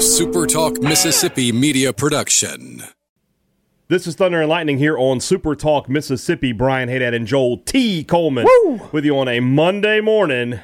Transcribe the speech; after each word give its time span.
a 0.00 0.02
Super 0.02 0.46
Talk 0.46 0.80
Mississippi 0.80 1.52
media 1.52 1.92
production. 1.92 2.84
This 3.88 4.06
is 4.06 4.14
Thunder 4.14 4.40
and 4.40 4.48
Lightning 4.48 4.78
here 4.78 4.96
on 4.96 5.20
Super 5.20 5.54
Talk 5.54 5.90
Mississippi. 5.90 6.52
Brian 6.52 6.88
Hadad 6.88 7.12
and 7.12 7.26
Joel 7.26 7.58
T. 7.58 8.02
Coleman 8.02 8.46
with 8.92 9.04
you 9.04 9.18
on 9.18 9.28
a 9.28 9.40
Monday 9.40 10.00
morning. 10.00 10.54
I 10.54 10.62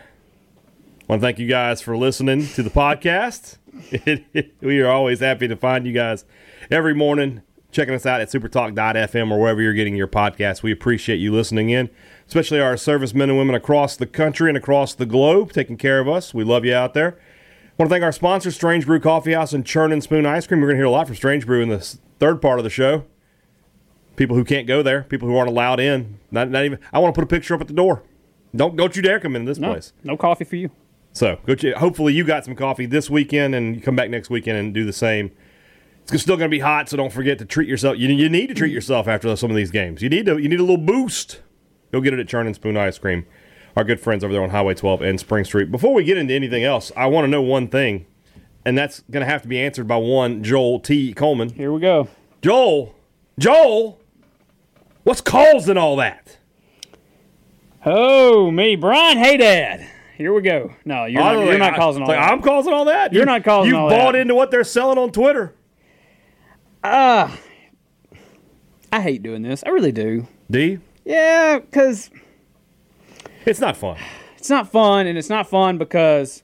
want 1.07 1.21
to 1.21 1.27
thank 1.27 1.39
you 1.39 1.47
guys 1.47 1.83
for 1.83 1.99
listening 1.99 2.47
to 2.55 2.63
the 2.63 2.71
podcast. 2.71 3.59
we 4.63 4.81
are 4.81 4.91
always 4.91 5.21
happy 5.21 5.47
to 5.49 5.57
find 5.57 5.87
you 5.87 5.93
guys 5.93 6.25
every 6.71 6.95
morning 6.95 7.43
checking 7.71 7.95
us 7.95 8.07
out 8.07 8.23
at 8.23 8.29
supertalk.fm 8.29 9.31
or 9.31 9.39
wherever 9.39 9.61
you're 9.61 9.75
getting 9.75 9.97
your 9.97 10.09
podcast. 10.09 10.63
We 10.63 10.73
appreciate 10.73 11.17
you 11.17 11.31
listening 11.31 11.69
in, 11.69 11.91
especially 12.27 12.63
our 12.63 12.79
servicemen 12.79 13.29
and 13.29 13.39
women 13.39 13.55
across 13.55 13.97
the 13.97 14.07
country 14.07 14.49
and 14.49 14.57
across 14.57 14.95
the 14.95 15.05
globe 15.05 15.53
taking 15.53 15.77
care 15.77 16.01
of 16.01 16.09
us. 16.09 16.33
We 16.33 16.43
love 16.43 16.65
you 16.65 16.75
out 16.75 16.95
there. 16.95 17.19
I 17.79 17.83
want 17.83 17.91
to 17.91 17.95
thank 17.95 18.05
our 18.05 18.13
sponsor, 18.13 18.51
Strange 18.51 18.87
Brew 18.87 18.99
Coffee 19.01 19.35
House 19.35 19.53
and 19.53 19.65
Churn 19.67 19.93
and 19.93 20.03
Spoon 20.03 20.25
Ice 20.25 20.47
Cream. 20.47 20.61
We're 20.61 20.69
going 20.69 20.77
to 20.77 20.81
hear 20.81 20.87
a 20.87 20.91
lot 20.91 21.09
from 21.09 21.17
Strange 21.17 21.45
Brew 21.45 21.61
in 21.61 21.69
the 21.69 21.79
third 22.19 22.41
part 22.41 22.59
of 22.59 22.65
the 22.65 22.71
show. 22.71 23.05
People 24.17 24.35
who 24.35 24.45
can't 24.45 24.67
go 24.67 24.83
there, 24.83 25.03
people 25.03 25.29
who 25.29 25.37
aren't 25.37 25.51
allowed 25.51 25.79
in. 25.79 26.19
Not, 26.31 26.49
not 26.49 26.65
even. 26.65 26.79
I 26.91 26.99
want 27.01 27.15
to 27.15 27.19
put 27.21 27.25
a 27.25 27.29
picture 27.29 27.55
up 27.55 27.61
at 27.61 27.67
the 27.67 27.75
door. 27.75 28.03
Don't 28.55 28.77
don't 28.77 28.97
you 28.97 29.03
dare 29.03 29.21
come 29.21 29.37
into 29.37 29.51
this 29.51 29.59
No, 29.59 29.73
place. 29.73 29.93
no 30.03 30.17
coffee 30.17 30.45
for 30.45 30.57
you. 30.57 30.71
So 31.13 31.39
go 31.45 31.55
ch- 31.55 31.75
hopefully 31.77 32.15
you 32.15 32.25
got 32.25 32.47
some 32.47 32.57
coffee 32.57 32.87
this 32.87 33.11
weekend 33.11 33.55
and 33.55 33.77
you 33.77 33.83
come 33.83 33.95
back 33.97 34.09
next 34.09 34.31
weekend 34.31 34.57
and 34.57 34.73
do 34.73 34.87
the 34.87 34.93
same. 34.95 35.31
It's 36.11 36.23
still 36.23 36.39
going 36.39 36.49
to 36.51 36.55
be 36.55 36.61
hot, 36.61 36.89
so 36.89 36.97
don't 36.97 37.13
forget 37.13 37.39
to 37.41 37.45
treat 37.45 37.69
yourself. 37.69 37.99
You, 37.99 38.09
you 38.09 38.31
need 38.31 38.47
to 38.47 38.55
treat 38.55 38.73
yourself 38.73 39.07
after 39.09 39.35
some 39.37 39.51
of 39.51 39.57
these 39.57 39.71
games. 39.71 40.01
You 40.01 40.09
need 40.09 40.25
to 40.25 40.39
you 40.39 40.49
need 40.49 40.61
a 40.61 40.63
little 40.63 40.79
boost. 40.79 41.43
Go 41.93 42.01
get 42.01 42.15
it 42.15 42.21
at 42.21 42.29
Churn 42.29 42.47
and 42.47 42.55
Spoon 42.57 42.79
Ice 42.79 42.97
Cream. 42.99 43.27
Our 43.77 43.85
good 43.85 44.01
friends 44.01 44.25
over 44.25 44.33
there 44.33 44.43
on 44.43 44.51
Highway 44.51 44.75
12 44.75 45.03
and 45.03 45.21
Spring 45.21 45.45
Street. 45.45 45.71
Before 45.71 45.93
we 45.93 46.03
get 46.03 46.17
into 46.17 46.33
anything 46.33 46.65
else, 46.65 46.91
I 46.97 47.07
want 47.07 47.25
to 47.25 47.29
know 47.29 47.43
one 47.43 47.69
thing, 47.69 48.07
and 48.65 48.77
that's 48.77 49.01
going 49.11 49.25
to 49.25 49.31
have 49.31 49.43
to 49.43 49.49
be 49.49 49.61
answered 49.61 49.87
by 49.87 49.97
one 49.97 50.43
Joel 50.43 50.81
T. 50.81 51.13
Coleman. 51.13 51.51
Here 51.51 51.71
we 51.71 51.81
go. 51.81 52.09
Joel, 52.41 52.95
Joel, 53.39 54.01
what's 55.05 55.21
causing 55.21 55.77
all 55.77 55.97
that? 55.97 56.39
Oh, 57.85 58.51
me, 58.51 58.77
Brian. 58.77 59.19
Hey, 59.19 59.37
Dad. 59.37 59.87
Here 60.17 60.33
we 60.33 60.41
go. 60.41 60.73
No, 60.87 61.05
you're 61.05 61.21
not, 61.23 61.45
you're 61.45 61.59
not 61.59 61.77
causing 61.77 62.03
all 62.03 62.09
like, 62.09 62.19
that. 62.19 62.33
I'm 62.33 62.41
causing 62.41 62.73
all 62.73 62.87
that. 62.87 63.13
You're 63.13 63.23
You- 63.23 63.27
not 63.27 63.45
causing 63.45 63.71
You 63.71 63.77
all 63.77 63.91
bought 63.91 64.15
into 64.17 64.35
what 64.35 64.51
they're 64.51 64.65
selling 64.65 64.97
on 64.97 65.13
Twitter. 65.13 65.55
Ah. 66.83 67.39
I 68.91 69.01
hate 69.03 69.23
doing 69.23 69.43
this. 69.43 69.63
I 69.67 69.69
really 69.71 69.93
do. 69.93 70.27
D. 70.51 70.79
Yeah, 71.05 71.59
because 71.59 72.11
It's 73.47 73.61
not 73.61 73.77
fun. 73.77 73.97
it's 74.37 74.51
not 74.51 74.71
fun, 74.71 75.07
and 75.07 75.17
it's 75.17 75.29
not 75.31 75.49
fun 75.49 75.79
because 75.79 76.43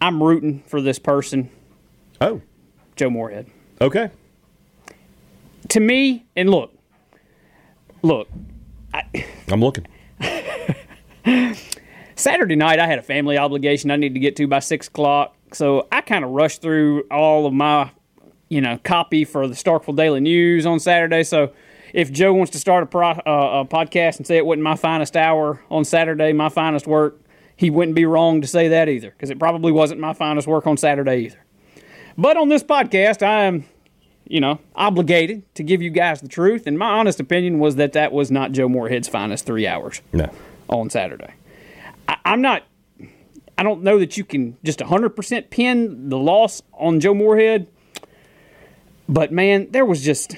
I'm 0.00 0.22
rooting 0.22 0.62
for 0.66 0.80
this 0.80 0.98
person, 0.98 1.48
Oh, 2.20 2.40
Joe 2.96 3.08
Moorhead. 3.10 3.46
okay. 3.80 4.10
To 5.68 5.80
me, 5.80 6.26
and 6.36 6.50
look, 6.50 6.72
look, 8.02 8.28
I'm 8.92 9.60
looking. 9.60 9.86
Saturday 12.16 12.56
night, 12.56 12.78
I 12.78 12.86
had 12.86 12.98
a 12.98 13.02
family 13.02 13.38
obligation 13.38 13.90
I 13.90 13.96
needed 13.96 14.14
to 14.14 14.20
get 14.20 14.36
to 14.36 14.46
by 14.46 14.58
six 14.58 14.88
o'clock, 14.88 15.34
so 15.52 15.88
I 15.90 16.00
kind 16.02 16.24
of 16.24 16.30
rushed 16.32 16.62
through 16.62 17.04
all 17.10 17.46
of 17.46 17.52
my, 17.52 17.90
you 18.48 18.60
know, 18.60 18.78
copy 18.84 19.24
for 19.24 19.48
the 19.48 19.54
Starkville 19.54 19.96
Daily 19.96 20.20
News 20.20 20.66
on 20.66 20.78
Saturday. 20.78 21.22
So, 21.22 21.52
if 21.92 22.10
Joe 22.12 22.32
wants 22.32 22.52
to 22.52 22.58
start 22.58 22.82
a, 22.82 22.86
pro, 22.86 23.10
uh, 23.10 23.14
a 23.24 23.64
podcast 23.64 24.16
and 24.18 24.26
say 24.26 24.36
it 24.36 24.46
wasn't 24.46 24.62
my 24.62 24.76
finest 24.76 25.16
hour 25.16 25.60
on 25.70 25.84
Saturday, 25.84 26.32
my 26.32 26.48
finest 26.48 26.86
work, 26.86 27.20
he 27.56 27.70
wouldn't 27.70 27.94
be 27.94 28.04
wrong 28.06 28.40
to 28.40 28.46
say 28.46 28.68
that 28.68 28.88
either, 28.88 29.10
because 29.10 29.30
it 29.30 29.38
probably 29.38 29.72
wasn't 29.72 30.00
my 30.00 30.12
finest 30.12 30.46
work 30.48 30.66
on 30.66 30.76
Saturday 30.76 31.26
either. 31.26 31.44
But 32.18 32.36
on 32.36 32.48
this 32.48 32.62
podcast, 32.62 33.22
I 33.22 33.44
am, 33.44 33.64
you 34.26 34.40
know, 34.40 34.58
obligated 34.74 35.42
to 35.54 35.62
give 35.62 35.80
you 35.82 35.90
guys 35.90 36.20
the 36.20 36.28
truth, 36.28 36.66
and 36.66 36.78
my 36.78 36.90
honest 36.90 37.20
opinion 37.20 37.58
was 37.58 37.76
that 37.76 37.92
that 37.92 38.12
was 38.12 38.30
not 38.30 38.52
Joe 38.52 38.68
Moorhead's 38.68 39.08
finest 39.08 39.46
three 39.46 39.66
hours 39.66 40.00
No. 40.12 40.30
on 40.68 40.90
Saturday. 40.90 41.32
I, 42.08 42.16
I'm 42.24 42.40
not. 42.40 42.64
I 43.58 43.62
don't 43.64 43.82
know 43.82 43.98
that 43.98 44.16
you 44.16 44.24
can 44.24 44.56
just 44.64 44.78
100% 44.80 45.50
pin 45.50 46.08
the 46.08 46.16
loss 46.18 46.62
on 46.72 47.00
Joe 47.00 47.14
Moorhead, 47.14 47.68
but 49.08 49.32
man, 49.32 49.68
there 49.70 49.84
was 49.84 50.02
just. 50.02 50.36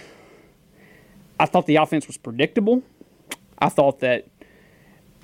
I 1.39 1.47
thought 1.47 1.67
the 1.67 1.77
offense 1.77 2.07
was 2.07 2.17
predictable. 2.17 2.83
I 3.59 3.69
thought 3.69 4.01
that 4.01 4.27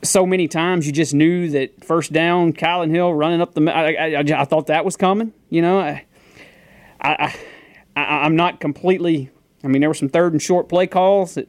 so 0.02 0.26
many 0.26 0.48
times 0.48 0.86
you 0.86 0.92
just 0.92 1.14
knew 1.14 1.50
that 1.50 1.84
first 1.84 2.12
down, 2.12 2.52
Kylan 2.52 2.90
Hill 2.90 3.12
running 3.12 3.40
up 3.40 3.54
the. 3.54 3.62
I, 3.70 3.92
I, 3.92 4.40
I, 4.40 4.44
thought 4.44 4.66
that 4.68 4.84
was 4.84 4.96
coming. 4.96 5.32
You 5.50 5.62
know, 5.62 5.78
I, 5.78 6.06
I, 7.00 7.34
I, 7.96 8.02
I'm 8.24 8.36
not 8.36 8.60
completely. 8.60 9.30
I 9.62 9.68
mean, 9.68 9.80
there 9.80 9.90
were 9.90 9.94
some 9.94 10.08
third 10.08 10.32
and 10.32 10.40
short 10.40 10.68
play 10.68 10.86
calls 10.86 11.34
that 11.34 11.48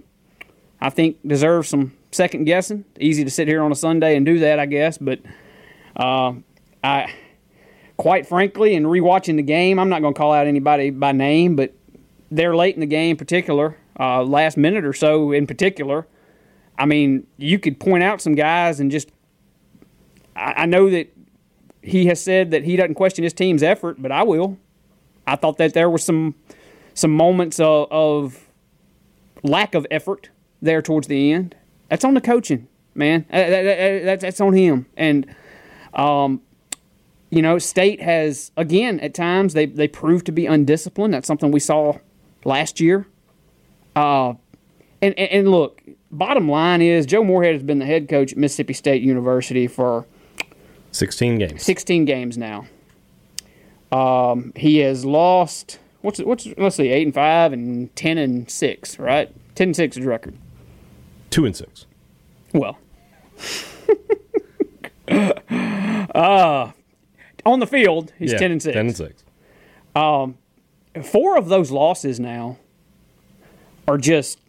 I 0.81 0.89
think 0.89 1.17
deserve 1.25 1.67
some 1.67 1.93
second 2.11 2.45
guessing. 2.45 2.85
Easy 2.99 3.23
to 3.23 3.29
sit 3.29 3.47
here 3.47 3.63
on 3.63 3.71
a 3.71 3.75
Sunday 3.75 4.15
and 4.17 4.25
do 4.25 4.39
that, 4.39 4.59
I 4.59 4.65
guess. 4.65 4.97
But 4.97 5.19
uh, 5.95 6.33
I, 6.83 7.13
quite 7.97 8.27
frankly, 8.27 8.75
in 8.75 8.83
rewatching 8.83 9.37
the 9.37 9.43
game, 9.43 9.79
I'm 9.79 9.89
not 9.89 10.01
going 10.01 10.13
to 10.13 10.17
call 10.17 10.33
out 10.33 10.47
anybody 10.47 10.89
by 10.89 11.13
name, 11.13 11.55
but 11.55 11.73
they're 12.29 12.55
late 12.55 12.75
in 12.75 12.81
the 12.81 12.85
game, 12.85 13.11
in 13.11 13.17
particular, 13.17 13.77
uh, 14.01 14.23
last 14.23 14.57
minute 14.57 14.83
or 14.83 14.93
so, 14.93 15.31
in 15.31 15.45
particular. 15.47 16.07
I 16.77 16.85
mean, 16.85 17.27
you 17.37 17.59
could 17.59 17.79
point 17.79 18.03
out 18.03 18.21
some 18.21 18.33
guys 18.35 18.79
and 18.79 18.89
just. 18.89 19.09
I, 20.35 20.63
I 20.63 20.65
know 20.65 20.89
that 20.89 21.13
he 21.83 22.07
has 22.07 22.21
said 22.21 22.51
that 22.51 22.63
he 22.63 22.75
doesn't 22.75 22.95
question 22.95 23.23
his 23.23 23.33
team's 23.33 23.61
effort, 23.63 24.01
but 24.01 24.11
I 24.11 24.23
will. 24.23 24.57
I 25.27 25.35
thought 25.35 25.57
that 25.57 25.73
there 25.73 25.89
were 25.89 25.97
some 25.99 26.35
some 26.93 27.11
moments 27.11 27.59
of, 27.59 27.87
of 27.91 28.47
lack 29.43 29.75
of 29.75 29.85
effort 29.91 30.29
there 30.61 30.81
towards 30.81 31.07
the 31.07 31.31
end. 31.31 31.55
That's 31.89 32.03
on 32.03 32.13
the 32.15 32.21
coaching, 32.21 32.67
man. 32.95 33.25
Uh, 33.31 33.37
that- 33.37 33.63
that- 33.63 34.03
that- 34.05 34.19
That's 34.21 34.41
on 34.41 34.53
him. 34.53 34.85
And, 34.97 35.33
um, 35.93 36.41
you 37.29 37.41
know, 37.41 37.57
State 37.59 38.01
has 38.01 38.51
again 38.57 38.99
at 38.99 39.13
times 39.13 39.53
they 39.53 39.65
they 39.65 39.87
proved 39.87 40.25
to 40.25 40.31
be 40.31 40.45
undisciplined. 40.47 41.13
That's 41.13 41.27
something 41.27 41.51
we 41.51 41.59
saw 41.59 41.97
last 42.45 42.79
year. 42.79 43.05
Uh, 43.95 44.33
and, 45.01 45.17
and 45.17 45.31
and 45.31 45.49
look, 45.49 45.81
bottom 46.11 46.49
line 46.49 46.81
is 46.81 47.05
Joe 47.05 47.23
Moorhead 47.23 47.53
has 47.53 47.63
been 47.63 47.79
the 47.79 47.85
head 47.85 48.07
coach 48.07 48.31
at 48.31 48.37
Mississippi 48.37 48.73
State 48.73 49.01
University 49.01 49.67
for 49.67 50.05
16 50.91 51.37
games. 51.39 51.63
16 51.63 52.05
games 52.05 52.37
now. 52.37 52.65
Um, 53.91 54.53
he 54.55 54.77
has 54.79 55.03
lost 55.03 55.79
what's 56.01 56.19
what's 56.19 56.47
let's 56.57 56.77
see, 56.77 56.89
eight 56.89 57.05
and 57.05 57.13
five 57.13 57.51
and 57.51 57.93
ten 57.95 58.17
and 58.17 58.49
six, 58.49 58.97
right? 58.97 59.29
Ten 59.55 59.69
and 59.69 59.75
six 59.75 59.97
is 59.97 60.05
record. 60.05 60.37
Two 61.29 61.45
and 61.45 61.55
six. 61.55 61.85
Well, 62.53 62.77
uh, 65.07 66.71
on 67.45 67.59
the 67.59 67.67
field, 67.67 68.13
he's 68.17 68.31
Yeah, 68.33 68.37
ten 68.37 68.51
and 68.51 68.61
six. 68.61 68.73
10 68.73 68.85
and 68.87 68.97
six. 68.97 69.23
Um, 69.95 70.37
Four 71.03 71.37
of 71.37 71.47
those 71.47 71.71
losses 71.71 72.19
now 72.19 72.57
are 73.91 73.97
just 73.97 74.39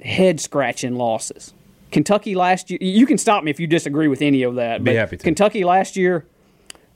head 0.00 0.40
scratching 0.40 0.94
losses. 0.94 1.52
Kentucky 1.90 2.34
last 2.34 2.70
year, 2.70 2.78
you 2.80 3.06
can 3.06 3.18
stop 3.18 3.42
me 3.42 3.50
if 3.50 3.58
you 3.58 3.66
disagree 3.66 4.06
with 4.08 4.22
any 4.22 4.42
of 4.44 4.54
that. 4.54 4.84
Be 4.84 4.94
happy 4.94 5.16
to. 5.16 5.24
Kentucky 5.24 5.64
last 5.64 5.96
year, 5.96 6.24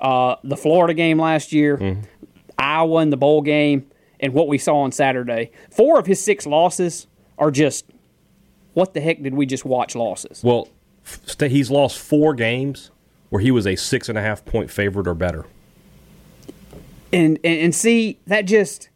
uh, 0.00 0.36
the 0.44 0.56
Florida 0.56 0.94
game 0.94 1.18
last 1.18 1.52
year, 1.52 1.76
Mm-hmm. 1.78 2.02
Iowa 2.58 3.02
in 3.02 3.10
the 3.10 3.16
bowl 3.16 3.42
game, 3.42 3.90
and 4.20 4.32
what 4.34 4.46
we 4.46 4.56
saw 4.58 4.82
on 4.82 4.92
Saturday. 4.92 5.50
Four 5.70 5.98
of 5.98 6.06
his 6.06 6.22
six 6.22 6.46
losses 6.46 7.08
are 7.38 7.50
just 7.50 7.86
what 8.74 8.94
the 8.94 9.00
heck 9.00 9.20
did 9.22 9.34
we 9.34 9.46
just 9.46 9.64
watch 9.64 9.96
losses? 9.96 10.42
Well, 10.44 10.68
he's 11.40 11.70
lost 11.70 11.98
four 11.98 12.34
games 12.34 12.90
where 13.30 13.40
he 13.42 13.50
was 13.50 13.66
a 13.66 13.74
six 13.74 14.08
and 14.08 14.16
a 14.16 14.22
half 14.22 14.44
point 14.44 14.70
favorite 14.70 15.08
or 15.08 15.14
better. 15.14 15.46
and 17.12 17.38
and, 17.42 17.60
and 17.60 17.74
see 17.74 18.20
that 18.28 18.42
just 18.42 18.90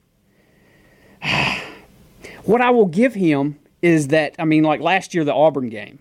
what 2.47 2.61
I 2.61 2.71
will 2.71 2.87
give 2.87 3.15
him 3.15 3.59
is 3.83 4.09
that 4.09 4.35
I 4.39 4.45
mean 4.45 4.65
like 4.65 4.81
last 4.81 5.15
year 5.15 5.25
the 5.25 5.35
Auburn 5.35 5.69
game. 5.69 5.99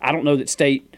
I 0.00 0.12
don't 0.12 0.24
know 0.24 0.36
that 0.36 0.48
State, 0.48 0.94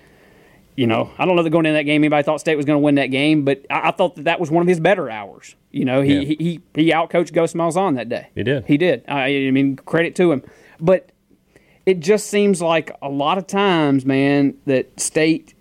you 0.77 0.87
know, 0.87 1.11
I 1.17 1.25
don't 1.25 1.37
know 1.37 1.43
that 1.43 1.49
going 1.51 1.65
into 1.67 1.77
that 1.79 1.85
game 1.85 2.03
anybody 2.03 2.23
thought 2.23 2.41
State 2.41 2.57
was 2.57 2.67
going 2.67 2.77
to 2.79 2.85
win 2.85 2.97
that 2.97 3.07
game, 3.07 3.45
but 3.45 3.65
I, 3.71 3.89
I 3.89 3.91
thought 3.93 4.17
that 4.17 4.25
that 4.25 4.41
was 4.41 4.51
one 4.51 4.61
of 4.63 4.69
his 4.69 4.79
better 4.81 5.09
hours. 5.09 5.55
You 5.71 5.85
know, 5.85 6.03
he 6.03 6.15
Yeah. 6.15 6.21
he 6.21 6.37
he, 6.75 6.83
he 6.87 6.91
outcoached 6.91 7.33
Gus 7.33 7.55
Malzahn 7.55 7.95
that 7.97 8.09
day. 8.09 8.29
He 8.35 8.43
did. 8.43 8.67
He 8.67 8.77
did. 8.77 9.05
I, 9.09 9.47
I 9.47 9.51
mean, 9.53 9.77
credit 9.77 10.15
to 10.17 10.33
him, 10.33 10.43
but 10.81 11.11
it 11.87 12.01
just 12.01 12.27
seems 12.29 12.61
like 12.61 12.91
a 13.01 13.09
lot 13.09 13.39
of 13.39 13.47
times, 13.47 14.05
man, 14.05 14.55
that 14.67 15.01
State. 15.01 15.55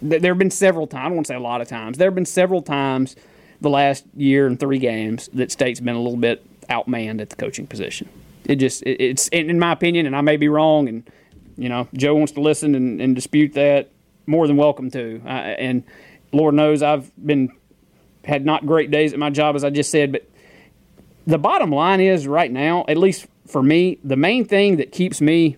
th- 0.00 0.20
There 0.20 0.32
have 0.32 0.38
been 0.38 0.50
several 0.50 0.86
times. 0.86 1.00
I 1.00 1.08
don't 1.08 1.14
want 1.16 1.26
to 1.26 1.30
say 1.32 1.36
a 1.36 1.40
lot 1.40 1.60
of 1.60 1.68
times. 1.68 1.96
There 1.98 2.08
have 2.08 2.14
been 2.14 2.26
several 2.26 2.60
times 2.62 3.16
the 3.60 3.70
last 3.70 4.04
year 4.16 4.46
and 4.46 4.58
three 4.60 4.78
games 4.78 5.28
that 5.32 5.50
State's 5.50 5.80
been 5.80 5.94
a 5.94 6.00
little 6.02 6.18
bit 6.18 6.44
outmanned 6.72 7.20
at 7.20 7.30
the 7.30 7.36
coaching 7.36 7.66
position. 7.66 8.08
It 8.44 8.56
just 8.56 8.82
it, 8.82 9.00
it's 9.00 9.28
in 9.28 9.58
my 9.58 9.72
opinion, 9.72 10.06
and 10.06 10.16
I 10.16 10.20
may 10.20 10.36
be 10.36 10.48
wrong. 10.48 10.88
And 10.88 11.08
you 11.56 11.68
know, 11.68 11.88
Joe 11.94 12.14
wants 12.14 12.32
to 12.32 12.40
listen 12.40 12.74
and, 12.74 13.00
and 13.00 13.14
dispute 13.14 13.52
that. 13.54 13.90
More 14.24 14.46
than 14.46 14.56
welcome 14.56 14.88
to. 14.92 15.20
Uh, 15.24 15.28
and 15.28 15.82
Lord 16.30 16.54
knows 16.54 16.80
I've 16.80 17.10
been 17.24 17.52
had 18.24 18.44
not 18.44 18.64
great 18.64 18.90
days 18.90 19.12
at 19.12 19.18
my 19.18 19.30
job, 19.30 19.56
as 19.56 19.64
I 19.64 19.70
just 19.70 19.90
said. 19.90 20.12
But 20.12 20.28
the 21.26 21.38
bottom 21.38 21.70
line 21.70 22.00
is, 22.00 22.26
right 22.26 22.50
now, 22.50 22.84
at 22.86 22.96
least 22.96 23.26
for 23.46 23.62
me, 23.62 23.98
the 24.04 24.16
main 24.16 24.44
thing 24.44 24.76
that 24.76 24.92
keeps 24.92 25.20
me 25.20 25.56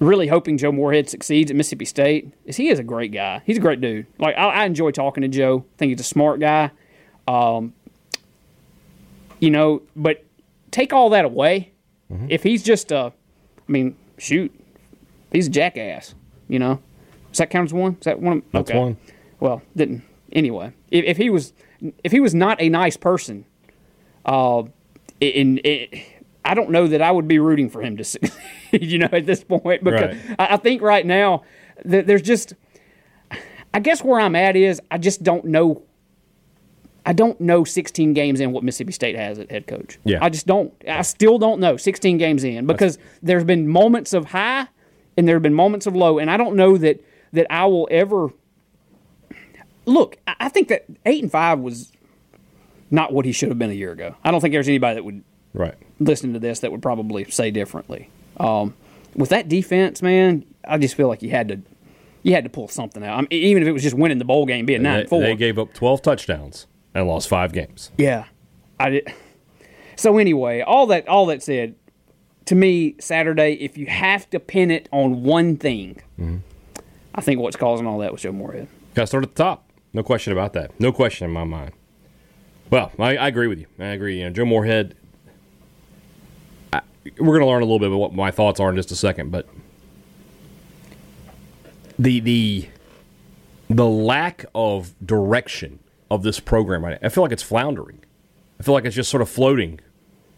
really 0.00 0.26
hoping 0.26 0.58
Joe 0.58 0.72
Moorhead 0.72 1.08
succeeds 1.08 1.50
at 1.50 1.56
Mississippi 1.56 1.84
State 1.84 2.32
is 2.44 2.56
he 2.56 2.68
is 2.68 2.78
a 2.78 2.82
great 2.82 3.12
guy. 3.12 3.42
He's 3.46 3.56
a 3.56 3.60
great 3.60 3.80
dude. 3.80 4.06
Like 4.18 4.36
I, 4.36 4.48
I 4.48 4.64
enjoy 4.64 4.90
talking 4.90 5.22
to 5.22 5.28
Joe. 5.28 5.64
I 5.74 5.78
think 5.78 5.90
he's 5.90 6.00
a 6.00 6.04
smart 6.04 6.40
guy. 6.40 6.70
Um, 7.26 7.72
you 9.44 9.50
know, 9.50 9.82
but 9.94 10.24
take 10.70 10.92
all 10.92 11.10
that 11.10 11.24
away. 11.24 11.70
If 12.28 12.42
he's 12.44 12.62
just 12.62 12.92
a, 12.92 13.12
I 13.68 13.72
mean, 13.72 13.96
shoot, 14.18 14.52
he's 15.32 15.48
a 15.48 15.50
jackass. 15.50 16.14
You 16.48 16.60
know, 16.60 16.80
does 17.30 17.38
that 17.38 17.50
count 17.50 17.68
as 17.70 17.74
one? 17.74 17.94
Is 17.94 18.04
that 18.04 18.20
one? 18.20 18.38
Of, 18.38 18.42
That's 18.52 18.70
okay. 18.70 18.78
one. 18.78 18.96
Well, 19.40 19.62
didn't 19.74 20.02
anyway. 20.32 20.72
If, 20.92 21.04
if 21.06 21.16
he 21.16 21.28
was, 21.30 21.52
if 22.04 22.12
he 22.12 22.20
was 22.20 22.32
not 22.34 22.60
a 22.62 22.68
nice 22.68 22.96
person, 22.96 23.46
uh, 24.24 24.62
in, 25.20 25.58
in 25.58 26.02
I 26.44 26.54
don't 26.54 26.70
know 26.70 26.86
that 26.86 27.02
I 27.02 27.10
would 27.10 27.26
be 27.26 27.38
rooting 27.40 27.68
for 27.68 27.82
him 27.82 27.96
to 27.96 28.04
succeed. 28.04 28.32
You 28.72 28.98
know, 28.98 29.08
at 29.12 29.24
this 29.26 29.42
point, 29.44 29.84
because 29.84 30.16
Right. 30.16 30.36
I, 30.38 30.54
I 30.54 30.56
think 30.56 30.82
right 30.82 31.06
now 31.06 31.42
that 31.84 32.06
there's 32.08 32.22
just, 32.22 32.54
I 33.72 33.78
guess 33.80 34.02
where 34.02 34.18
I'm 34.18 34.34
at 34.34 34.56
is 34.56 34.80
I 34.90 34.98
just 34.98 35.22
don't 35.22 35.44
know. 35.44 35.82
I 37.06 37.12
don't 37.12 37.38
know 37.40 37.64
16 37.64 38.14
games 38.14 38.40
in 38.40 38.52
what 38.52 38.64
Mississippi 38.64 38.92
State 38.92 39.16
has 39.16 39.38
at 39.38 39.50
head 39.50 39.66
coach. 39.66 39.98
Yeah. 40.04 40.18
I 40.22 40.30
just 40.30 40.46
don't. 40.46 40.72
I 40.88 41.02
still 41.02 41.38
don't 41.38 41.60
know 41.60 41.76
16 41.76 42.16
games 42.18 42.44
in 42.44 42.66
because 42.66 42.98
there's 43.22 43.44
been 43.44 43.68
moments 43.68 44.12
of 44.14 44.26
high 44.26 44.68
and 45.16 45.28
there 45.28 45.36
have 45.36 45.42
been 45.42 45.54
moments 45.54 45.86
of 45.86 45.94
low, 45.94 46.18
and 46.18 46.30
I 46.30 46.36
don't 46.36 46.56
know 46.56 46.76
that 46.78 47.04
that 47.32 47.46
I 47.50 47.66
will 47.66 47.88
ever. 47.90 48.30
Look, 49.86 50.16
I 50.26 50.48
think 50.48 50.68
that 50.68 50.86
eight 51.04 51.22
and 51.22 51.30
five 51.30 51.58
was 51.58 51.92
not 52.90 53.12
what 53.12 53.24
he 53.26 53.32
should 53.32 53.50
have 53.50 53.58
been 53.58 53.70
a 53.70 53.74
year 53.74 53.92
ago. 53.92 54.14
I 54.24 54.30
don't 54.30 54.40
think 54.40 54.52
there's 54.52 54.68
anybody 54.68 54.94
that 54.94 55.04
would 55.04 55.22
Right. 55.52 55.74
listen 56.00 56.32
to 56.32 56.38
this 56.38 56.60
that 56.60 56.72
would 56.72 56.82
probably 56.82 57.24
say 57.30 57.50
differently. 57.50 58.08
Um, 58.38 58.74
with 59.14 59.28
that 59.28 59.48
defense, 59.48 60.00
man, 60.02 60.44
I 60.66 60.78
just 60.78 60.94
feel 60.94 61.06
like 61.08 61.22
you 61.22 61.30
had 61.30 61.48
to 61.48 61.60
you 62.22 62.32
had 62.32 62.44
to 62.44 62.50
pull 62.50 62.68
something 62.68 63.04
out. 63.04 63.18
I 63.18 63.20
mean, 63.20 63.28
even 63.30 63.62
if 63.62 63.68
it 63.68 63.72
was 63.72 63.82
just 63.82 63.94
winning 63.94 64.16
the 64.18 64.24
bowl 64.24 64.46
game, 64.46 64.64
being 64.64 64.82
nine 64.82 65.00
they, 65.00 65.06
four. 65.06 65.20
they 65.20 65.36
gave 65.36 65.58
up 65.58 65.74
12 65.74 66.00
touchdowns 66.00 66.66
and 66.94 67.06
lost 67.06 67.28
five 67.28 67.52
games. 67.52 67.90
Yeah, 67.98 68.24
I 68.78 68.90
did. 68.90 69.12
So 69.96 70.18
anyway, 70.18 70.60
all 70.60 70.86
that 70.86 71.08
all 71.08 71.26
that 71.26 71.42
said, 71.42 71.74
to 72.46 72.54
me, 72.54 72.96
Saturday, 72.98 73.54
if 73.54 73.76
you 73.76 73.86
have 73.86 74.28
to 74.30 74.40
pin 74.40 74.70
it 74.70 74.88
on 74.92 75.22
one 75.22 75.56
thing, 75.56 76.00
mm-hmm. 76.18 76.38
I 77.14 77.20
think 77.20 77.40
what's 77.40 77.56
causing 77.56 77.86
all 77.86 77.98
that 77.98 78.12
was 78.12 78.22
Joe 78.22 78.32
Moorhead. 78.32 78.68
Got 78.94 79.02
to 79.02 79.06
start 79.06 79.24
at 79.24 79.34
the 79.34 79.42
top. 79.42 79.70
No 79.92 80.02
question 80.02 80.32
about 80.32 80.52
that. 80.54 80.78
No 80.80 80.92
question 80.92 81.26
in 81.26 81.32
my 81.32 81.44
mind. 81.44 81.72
Well, 82.70 82.90
I, 82.98 83.16
I 83.16 83.28
agree 83.28 83.46
with 83.46 83.58
you. 83.58 83.66
I 83.78 83.86
agree. 83.86 84.18
You 84.18 84.24
know, 84.24 84.30
Joe 84.30 84.44
Moorhead. 84.44 84.96
I, 86.72 86.80
we're 87.18 87.38
going 87.38 87.40
to 87.40 87.46
learn 87.46 87.62
a 87.62 87.66
little 87.66 87.78
bit 87.78 87.88
about 87.88 87.98
what 87.98 88.14
my 88.14 88.30
thoughts 88.30 88.58
are 88.58 88.70
in 88.70 88.76
just 88.76 88.90
a 88.90 88.96
second, 88.96 89.30
but 89.30 89.48
the 91.98 92.20
the 92.20 92.68
the 93.70 93.86
lack 93.86 94.44
of 94.54 94.94
direction 95.04 95.78
of 96.10 96.22
this 96.22 96.40
program 96.40 96.84
right 96.84 97.00
now, 97.00 97.06
I 97.06 97.10
feel 97.10 97.22
like 97.22 97.32
it's 97.32 97.42
floundering. 97.42 98.04
I 98.58 98.62
feel 98.62 98.74
like 98.74 98.84
it's 98.84 98.96
just 98.96 99.10
sort 99.10 99.22
of 99.22 99.28
floating. 99.28 99.80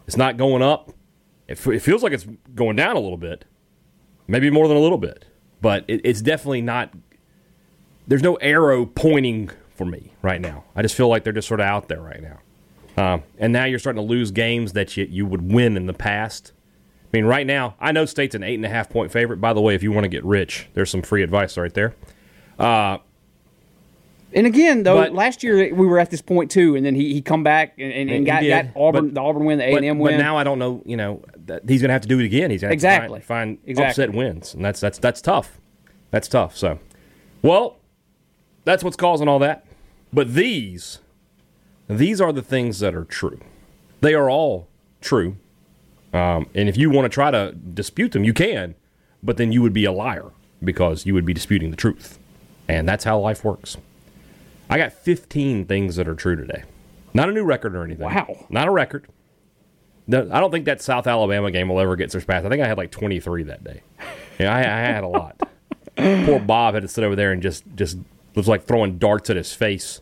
It's 0.06 0.16
not 0.16 0.36
going 0.36 0.62
up. 0.62 0.90
It, 1.48 1.58
f- 1.58 1.66
it 1.68 1.80
feels 1.80 2.02
like 2.02 2.12
it's 2.12 2.26
going 2.54 2.76
down 2.76 2.96
a 2.96 3.00
little 3.00 3.16
bit, 3.18 3.44
maybe 4.26 4.50
more 4.50 4.68
than 4.68 4.76
a 4.76 4.80
little 4.80 4.98
bit, 4.98 5.26
but 5.60 5.84
it, 5.88 6.00
it's 6.04 6.20
definitely 6.20 6.62
not 6.62 6.92
there's 8.06 8.22
no 8.22 8.36
arrow 8.36 8.86
pointing 8.86 9.50
for 9.74 9.84
me 9.84 10.12
right 10.22 10.40
now. 10.40 10.64
I 10.74 10.82
just 10.82 10.94
feel 10.94 11.08
like 11.08 11.24
they're 11.24 11.32
just 11.32 11.48
sort 11.48 11.60
of 11.60 11.66
out 11.66 11.88
there 11.88 12.00
right 12.00 12.22
now. 12.22 12.38
Um, 12.96 13.22
and 13.38 13.52
now 13.52 13.64
you're 13.64 13.78
starting 13.78 14.02
to 14.02 14.08
lose 14.08 14.30
games 14.30 14.72
that 14.72 14.96
you, 14.96 15.06
you 15.10 15.26
would 15.26 15.52
win 15.52 15.76
in 15.76 15.86
the 15.86 15.92
past. 15.92 16.52
I 17.04 17.08
mean, 17.12 17.26
right 17.26 17.46
now, 17.46 17.74
I 17.78 17.92
know 17.92 18.06
State's 18.06 18.34
an 18.34 18.42
eight 18.42 18.54
and 18.54 18.64
a 18.64 18.68
half 18.68 18.88
point 18.88 19.12
favorite. 19.12 19.40
By 19.40 19.52
the 19.52 19.60
way, 19.60 19.74
if 19.74 19.82
you 19.82 19.92
want 19.92 20.04
to 20.04 20.08
get 20.08 20.24
rich, 20.24 20.68
there's 20.74 20.90
some 20.90 21.02
free 21.02 21.22
advice 21.22 21.56
right 21.58 21.74
there. 21.74 21.94
And 24.36 24.46
again, 24.46 24.82
though, 24.84 24.96
But- 24.96 25.14
last 25.14 25.42
year 25.42 25.74
we 25.74 25.86
were 25.86 25.98
at 25.98 26.10
this 26.10 26.20
point 26.22 26.50
too, 26.50 26.76
and 26.76 26.84
then 26.86 26.94
he, 26.94 27.12
he 27.14 27.22
come 27.22 27.42
back 27.42 27.74
and, 27.78 27.90
and, 27.92 28.10
and 28.10 28.26
got, 28.26 28.44
got 28.46 28.66
Auburn 28.76 29.06
but- 29.06 29.14
the 29.14 29.20
Auburn 29.20 29.44
win, 29.46 29.58
the 29.58 29.64
A 29.64 29.74
and 29.76 29.84
M 29.84 29.98
win. 29.98 30.14
but 30.14 30.18
now 30.18 30.36
I 30.36 30.44
don't 30.44 30.58
know. 30.58 30.82
You 30.84 30.96
know, 30.98 31.22
that 31.46 31.62
he's 31.68 31.80
going 31.80 31.88
to 31.88 31.94
have 31.94 32.02
to 32.02 32.08
do 32.08 32.20
it 32.20 32.24
again. 32.26 32.50
He's 32.50 32.60
going 32.60 32.68
to 32.70 32.74
Exactly. 32.74 33.20
find, 33.20 33.58
find 33.58 33.68
Exactly. 33.68 34.04
upset 34.04 34.14
wins, 34.14 34.54
and 34.54 34.64
that's 34.64 34.78
that's 34.78 34.98
that's 34.98 35.20
tough. 35.22 35.58
That's 36.10 36.28
tough. 36.28 36.56
So, 36.56 36.78
well, 37.42 37.78
that's 38.64 38.84
what's 38.84 38.96
causing 38.96 39.26
all 39.26 39.38
that. 39.40 39.64
But 40.12 40.34
these, 40.34 41.00
these 41.88 42.20
are 42.20 42.32
the 42.32 42.42
things 42.42 42.78
that 42.80 42.94
are 42.94 43.04
true. 43.04 43.40
They 44.02 44.14
are 44.14 44.30
all 44.30 44.68
true. 45.00 45.36
Um, 46.12 46.46
and 46.54 46.68
if 46.68 46.76
you 46.76 46.90
want 46.90 47.06
to 47.06 47.08
try 47.08 47.30
to 47.30 47.52
dispute 47.52 48.12
them, 48.12 48.22
you 48.24 48.32
can, 48.32 48.74
but 49.22 49.36
then 49.36 49.50
you 49.52 49.62
would 49.62 49.72
be 49.72 49.84
a 49.84 49.92
liar 49.92 50.30
because 50.62 51.04
you 51.06 51.12
would 51.14 51.24
be 51.26 51.34
disputing 51.34 51.70
the 51.70 51.76
truth. 51.76 52.18
And 52.68 52.88
that's 52.88 53.04
how 53.04 53.18
life 53.18 53.44
works. 53.44 53.76
I 54.68 54.78
got 54.78 54.92
15 54.92 55.66
things 55.66 55.96
that 55.96 56.08
are 56.08 56.14
true 56.14 56.36
today. 56.36 56.64
Not 57.14 57.28
a 57.28 57.32
new 57.32 57.44
record 57.44 57.74
or 57.76 57.84
anything. 57.84 58.04
Wow. 58.06 58.46
Not 58.50 58.68
a 58.68 58.70
record. 58.70 59.06
No, 60.06 60.28
I 60.32 60.40
don't 60.40 60.50
think 60.50 60.66
that 60.66 60.80
South 60.82 61.06
Alabama 61.06 61.50
game 61.50 61.68
will 61.68 61.80
ever 61.80 61.96
get 61.96 62.12
surpassed. 62.12 62.46
I 62.46 62.48
think 62.48 62.62
I 62.62 62.66
had 62.68 62.76
like 62.78 62.90
23 62.90 63.44
that 63.44 63.64
day. 63.64 63.82
Yeah, 64.38 64.54
I, 64.54 64.58
I 64.60 64.62
had 64.92 65.02
a 65.02 65.08
lot. 65.08 65.40
Poor 65.96 66.38
Bob 66.38 66.74
had 66.74 66.82
to 66.82 66.88
sit 66.88 67.02
over 67.04 67.16
there 67.16 67.32
and 67.32 67.42
just 67.42 67.64
just 67.74 67.96
was 68.34 68.46
like 68.46 68.64
throwing 68.66 68.98
darts 68.98 69.30
at 69.30 69.36
his 69.36 69.52
face. 69.54 70.00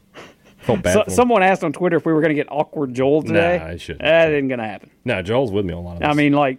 Felt 0.58 0.82
bad. 0.82 0.94
So, 1.08 1.14
someone 1.14 1.42
asked 1.42 1.62
on 1.62 1.72
Twitter 1.72 1.96
if 1.96 2.04
we 2.04 2.12
were 2.12 2.20
going 2.20 2.30
to 2.30 2.34
get 2.34 2.50
awkward 2.50 2.94
Joel 2.94 3.22
today. 3.22 3.58
Nah, 3.58 3.66
it 3.66 3.80
shouldn't. 3.80 4.02
That 4.02 4.32
isn't 4.32 4.48
going 4.48 4.58
to 4.60 4.66
happen. 4.66 4.90
no, 5.04 5.22
Joel's 5.22 5.52
with 5.52 5.64
me 5.64 5.72
a 5.74 5.78
lot. 5.78 6.02
I 6.04 6.14
mean, 6.14 6.32
like, 6.32 6.58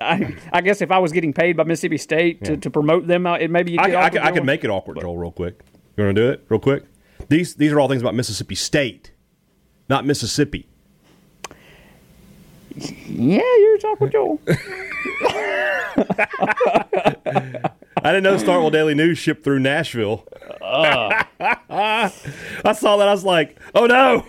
I, 0.00 0.36
I 0.52 0.60
guess 0.60 0.80
if 0.82 0.90
I 0.90 0.98
was 0.98 1.10
getting 1.12 1.32
paid 1.32 1.56
by 1.56 1.64
Mississippi 1.64 1.98
State 1.98 2.44
to, 2.44 2.56
to 2.58 2.70
promote 2.70 3.06
them, 3.06 3.26
uh, 3.26 3.34
it 3.36 3.50
maybe 3.50 3.72
you 3.72 3.78
I, 3.80 4.04
I, 4.04 4.10
could- 4.10 4.20
I 4.20 4.30
could 4.30 4.44
make 4.44 4.62
it 4.62 4.70
awkward, 4.70 5.00
Joel, 5.00 5.16
real 5.18 5.32
quick. 5.32 5.60
You 5.96 6.04
want 6.04 6.16
to 6.16 6.22
do 6.22 6.30
it 6.30 6.44
real 6.48 6.60
quick? 6.60 6.84
These 7.28 7.54
these 7.56 7.72
are 7.72 7.80
all 7.80 7.88
things 7.88 8.02
about 8.02 8.14
Mississippi 8.14 8.54
State, 8.54 9.12
not 9.88 10.04
Mississippi. 10.04 10.66
Yeah, 12.76 13.42
you're 13.58 13.78
talking 13.78 14.10
Joel. 14.10 14.40
I 18.02 18.12
didn't 18.12 18.22
know 18.22 18.36
Starkville 18.36 18.72
Daily 18.72 18.94
News 18.94 19.18
shipped 19.18 19.44
through 19.44 19.58
Nashville. 19.58 20.26
Uh. 20.62 21.22
I 21.40 22.72
saw 22.74 22.96
that. 22.96 23.08
I 23.08 23.12
was 23.12 23.24
like, 23.24 23.58
oh 23.74 23.86
no. 23.86 24.24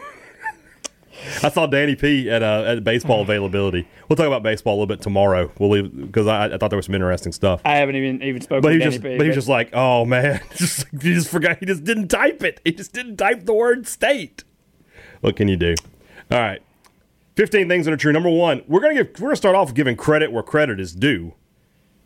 I 1.44 1.50
saw 1.50 1.68
Danny 1.68 1.96
P 1.96 2.30
at 2.30 2.42
uh, 2.44 2.64
at 2.68 2.84
baseball 2.84 3.22
availability. 3.22 3.88
We'll 4.08 4.16
talk 4.18 4.28
about 4.28 4.44
baseball 4.44 4.74
a 4.74 4.78
little 4.78 4.88
bit 4.88 5.02
tomorrow. 5.02 5.52
We'll 5.60 5.70
leave 5.70 5.96
because 6.08 6.28
I, 6.28 6.46
I 6.54 6.58
thought 6.58 6.70
there 6.70 6.78
was 6.78 6.86
some 6.88 6.96
interesting 6.96 7.32
stuff. 7.32 7.62
I 7.66 7.76
haven't 7.78 7.96
even 7.96 8.22
even 8.24 8.42
spoken 8.42 8.62
But 8.62 8.70
to 8.70 8.74
he 8.74 8.80
Danny 8.80 8.92
just, 8.92 9.04
P. 9.04 9.18
but 9.18 9.24
he 9.24 9.30
was 9.30 9.36
just 9.36 9.48
like, 9.50 9.70
oh 9.74 10.06
man, 10.06 10.42
just, 10.56 10.88
he 10.92 11.14
just 11.14 11.30
forgot. 11.30 11.58
He 11.60 11.66
just 11.66 11.84
didn't 11.84 12.08
type 12.10 12.44
it. 12.44 12.60
He 12.64 12.72
just 12.72 12.94
didn't 12.94 13.18
type 13.18 13.46
the 13.46 13.54
word 13.54 13.88
state. 13.88 14.44
What 15.22 15.36
can 15.36 15.48
you 15.48 15.58
do? 15.58 15.76
All 16.32 16.40
right, 16.40 16.62
fifteen 17.36 17.68
things 17.68 17.86
that 17.86 17.94
are 17.94 17.98
true. 17.98 18.12
Number 18.14 18.30
one, 18.30 18.64
we're 18.68 18.82
gonna 18.82 18.96
give. 18.96 19.20
We're 19.20 19.28
gonna 19.30 19.36
start 19.36 19.56
off 19.56 19.74
giving 19.74 19.96
credit 19.96 20.32
where 20.32 20.44
credit 20.44 20.80
is 20.80 20.94
due. 20.94 21.34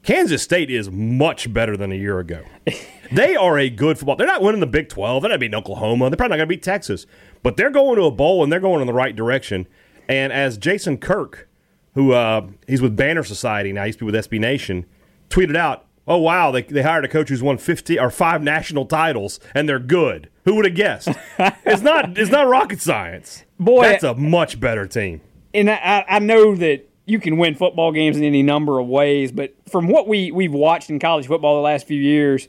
Kansas 0.06 0.44
State 0.44 0.70
is 0.70 0.92
much 0.92 1.52
better 1.52 1.76
than 1.76 1.92
a 1.92 1.96
year 1.96 2.20
ago. 2.20 2.44
they 3.12 3.36
are 3.36 3.58
a 3.58 3.72
good 3.72 3.98
football. 3.98 4.16
They're 4.16 4.28
not 4.28 4.44
winning 4.44 4.62
the 4.62 4.68
Big 4.68 4.88
Twelve. 4.88 5.24
They're 5.24 5.32
not 5.32 5.40
beating 5.40 5.56
Oklahoma. 5.56 6.10
They're 6.10 6.18
probably 6.18 6.38
not 6.38 6.38
going 6.38 6.50
to 6.50 6.56
beat 6.56 6.64
Texas. 6.64 7.08
But 7.42 7.58
they're 7.58 7.72
going 7.72 7.96
to 7.98 8.04
a 8.04 8.12
bowl 8.12 8.44
and 8.44 8.52
they're 8.52 8.60
going 8.60 8.82
in 8.82 8.88
the 8.88 8.94
right 8.94 9.16
direction. 9.16 9.68
And 10.08 10.32
as 10.32 10.60
Jason 10.60 11.00
Kirk, 11.00 11.50
who 11.96 12.14
uh, 12.14 12.48
he's 12.68 12.84
with 12.84 12.96
Banner 12.96 13.24
Society 13.24 13.74
now, 13.74 13.82
he 13.82 13.88
used 13.88 14.00
to 14.00 14.06
be 14.06 14.12
with 14.12 14.28
SB 14.28 14.40
Nation, 14.40 14.86
tweeted 15.30 15.56
out, 15.56 15.88
"Oh 16.08 16.20
wow, 16.20 16.52
they, 16.52 16.62
they 16.62 16.84
hired 16.84 17.04
a 17.04 17.08
coach 17.08 17.30
who's 17.30 17.42
won 17.42 17.58
fifty 17.58 18.00
or 18.00 18.12
five 18.12 18.44
national 18.44 18.86
titles, 18.86 19.40
and 19.56 19.68
they're 19.68 19.80
good. 19.80 20.30
Who 20.44 20.54
would 20.56 20.66
have 20.66 20.76
guessed? 20.76 21.10
it's 21.40 21.82
not 21.82 22.16
it's 22.16 22.30
not 22.30 22.48
rocket 22.48 22.80
science. 22.80 23.44
Boy, 23.60 23.82
that's 23.82 24.04
a 24.04 24.14
much 24.14 24.60
better 24.60 24.86
team. 24.86 25.22
and 25.52 25.72
I, 25.72 26.06
I 26.08 26.20
know 26.20 26.56
that 26.56 26.88
you 27.06 27.20
can 27.20 27.38
win 27.38 27.56
football 27.56 27.92
games 27.92 28.18
in 28.18 28.24
any 28.24 28.42
number 28.42 28.80
of 28.80 28.88
ways, 28.88 29.32
but 29.32 29.56
from 29.70 29.88
what 29.88 30.08
we 30.08 30.32
we've 30.32 30.54
watched 30.54 30.90
in 30.90 31.00
college 31.00 31.28
football 31.28 31.56
the 31.56 31.62
last 31.62 31.88
few 31.88 32.00
years, 32.00 32.48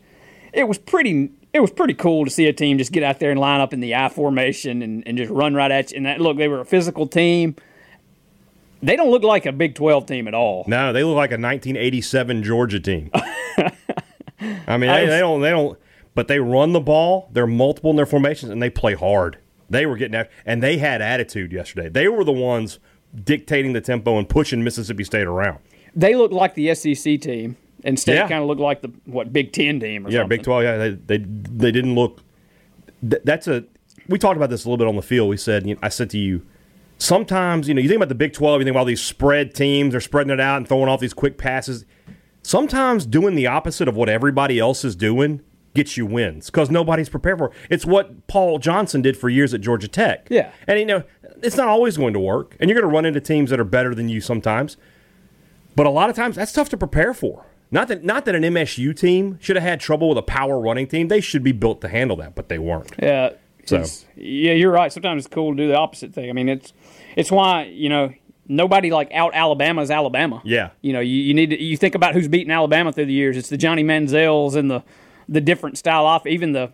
it 0.53 0.65
was 0.65 0.79
pretty 0.79 1.31
it 1.53 1.61
was 1.61 1.71
pretty 1.71 1.95
cool 1.95 2.25
to 2.25 2.31
see 2.31 2.47
a 2.47 2.53
team 2.53 2.79
just 2.79 2.93
get 2.93 3.03
out 3.03 3.19
there 3.19 3.31
and 3.31 3.41
line 3.41 3.61
up 3.61 3.73
in 3.73 3.81
the 3.81 3.95
I 3.95 4.09
formation 4.09 4.83
and, 4.83 5.07
and 5.07 5.17
just 5.17 5.31
run 5.31 5.55
right 5.55 5.71
at 5.71 5.91
you. 5.91 5.99
And 5.99 6.07
that, 6.07 6.21
look, 6.21 6.37
they 6.37 6.49
were 6.49 6.61
a 6.61 6.65
physical 6.65 7.07
team. 7.07 7.57
They 8.83 8.95
don't 8.95 9.11
look 9.11 9.23
like 9.23 9.47
a 9.47 9.53
Big 9.53 9.75
Twelve 9.75 10.07
team 10.07 10.29
at 10.29 10.35
all. 10.35 10.65
No, 10.67 10.93
they 10.93 11.03
look 11.03 11.17
like 11.17 11.31
a 11.31 11.41
1987 11.41 12.43
Georgia 12.43 12.79
team. 12.81 13.11
I 13.15 14.77
mean, 14.77 14.91
they, 14.91 15.07
they 15.07 15.19
don't, 15.19 15.41
they 15.41 15.51
don't, 15.51 15.79
but 16.15 16.29
they 16.29 16.41
run 16.41 16.73
the 16.73 16.81
ball. 16.81 17.29
They're 17.33 17.47
multiple 17.47 17.91
in 17.91 17.97
their 17.97 18.07
formations, 18.07 18.53
and 18.53 18.63
they 18.63 18.71
play 18.71 18.95
hard. 18.95 19.39
They 19.69 19.87
were 19.87 19.97
getting 19.97 20.15
after, 20.15 20.33
and 20.45 20.63
they 20.63 20.77
had 20.79 21.01
attitude 21.01 21.53
yesterday. 21.53 21.89
They 21.89 22.07
were 22.07 22.23
the 22.23 22.33
ones 22.33 22.79
dictating 23.25 23.73
the 23.73 23.81
tempo 23.81 24.19
and 24.19 24.29
pushing 24.29 24.63
Mississippi 24.65 25.05
State 25.05 25.27
around. 25.27 25.59
They 25.95 26.15
look 26.15 26.33
like 26.33 26.55
the 26.55 26.75
SEC 26.75 27.21
team, 27.21 27.57
and 27.85 27.99
State 27.99 28.15
Yeah. 28.17 28.29
kind 28.29 28.43
of 28.43 28.47
looked 28.49 28.61
like 28.61 28.83
the 28.83 28.93
what 29.07 29.33
Big 29.33 29.53
Ten 29.53 29.81
team 29.81 30.07
or 30.07 30.11
Yeah, 30.11 30.21
something. 30.21 30.29
Big 30.39 30.43
12. 30.45 30.63
Yeah, 30.63 30.77
they 30.77 30.91
they, 30.91 31.19
they 31.19 31.73
didn't 31.73 31.95
look. 31.95 32.21
th- 33.09 33.23
That's 33.25 33.49
a 33.49 33.65
we 34.09 34.19
talked 34.19 34.37
about 34.37 34.51
this 34.51 34.65
a 34.65 34.69
little 34.69 34.77
bit 34.79 34.87
on 34.89 34.97
the 34.97 35.03
field. 35.03 35.29
We 35.29 35.37
said, 35.37 35.67
you 35.67 35.75
know, 35.75 35.81
I 35.83 35.89
said 35.89 36.11
to 36.11 36.19
you, 36.19 36.43
sometimes 36.99 37.69
you 37.69 37.75
know 37.75 37.81
you 37.81 37.89
think 37.89 37.97
about 37.99 38.09
the 38.09 38.15
Big 38.15 38.33
Twelve, 38.33 38.61
you 38.61 38.65
think 38.65 38.73
about 38.75 38.81
all 38.81 38.85
these 38.87 39.01
spread 39.03 39.55
teams, 39.55 39.93
they're 39.93 40.01
spreading 40.01 40.31
it 40.33 40.41
out 40.41 40.59
and 40.59 40.69
throwing 40.69 40.89
off 40.89 41.01
these 41.01 41.15
quick 41.15 41.39
passes. 41.39 41.85
Sometimes 42.43 43.07
doing 43.07 43.35
the 43.35 43.47
opposite 43.47 43.89
of 43.89 43.97
what 43.97 44.09
everybody 44.09 44.59
else 44.59 44.85
is 44.85 44.95
doing 44.95 45.41
gets 45.75 45.97
you 45.97 46.07
wins 46.07 46.47
because 46.47 46.71
nobody's 46.71 47.09
prepared 47.09 47.37
for 47.39 47.47
it. 47.49 47.53
It's 47.69 47.85
what 47.85 48.27
Paul 48.29 48.59
Johnson 48.59 49.03
did 49.03 49.17
for 49.17 49.29
years 49.29 49.53
at 49.53 49.61
Georgia 49.61 49.89
Tech. 49.89 50.27
Yeah. 50.31 50.51
and 50.67 50.79
you 50.79 50.87
know 50.87 51.03
it's 51.43 51.57
not 51.57 51.69
always 51.69 51.97
going 51.97 52.13
to 52.15 52.21
work, 52.21 52.57
and 52.61 52.69
you're 52.71 52.79
going 52.81 52.91
to 52.91 52.95
run 52.95 53.05
into 53.05 53.21
teams 53.21 53.51
that 53.51 53.61
are 53.61 53.65
better 53.65 53.95
than 53.95 54.09
you 54.09 54.21
sometimes. 54.21 54.77
But 55.75 55.87
a 55.87 55.91
lot 55.91 56.09
of 56.11 56.17
times 56.17 56.37
that's 56.37 56.53
tough 56.53 56.69
to 56.71 56.77
prepare 56.77 57.13
for. 57.15 57.47
Not 57.71 57.89
that 57.89 58.05
not 58.05 58.25
that 58.27 58.35
an 58.35 58.43
MSU 58.43 58.97
team 58.97 59.39
should 59.41 59.57
have 59.57 59.63
had 59.63 59.81
trouble 59.81 60.09
with 60.09 60.19
a 60.19 60.23
power 60.23 60.59
running 60.59 60.87
team. 60.87 61.09
They 61.09 61.21
should 61.21 61.43
be 61.43 61.53
built 61.53 61.81
to 61.83 61.89
handle 61.89 62.17
that, 62.19 62.35
but 62.35 62.49
they 62.49 62.59
weren't. 62.59 62.93
Yeah. 63.01 63.31
So- 63.65 63.85
yeah, 64.15 64.53
you're 64.53 64.71
right. 64.71 64.93
Sometimes 64.93 65.27
it's 65.27 65.35
cool 65.35 65.51
to 65.51 65.57
do 65.57 65.67
the 65.69 65.77
opposite 65.77 66.15
thing. 66.15 66.31
I 66.31 66.33
mean, 66.33 66.49
it's 66.49 66.73
it's 67.17 67.31
why 67.33 67.65
you 67.65 67.89
know 67.89 68.13
nobody 68.49 68.93
like 68.93 69.11
out 69.13 69.35
Alabama's 69.35 69.91
Alabama. 69.91 70.41
Yeah. 70.45 70.71
You 70.81 70.93
know, 70.93 71.01
you, 71.01 71.17
you 71.17 71.35
need 71.35 71.51
to 71.51 71.61
you 71.61 71.77
think 71.77 71.97
about 71.97 72.15
who's 72.15 72.29
beaten 72.29 72.53
Alabama 72.53 72.93
through 72.93 73.07
the 73.07 73.13
years. 73.13 73.37
It's 73.37 73.49
the 73.49 73.57
Johnny 73.57 73.83
Manziels 73.83 74.55
and 74.55 74.71
the 74.71 74.85
the 75.29 75.41
different 75.41 75.77
style 75.77 76.07
off, 76.07 76.27
even 76.27 76.53
the 76.53 76.73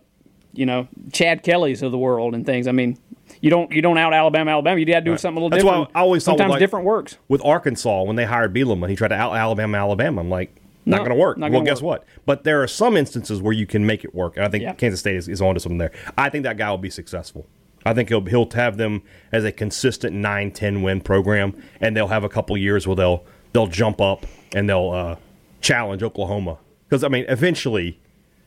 you 0.52 0.66
know 0.66 0.86
Chad 1.12 1.42
Kellys 1.42 1.80
of 1.80 1.90
the 1.92 1.98
world 1.98 2.34
and 2.34 2.44
things. 2.44 2.68
I 2.68 2.72
mean, 2.72 2.98
you 3.40 3.50
don't 3.50 3.70
you 3.72 3.82
don't 3.82 3.98
out 3.98 4.12
Alabama 4.12 4.50
Alabama. 4.50 4.78
You 4.80 4.86
got 4.86 5.00
to 5.00 5.04
do 5.04 5.16
something 5.16 5.40
a 5.40 5.44
little 5.44 5.50
That's 5.50 5.64
why 5.64 5.72
different. 5.72 5.90
I 5.96 6.00
always 6.00 6.20
with, 6.20 6.24
sometimes 6.24 6.50
like- 6.50 6.58
different 6.60 6.84
works. 6.86 7.16
with 7.28 7.44
Arkansas 7.44 8.02
when 8.04 8.16
they 8.16 8.24
hired 8.24 8.54
Bielema, 8.54 8.88
he 8.88 8.96
tried 8.96 9.08
to 9.08 9.14
out 9.16 9.34
Alabama, 9.34 9.78
Alabama. 9.78 10.20
I'm 10.20 10.30
like, 10.30 10.54
not 10.84 10.98
No, 10.98 11.04
going 11.04 11.10
to 11.10 11.22
work. 11.22 11.38
well, 11.38 11.62
guess 11.62 11.80
work. 11.80 12.00
what? 12.00 12.04
But 12.26 12.44
there 12.44 12.62
are 12.62 12.66
some 12.66 12.96
instances 12.96 13.40
where 13.40 13.52
you 13.52 13.66
can 13.66 13.86
make 13.86 14.04
it 14.04 14.14
work, 14.14 14.36
and 14.36 14.44
I 14.44 14.48
think 14.48 14.62
Yeah. 14.64 14.72
Kansas 14.74 15.00
State 15.00 15.16
is, 15.16 15.28
is 15.28 15.40
onto 15.40 15.60
something 15.60 15.78
there. 15.78 15.92
I 16.18 16.28
think 16.28 16.42
that 16.44 16.56
guy 16.56 16.70
will 16.70 16.78
be 16.78 16.90
successful. 16.90 17.46
I 17.84 17.94
think 17.94 18.08
he'll 18.10 18.24
he'll 18.24 18.48
have 18.52 18.76
them 18.76 19.02
as 19.32 19.44
a 19.44 19.50
consistent 19.52 20.14
9-10 20.16 20.82
win 20.84 21.00
program, 21.00 21.60
and 21.80 21.96
they'll 21.96 22.08
have 22.08 22.22
a 22.24 22.28
couple 22.28 22.56
years 22.56 22.86
where 22.86 22.94
they'll 22.96 23.24
they'll 23.52 23.66
jump 23.66 24.00
up 24.00 24.24
and 24.54 24.68
they'll 24.68 24.90
uh, 24.90 25.16
challenge 25.60 26.02
Oklahoma 26.02 26.58
because 26.88 27.02
I 27.04 27.08
mean, 27.08 27.24
eventually, 27.28 27.98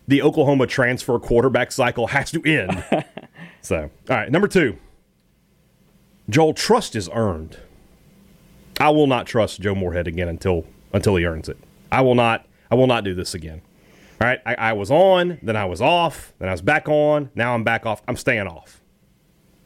the 0.08 0.22
Oklahoma 0.22 0.68
transfer 0.68 1.18
quarterback 1.20 1.72
cycle 1.72 2.08
has 2.08 2.32
to 2.32 2.42
end. 2.44 2.84
so, 3.66 3.90
all 4.10 4.16
right, 4.16 4.32
number 4.32 4.48
two. 4.48 4.78
Joel, 6.30 6.54
trust 6.54 6.96
is 6.96 7.10
earned. 7.14 7.58
I 8.80 8.90
will 8.90 9.08
not 9.08 9.26
trust 9.26 9.62
Joe 9.62 9.76
Moorhead 9.76 10.08
again 10.08 10.28
until 10.28 10.66
until 10.94 11.16
he 11.16 11.26
earns 11.26 11.50
it. 11.50 11.58
I 11.92 12.02
will 12.02 12.16
not. 12.16 12.46
I 12.70 12.76
will 12.76 12.88
not 12.88 13.04
do 13.04 13.14
this 13.14 13.34
again. 13.34 13.62
All 14.22 14.28
right. 14.28 14.40
I, 14.46 14.56
I 14.56 14.74
was 14.74 14.92
on, 14.92 15.40
then 15.42 15.56
I 15.56 15.66
was 15.66 15.82
off, 15.82 16.34
then 16.40 16.50
I 16.50 16.52
was 16.52 16.62
back 16.62 16.88
on. 16.88 17.30
Now 17.36 17.54
I'm 17.54 17.64
back 17.64 17.86
off. 17.86 18.02
I'm 18.08 18.16
staying 18.16 18.48
off. 18.48 18.82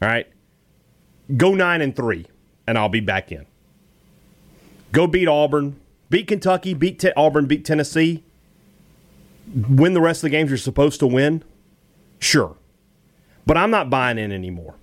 All 0.02 0.08
right. 0.08 0.26
Go 1.36 1.54
nine 1.54 1.80
and 1.80 1.94
three, 1.94 2.26
and 2.66 2.76
I'll 2.76 2.88
be 2.88 3.00
back 3.00 3.30
in. 3.30 3.46
Go 4.92 5.06
beat 5.06 5.28
Auburn, 5.28 5.80
beat 6.08 6.26
Kentucky, 6.26 6.74
beat 6.74 7.04
Auburn, 7.16 7.46
beat 7.46 7.64
Tennessee. 7.64 8.24
Win 9.54 9.94
the 9.94 10.00
rest 10.00 10.18
of 10.18 10.22
the 10.22 10.30
games 10.30 10.50
you're 10.50 10.58
supposed 10.58 11.00
to 11.00 11.06
win. 11.06 11.44
Sure, 12.18 12.56
but 13.50 13.56
I'm 13.56 13.72
not 13.72 13.90
buying 13.90 14.16
in 14.16 14.30
anymore 14.30 14.76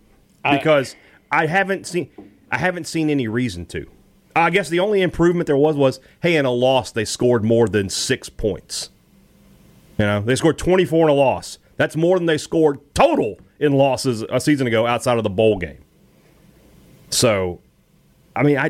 because 0.43 0.97
I, 1.31 1.45
haven't 1.45 1.87
seen 1.87 2.09
I 2.51 2.57
haven't 2.57 2.85
seen 2.85 3.09
any 3.09 3.25
reason 3.25 3.65
to. 3.67 3.89
I 4.35 4.49
guess 4.49 4.67
the 4.67 4.81
only 4.81 5.01
improvement 5.01 5.47
there 5.47 5.55
was 5.55 5.77
was 5.77 6.01
hey, 6.21 6.35
in 6.35 6.43
a 6.43 6.51
loss 6.51 6.91
they 6.91 7.05
scored 7.05 7.45
more 7.45 7.69
than 7.69 7.87
six 7.87 8.27
points. 8.27 8.89
You 9.97 10.03
know, 10.03 10.19
they 10.19 10.35
scored 10.35 10.57
24 10.57 11.05
in 11.05 11.09
a 11.09 11.13
loss. 11.13 11.59
That's 11.77 11.95
more 11.95 12.17
than 12.17 12.25
they 12.25 12.37
scored 12.37 12.81
total 12.93 13.39
in 13.57 13.71
losses 13.71 14.21
a 14.23 14.41
season 14.41 14.67
ago 14.67 14.85
outside 14.85 15.17
of 15.17 15.23
the 15.23 15.29
bowl 15.29 15.57
game. 15.57 15.85
So, 17.09 17.61
I 18.35 18.43
mean, 18.43 18.57
I 18.57 18.63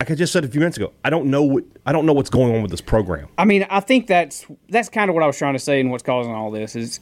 like 0.00 0.10
I 0.10 0.14
just 0.14 0.34
said 0.34 0.44
a 0.44 0.48
few 0.48 0.60
minutes 0.60 0.76
ago, 0.76 0.92
I 1.02 1.08
don't 1.08 1.30
know 1.30 1.42
what 1.44 1.64
I 1.86 1.92
don't 1.92 2.04
know 2.04 2.12
what's 2.12 2.28
going 2.28 2.54
on 2.54 2.60
with 2.60 2.70
this 2.70 2.82
program. 2.82 3.28
I 3.38 3.46
mean, 3.46 3.66
I 3.70 3.80
think 3.80 4.06
that's 4.06 4.44
that's 4.68 4.90
kind 4.90 5.08
of 5.08 5.14
what 5.14 5.24
I 5.24 5.26
was 5.26 5.38
trying 5.38 5.54
to 5.54 5.58
say, 5.58 5.80
and 5.80 5.90
what's 5.90 6.02
causing 6.02 6.34
all 6.34 6.50
this 6.50 6.76
is 6.76 7.00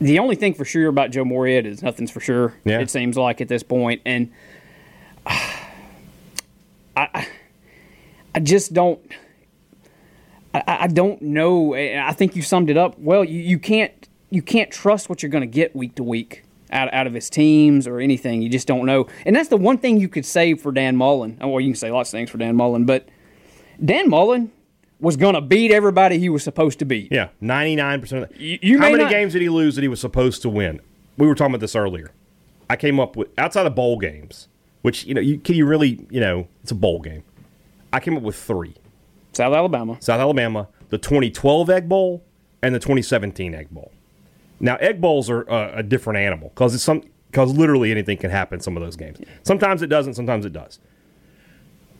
the 0.00 0.18
only 0.18 0.36
thing 0.36 0.54
for 0.54 0.64
sure 0.64 0.88
about 0.88 1.10
Joe 1.10 1.24
Moorhead 1.24 1.66
is 1.66 1.82
nothing's 1.82 2.10
for 2.10 2.20
sure. 2.20 2.54
Yeah. 2.64 2.80
It 2.80 2.90
seems 2.90 3.16
like 3.16 3.40
at 3.40 3.48
this 3.48 3.62
point, 3.62 4.02
and 4.04 4.30
I, 5.26 7.26
I 8.34 8.40
just 8.40 8.74
don't. 8.74 9.00
I, 10.54 10.62
I 10.66 10.86
don't 10.86 11.20
know. 11.22 11.74
I 11.74 12.12
think 12.12 12.36
you 12.36 12.42
summed 12.42 12.70
it 12.70 12.76
up 12.76 12.98
well. 12.98 13.24
You, 13.24 13.40
you 13.40 13.58
can't 13.58 14.08
you 14.30 14.42
can't 14.42 14.70
trust 14.70 15.08
what 15.08 15.22
you're 15.22 15.30
going 15.30 15.42
to 15.42 15.46
get 15.46 15.74
week 15.74 15.94
to 15.96 16.02
week 16.02 16.42
out, 16.70 16.92
out 16.92 17.06
of 17.06 17.14
his 17.14 17.30
teams 17.30 17.86
or 17.86 18.00
anything. 18.00 18.42
You 18.42 18.48
just 18.48 18.66
don't 18.66 18.86
know, 18.86 19.06
and 19.24 19.34
that's 19.34 19.48
the 19.48 19.56
one 19.56 19.78
thing 19.78 19.98
you 19.98 20.08
could 20.08 20.26
say 20.26 20.54
for 20.54 20.72
Dan 20.72 20.96
Mullen. 20.96 21.38
Well, 21.40 21.60
you 21.60 21.68
can 21.68 21.76
say 21.76 21.90
lots 21.90 22.10
of 22.10 22.12
things 22.12 22.30
for 22.30 22.38
Dan 22.38 22.56
Mullen, 22.56 22.84
but 22.84 23.08
Dan 23.82 24.10
Mullen 24.10 24.52
was 25.00 25.16
going 25.16 25.34
to 25.34 25.40
beat 25.40 25.70
everybody 25.72 26.18
he 26.18 26.28
was 26.28 26.42
supposed 26.42 26.78
to 26.78 26.84
beat. 26.84 27.12
Yeah, 27.12 27.28
ninety 27.40 27.76
nine 27.76 28.00
percent 28.00 28.24
of 28.24 28.28
the, 28.30 28.42
You- 28.42 28.58
you 28.62 28.78
How 28.78 28.90
many 28.90 29.04
not- 29.04 29.10
games 29.10 29.32
did 29.32 29.42
he 29.42 29.48
lose 29.48 29.74
that 29.76 29.82
he 29.82 29.88
was 29.88 30.00
supposed 30.00 30.42
to 30.42 30.48
win? 30.48 30.80
We 31.18 31.26
were 31.26 31.34
talking 31.34 31.52
about 31.54 31.60
this 31.60 31.76
earlier. 31.76 32.12
I 32.68 32.76
came 32.76 32.98
up 32.98 33.16
with 33.16 33.28
outside 33.38 33.66
of 33.66 33.74
bowl 33.74 33.98
games, 33.98 34.48
which 34.82 35.04
you 35.04 35.14
know, 35.14 35.20
you 35.20 35.38
can 35.38 35.54
you 35.54 35.66
really, 35.66 36.06
you 36.10 36.20
know, 36.20 36.48
it's 36.62 36.72
a 36.72 36.74
bowl 36.74 37.00
game. 37.00 37.22
I 37.92 38.00
came 38.00 38.16
up 38.16 38.22
with 38.22 38.36
three: 38.36 38.74
South 39.32 39.54
Alabama. 39.54 39.96
South 40.00 40.20
Alabama, 40.20 40.68
the 40.88 40.98
2012 40.98 41.70
Egg 41.70 41.88
Bowl, 41.88 42.24
and 42.62 42.74
the 42.74 42.78
2017 42.80 43.54
Egg 43.54 43.70
Bowl. 43.70 43.92
Now, 44.58 44.76
Egg 44.76 45.00
Bowls 45.00 45.28
are 45.30 45.48
uh, 45.50 45.72
a 45.74 45.82
different 45.82 46.18
animal 46.18 46.48
because 46.48 46.74
it's 46.74 46.82
some 46.84 47.02
because 47.30 47.52
literally 47.56 47.90
anything 47.90 48.16
can 48.16 48.30
happen 48.30 48.60
some 48.60 48.76
of 48.76 48.82
those 48.82 48.96
games. 48.96 49.18
Sometimes 49.42 49.82
it 49.82 49.88
doesn't, 49.88 50.14
sometimes 50.14 50.44
it 50.46 50.52
does. 50.52 50.78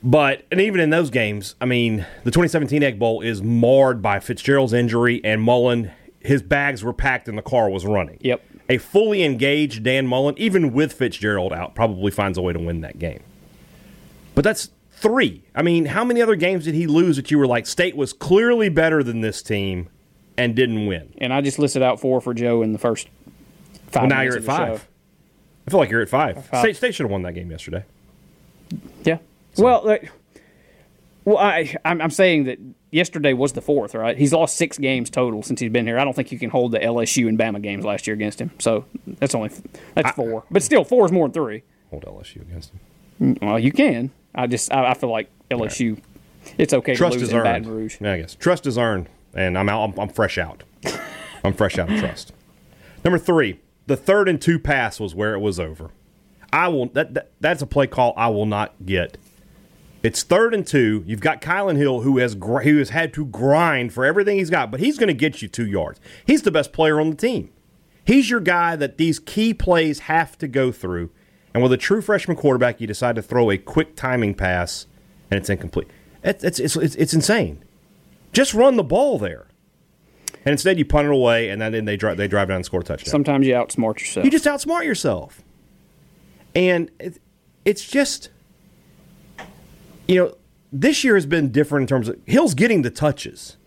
But 0.03 0.45
and 0.51 0.61
even 0.61 0.79
in 0.79 0.89
those 0.89 1.09
games, 1.09 1.55
I 1.59 1.65
mean, 1.65 2.05
the 2.23 2.31
2017 2.31 2.83
Egg 2.83 2.99
Bowl 2.99 3.21
is 3.21 3.41
marred 3.41 4.01
by 4.01 4.19
Fitzgerald's 4.19 4.73
injury 4.73 5.21
and 5.23 5.41
Mullen. 5.41 5.91
His 6.19 6.41
bags 6.41 6.83
were 6.83 6.93
packed 6.93 7.27
and 7.27 7.37
the 7.37 7.41
car 7.41 7.69
was 7.69 7.85
running. 7.85 8.17
Yep. 8.21 8.43
A 8.69 8.77
fully 8.77 9.23
engaged 9.23 9.83
Dan 9.83 10.07
Mullen, 10.07 10.35
even 10.37 10.73
with 10.73 10.93
Fitzgerald 10.93 11.53
out, 11.53 11.73
probably 11.73 12.11
finds 12.11 12.37
a 12.37 12.41
way 12.41 12.53
to 12.53 12.59
win 12.59 12.81
that 12.81 12.99
game. 12.99 13.23
But 14.35 14.43
that's 14.43 14.69
three. 14.91 15.43
I 15.55 15.61
mean, 15.61 15.85
how 15.85 16.03
many 16.03 16.21
other 16.21 16.35
games 16.35 16.65
did 16.65 16.75
he 16.75 16.85
lose 16.85 17.15
that 17.15 17.31
you 17.31 17.37
were 17.39 17.47
like, 17.47 17.65
State 17.65 17.95
was 17.95 18.13
clearly 18.13 18.69
better 18.69 19.03
than 19.03 19.21
this 19.21 19.41
team 19.41 19.87
and 20.37 20.55
didn't 20.55 20.85
win? 20.85 21.13
And 21.19 21.33
I 21.33 21.41
just 21.41 21.57
listed 21.59 21.81
out 21.81 21.99
four 21.99 22.19
for 22.21 22.33
Joe 22.33 22.61
in 22.61 22.73
the 22.73 22.79
first 22.79 23.07
five 23.87 24.03
Well, 24.03 24.09
now 24.09 24.21
you're 24.21 24.35
at 24.35 24.45
the 24.45 24.51
show. 24.51 24.57
five. 24.57 24.87
I 25.65 25.71
feel 25.71 25.79
like 25.79 25.89
you're 25.89 26.01
at 26.01 26.09
five. 26.09 26.45
Five. 26.45 26.59
State, 26.59 26.75
State 26.75 26.95
should 26.95 27.05
have 27.05 27.11
won 27.11 27.21
that 27.23 27.33
game 27.33 27.49
yesterday. 27.49 27.83
Yeah. 29.05 29.19
Well, 29.57 29.81
like, 29.85 30.11
well, 31.25 31.37
I, 31.37 31.75
I'm, 31.83 32.01
I'm 32.01 32.09
saying 32.09 32.45
that 32.45 32.57
yesterday 32.91 33.33
was 33.33 33.53
the 33.53 33.61
fourth, 33.61 33.93
right? 33.95 34.17
He's 34.17 34.33
lost 34.33 34.55
six 34.55 34.77
games 34.77 35.09
total 35.09 35.43
since 35.43 35.59
he's 35.59 35.71
been 35.71 35.85
here. 35.85 35.99
I 35.99 36.03
don't 36.03 36.15
think 36.15 36.31
you 36.31 36.39
can 36.39 36.49
hold 36.49 36.71
the 36.71 36.79
LSU 36.79 37.27
and 37.27 37.37
Bama 37.37 37.61
games 37.61 37.83
last 37.83 38.07
year 38.07 38.13
against 38.13 38.39
him. 38.39 38.51
So 38.59 38.85
that's 39.05 39.35
only 39.35 39.51
that's 39.93 40.11
four, 40.11 40.43
but 40.49 40.63
still 40.63 40.83
four 40.83 41.05
is 41.05 41.11
more 41.11 41.27
than 41.27 41.33
three. 41.33 41.63
Hold 41.89 42.05
LSU 42.05 42.41
against 42.41 42.71
him. 43.19 43.37
Well, 43.41 43.59
you 43.59 43.71
can. 43.71 44.11
I 44.35 44.47
just 44.47 44.71
I, 44.71 44.91
I 44.91 44.93
feel 44.93 45.11
like 45.11 45.29
LSU. 45.49 45.99
It's 46.57 46.73
okay 46.73 46.95
Trust 46.95 47.13
to 47.15 47.19
lose 47.19 47.29
is 47.29 47.33
in 47.33 47.39
earned. 47.39 47.65
Baton 47.65 47.77
Rouge. 47.77 47.97
Yeah, 47.99 48.13
I 48.13 48.21
guess 48.21 48.35
trust 48.35 48.65
is 48.65 48.77
earned, 48.77 49.09
and 49.33 49.57
I'm 49.57 49.67
out. 49.67 49.83
I'm, 49.83 49.99
I'm 49.99 50.09
fresh 50.09 50.37
out. 50.37 50.63
I'm 51.43 51.53
fresh 51.53 51.77
out 51.77 51.91
of 51.91 51.99
trust. 51.99 52.31
Number 53.03 53.17
three, 53.17 53.59
the 53.87 53.97
third 53.97 54.29
and 54.29 54.41
two 54.41 54.59
pass 54.59 54.99
was 54.99 55.13
where 55.13 55.33
it 55.33 55.39
was 55.39 55.59
over. 55.59 55.91
I 56.53 56.69
will. 56.69 56.85
That, 56.87 57.13
that 57.15 57.31
that's 57.41 57.61
a 57.61 57.65
play 57.65 57.87
call 57.87 58.13
I 58.15 58.29
will 58.29 58.45
not 58.45 58.73
get. 58.85 59.17
It's 60.03 60.23
third 60.23 60.53
and 60.53 60.65
two. 60.65 61.03
You've 61.07 61.21
got 61.21 61.41
Kylan 61.41 61.77
Hill, 61.77 62.01
who 62.01 62.17
has 62.19 62.35
gr- 62.35 62.61
who 62.61 62.77
has 62.77 62.89
had 62.89 63.13
to 63.13 63.25
grind 63.25 63.93
for 63.93 64.05
everything 64.05 64.37
he's 64.37 64.49
got, 64.49 64.71
but 64.71 64.79
he's 64.79 64.97
going 64.97 65.07
to 65.07 65.13
get 65.13 65.41
you 65.41 65.47
two 65.47 65.65
yards. 65.65 65.99
He's 66.25 66.43
the 66.43 66.51
best 66.51 66.71
player 66.71 66.99
on 66.99 67.09
the 67.09 67.15
team. 67.15 67.51
He's 68.05 68.29
your 68.29 68.39
guy 68.39 68.75
that 68.75 68.97
these 68.97 69.19
key 69.19 69.53
plays 69.53 69.99
have 69.99 70.37
to 70.37 70.47
go 70.47 70.71
through. 70.71 71.09
And 71.53 71.63
with 71.63 71.73
a 71.73 71.77
true 71.77 72.01
freshman 72.01 72.37
quarterback, 72.37 72.79
you 72.79 72.87
decide 72.87 73.15
to 73.15 73.21
throw 73.21 73.49
a 73.49 73.57
quick 73.57 73.95
timing 73.95 74.33
pass, 74.35 74.85
and 75.31 75.39
it's 75.39 75.49
incomplete. 75.49 75.87
It's 76.23 76.43
it's 76.43 76.59
it's, 76.59 76.95
it's, 76.95 77.13
insane. 77.13 77.63
Just 78.31 78.53
run 78.53 78.75
the 78.75 78.83
ball 78.83 79.17
there. 79.17 79.47
And 80.45 80.51
instead, 80.51 80.77
you 80.77 80.85
punt 80.85 81.07
it 81.07 81.11
away, 81.11 81.49
and 81.49 81.61
then 81.61 81.85
they 81.85 81.97
drive 81.97 82.17
they 82.17 82.27
drive 82.27 82.47
down 82.47 82.57
and 82.57 82.65
score 82.65 82.81
a 82.81 82.83
touchdown. 82.83 83.09
Sometimes 83.09 83.47
you 83.47 83.53
outsmart 83.53 83.99
yourself. 83.99 84.23
You 84.23 84.31
just 84.31 84.45
outsmart 84.45 84.85
yourself. 84.85 85.41
And 86.55 86.91
it, 86.99 87.19
it's 87.65 87.85
just, 87.85 88.29
you 90.07 90.15
know, 90.15 90.35
this 90.71 91.03
year 91.03 91.15
has 91.15 91.25
been 91.25 91.51
different 91.51 91.83
in 91.83 91.87
terms 91.87 92.09
of 92.09 92.19
Hill's 92.25 92.53
getting 92.53 92.81
the 92.81 92.89
touches, 92.89 93.57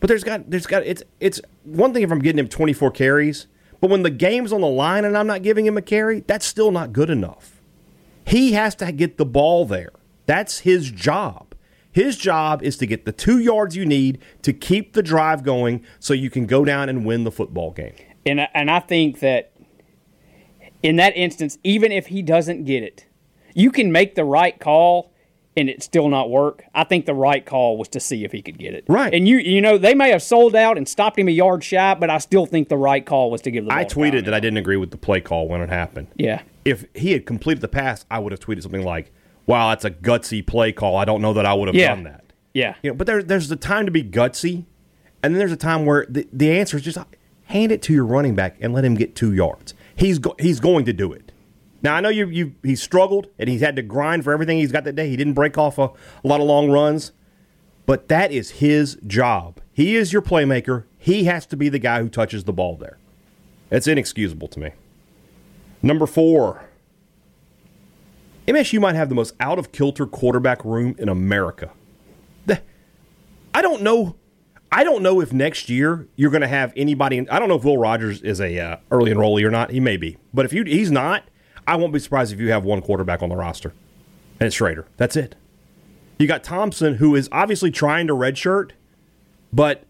but 0.00 0.08
there's 0.08 0.24
got 0.24 0.50
there's 0.50 0.66
got 0.66 0.84
it's 0.84 1.02
it's 1.20 1.40
one 1.64 1.92
thing 1.92 2.02
if 2.02 2.10
I'm 2.10 2.20
getting 2.20 2.38
him 2.38 2.48
24 2.48 2.90
carries, 2.92 3.46
but 3.80 3.90
when 3.90 4.02
the 4.02 4.10
game's 4.10 4.52
on 4.52 4.60
the 4.60 4.68
line 4.68 5.04
and 5.04 5.16
I'm 5.16 5.26
not 5.26 5.42
giving 5.42 5.66
him 5.66 5.76
a 5.76 5.82
carry, 5.82 6.20
that's 6.20 6.46
still 6.46 6.70
not 6.70 6.92
good 6.92 7.10
enough. 7.10 7.60
He 8.24 8.52
has 8.52 8.74
to 8.76 8.92
get 8.92 9.16
the 9.16 9.24
ball 9.24 9.64
there. 9.64 9.92
That's 10.26 10.60
his 10.60 10.90
job. 10.90 11.54
His 11.90 12.16
job 12.16 12.62
is 12.62 12.76
to 12.78 12.86
get 12.86 13.06
the 13.06 13.12
two 13.12 13.38
yards 13.38 13.74
you 13.74 13.86
need 13.86 14.20
to 14.42 14.52
keep 14.52 14.92
the 14.92 15.02
drive 15.02 15.42
going 15.42 15.84
so 15.98 16.12
you 16.12 16.30
can 16.30 16.46
go 16.46 16.64
down 16.64 16.88
and 16.88 17.04
win 17.04 17.24
the 17.24 17.32
football 17.32 17.70
game. 17.70 17.94
and 18.26 18.46
and 18.54 18.70
I 18.70 18.80
think 18.80 19.20
that 19.20 19.52
in 20.82 20.96
that 20.96 21.16
instance, 21.16 21.58
even 21.64 21.90
if 21.90 22.06
he 22.06 22.22
doesn't 22.22 22.64
get 22.64 22.82
it, 22.82 23.06
you 23.54 23.70
can 23.70 23.90
make 23.90 24.14
the 24.14 24.24
right 24.24 24.58
call 24.58 25.12
and 25.58 25.68
it 25.68 25.82
still 25.82 26.08
not 26.08 26.30
work. 26.30 26.64
I 26.74 26.84
think 26.84 27.04
the 27.06 27.14
right 27.14 27.44
call 27.44 27.76
was 27.76 27.88
to 27.88 28.00
see 28.00 28.24
if 28.24 28.32
he 28.32 28.40
could 28.40 28.58
get 28.58 28.72
it. 28.74 28.84
Right. 28.88 29.12
And 29.12 29.26
you 29.28 29.38
you 29.38 29.60
know, 29.60 29.76
they 29.76 29.94
may 29.94 30.10
have 30.10 30.22
sold 30.22 30.54
out 30.54 30.76
and 30.78 30.88
stopped 30.88 31.18
him 31.18 31.28
a 31.28 31.32
yard 31.32 31.62
shy, 31.64 31.94
but 31.94 32.08
I 32.10 32.18
still 32.18 32.46
think 32.46 32.68
the 32.68 32.76
right 32.76 33.04
call 33.04 33.30
was 33.30 33.42
to 33.42 33.50
give 33.50 33.64
the 33.66 33.72
I 33.74 33.84
tweeted 33.84 34.24
that 34.24 34.34
I 34.34 34.40
didn't 34.40 34.58
agree 34.58 34.76
with 34.76 34.90
the 34.90 34.96
play 34.98 35.20
call 35.20 35.48
when 35.48 35.60
it 35.60 35.68
happened. 35.68 36.08
Yeah. 36.16 36.42
If 36.64 36.84
he 36.94 37.12
had 37.12 37.26
completed 37.26 37.60
the 37.60 37.68
pass, 37.68 38.04
I 38.10 38.18
would 38.18 38.32
have 38.32 38.40
tweeted 38.40 38.62
something 38.62 38.84
like, 38.84 39.10
"Wow, 39.46 39.70
that's 39.70 39.84
a 39.84 39.90
gutsy 39.90 40.46
play 40.46 40.72
call. 40.72 40.96
I 40.96 41.04
don't 41.04 41.20
know 41.22 41.32
that 41.34 41.44
I 41.46 41.54
would 41.54 41.68
have 41.68 41.74
Yeah. 41.74 41.94
done 41.94 42.04
that." 42.04 42.24
Yeah. 42.54 42.74
You 42.82 42.90
know, 42.90 42.94
but 42.96 43.06
there, 43.06 43.22
there's 43.22 43.48
the 43.48 43.56
time 43.56 43.84
to 43.86 43.92
be 43.92 44.02
gutsy, 44.02 44.64
and 45.22 45.34
then 45.34 45.38
there's 45.38 45.52
a 45.52 45.56
time 45.56 45.84
where 45.86 46.06
the, 46.08 46.26
the 46.32 46.50
answer 46.58 46.76
is 46.76 46.82
just 46.82 46.98
hand 47.46 47.72
it 47.72 47.80
to 47.82 47.92
your 47.92 48.04
running 48.04 48.34
back 48.34 48.56
and 48.60 48.72
let 48.72 48.84
him 48.84 48.94
get 48.94 49.14
two 49.16 49.32
yards. 49.32 49.74
He's 49.96 50.18
go, 50.18 50.34
he's 50.38 50.60
going 50.60 50.84
to 50.84 50.92
do 50.92 51.12
it. 51.12 51.27
Now 51.82 51.94
I 51.94 52.00
know 52.00 52.08
you 52.08 52.28
you 52.28 52.54
he's 52.62 52.82
struggled 52.82 53.28
and 53.38 53.48
he's 53.48 53.60
had 53.60 53.76
to 53.76 53.82
grind 53.82 54.24
for 54.24 54.32
everything 54.32 54.58
he's 54.58 54.72
got 54.72 54.84
that 54.84 54.96
day. 54.96 55.08
He 55.08 55.16
didn't 55.16 55.34
break 55.34 55.56
off 55.56 55.78
a, 55.78 55.84
a 55.84 56.26
lot 56.26 56.40
of 56.40 56.46
long 56.46 56.70
runs, 56.70 57.12
but 57.86 58.08
that 58.08 58.32
is 58.32 58.50
his 58.52 58.98
job. 59.06 59.60
He 59.72 59.94
is 59.96 60.12
your 60.12 60.22
playmaker. 60.22 60.84
He 60.98 61.24
has 61.24 61.46
to 61.46 61.56
be 61.56 61.68
the 61.68 61.78
guy 61.78 62.00
who 62.02 62.08
touches 62.08 62.44
the 62.44 62.52
ball 62.52 62.76
there. 62.76 62.98
It's 63.70 63.86
inexcusable 63.86 64.48
to 64.48 64.60
me. 64.60 64.70
Number 65.82 66.06
four. 66.06 66.64
MSU 68.46 68.80
might 68.80 68.94
have 68.94 69.10
the 69.10 69.14
most 69.14 69.34
out 69.40 69.58
of 69.58 69.72
kilter 69.72 70.06
quarterback 70.06 70.64
room 70.64 70.96
in 70.98 71.08
America. 71.08 71.70
The- 72.46 72.62
I 73.54 73.60
don't 73.60 73.82
know. 73.82 74.16
I 74.72 74.84
don't 74.84 75.02
know 75.02 75.20
if 75.20 75.32
next 75.32 75.68
year 75.68 76.08
you're 76.16 76.30
going 76.30 76.42
to 76.42 76.48
have 76.48 76.72
anybody. 76.76 77.28
I 77.28 77.38
don't 77.38 77.48
know 77.48 77.56
if 77.56 77.64
Will 77.64 77.78
Rogers 77.78 78.22
is 78.22 78.40
a 78.40 78.58
uh, 78.58 78.76
early 78.90 79.12
enrollee 79.12 79.44
or 79.44 79.50
not. 79.50 79.70
He 79.70 79.80
may 79.80 79.96
be, 79.96 80.16
but 80.32 80.44
if 80.46 80.52
you, 80.52 80.64
he's 80.64 80.90
not, 80.90 81.24
I 81.68 81.76
won't 81.76 81.92
be 81.92 81.98
surprised 81.98 82.32
if 82.32 82.40
you 82.40 82.50
have 82.50 82.64
one 82.64 82.80
quarterback 82.80 83.22
on 83.22 83.28
the 83.28 83.36
roster, 83.36 83.74
and 84.40 84.46
it's 84.46 84.56
Shrader. 84.56 84.86
That's 84.96 85.16
it. 85.16 85.34
You 86.18 86.26
got 86.26 86.42
Thompson, 86.42 86.94
who 86.94 87.14
is 87.14 87.28
obviously 87.30 87.70
trying 87.70 88.06
to 88.06 88.14
redshirt, 88.14 88.70
but 89.52 89.84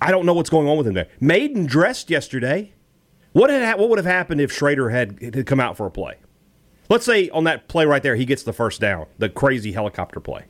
I 0.00 0.10
don't 0.10 0.26
know 0.26 0.34
what's 0.34 0.50
going 0.50 0.68
on 0.68 0.76
with 0.76 0.88
him 0.88 0.94
there. 0.94 1.06
Mayden 1.20 1.66
dressed 1.66 2.10
yesterday. 2.10 2.72
What 3.32 3.48
had 3.48 3.78
what 3.78 3.88
would 3.88 3.98
have 3.98 4.06
happened 4.06 4.40
if 4.40 4.52
Shrader 4.52 4.90
had, 4.90 5.34
had 5.34 5.46
come 5.46 5.60
out 5.60 5.76
for 5.76 5.86
a 5.86 5.90
play? 5.90 6.16
Let's 6.90 7.06
say 7.06 7.30
on 7.30 7.44
that 7.44 7.68
play 7.68 7.86
right 7.86 8.02
there, 8.02 8.16
he 8.16 8.24
gets 8.24 8.42
the 8.42 8.52
first 8.52 8.80
down, 8.80 9.06
the 9.18 9.28
crazy 9.28 9.70
helicopter 9.70 10.18
play. 10.18 10.44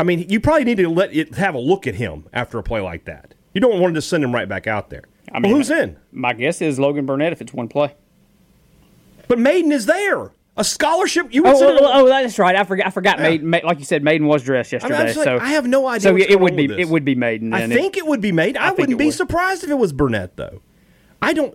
I 0.00 0.04
mean, 0.04 0.26
you 0.28 0.40
probably 0.40 0.64
need 0.64 0.78
to 0.78 0.88
let 0.88 1.14
it 1.14 1.34
have 1.34 1.54
a 1.54 1.58
look 1.58 1.86
at 1.86 1.96
him 1.96 2.26
after 2.32 2.58
a 2.58 2.62
play 2.62 2.80
like 2.80 3.04
that. 3.04 3.34
You 3.52 3.60
don't 3.60 3.78
want 3.78 3.94
to 3.94 3.98
just 3.98 4.08
send 4.08 4.24
him 4.24 4.34
right 4.34 4.48
back 4.48 4.66
out 4.66 4.88
there. 4.88 5.04
I 5.30 5.34
well, 5.34 5.42
mean, 5.42 5.52
who's 5.52 5.70
in? 5.70 5.98
My 6.12 6.32
guess 6.32 6.62
is 6.62 6.78
Logan 6.78 7.04
Burnett 7.04 7.32
if 7.32 7.42
it's 7.42 7.52
one 7.52 7.68
play. 7.68 7.94
But 9.28 9.38
Mayden 9.38 9.70
is 9.72 9.86
there. 9.86 10.32
A 10.56 10.64
scholarship. 10.64 11.28
You 11.32 11.44
would 11.44 11.54
Oh, 11.54 11.58
send 11.58 11.78
oh, 11.78 11.84
oh, 11.84 12.04
oh, 12.04 12.08
that's 12.08 12.36
right. 12.38 12.56
I 12.56 12.64
forgot. 12.64 12.86
I 12.88 12.90
forgot. 12.90 13.20
Mayden, 13.20 13.48
Ma- 13.48 13.60
like 13.62 13.78
you 13.78 13.84
said, 13.84 14.02
Mayden 14.02 14.26
was 14.26 14.42
dressed 14.42 14.72
yesterday. 14.72 15.04
Just 15.06 15.18
like, 15.18 15.24
so 15.24 15.38
I 15.38 15.50
have 15.50 15.68
no 15.68 15.86
idea. 15.86 16.00
So 16.00 16.16
it 16.16 16.40
would 16.40 16.56
be 16.56 16.66
this. 16.66 16.78
it 16.80 16.88
would 16.88 17.04
be 17.04 17.14
Mayden. 17.14 17.52
I 17.54 17.68
think 17.68 17.96
it 17.96 18.04
would 18.06 18.20
be 18.20 18.32
Mayden. 18.32 18.60
I, 18.60 18.68
think 18.68 18.78
wouldn't 18.78 18.98
be 18.98 19.04
would. 19.06 19.14
surprised 19.14 19.62
if 19.62 19.70
it 19.70 19.78
was 19.78 19.92
Burnett, 19.92 20.36
though. 20.36 20.60
I 21.22 21.32
don't. 21.32 21.54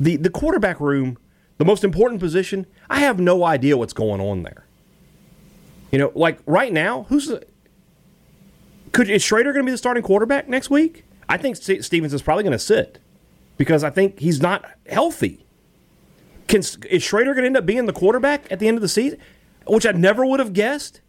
The 0.00 0.16
the 0.16 0.30
quarterback 0.30 0.80
room, 0.80 1.18
the 1.58 1.64
most 1.64 1.84
important 1.84 2.20
position. 2.20 2.66
I 2.90 3.00
have 3.00 3.20
no 3.20 3.44
idea 3.44 3.76
what's 3.76 3.92
going 3.92 4.20
on 4.20 4.42
there. 4.42 4.64
You 5.92 5.98
know, 5.98 6.10
like 6.16 6.40
right 6.46 6.72
now, 6.72 7.04
who's 7.08 7.28
the, 7.28 7.46
could 8.90 9.08
is 9.08 9.22
Shrader 9.22 9.44
going 9.44 9.58
to 9.58 9.64
be 9.64 9.70
the 9.70 9.78
starting 9.78 10.02
quarterback 10.02 10.48
next 10.48 10.68
week? 10.68 11.04
I 11.28 11.36
think 11.36 11.54
Stevens 11.56 12.12
is 12.12 12.22
probably 12.22 12.42
going 12.42 12.52
to 12.52 12.58
sit 12.58 12.98
because 13.56 13.84
I 13.84 13.90
think 13.90 14.18
he's 14.18 14.40
not 14.42 14.64
healthy. 14.88 15.43
Can 16.48 16.60
is 16.60 16.76
Shrader 17.02 17.26
going 17.26 17.42
to 17.42 17.46
end 17.46 17.56
up 17.56 17.66
being 17.66 17.86
the 17.86 17.92
quarterback 17.92 18.50
at 18.52 18.58
the 18.58 18.68
end 18.68 18.76
of 18.76 18.82
the 18.82 18.88
season? 18.88 19.18
Which 19.66 19.86
I 19.86 19.92
never 19.92 20.26
would 20.26 20.40
have 20.40 20.52
guessed. 20.52 21.00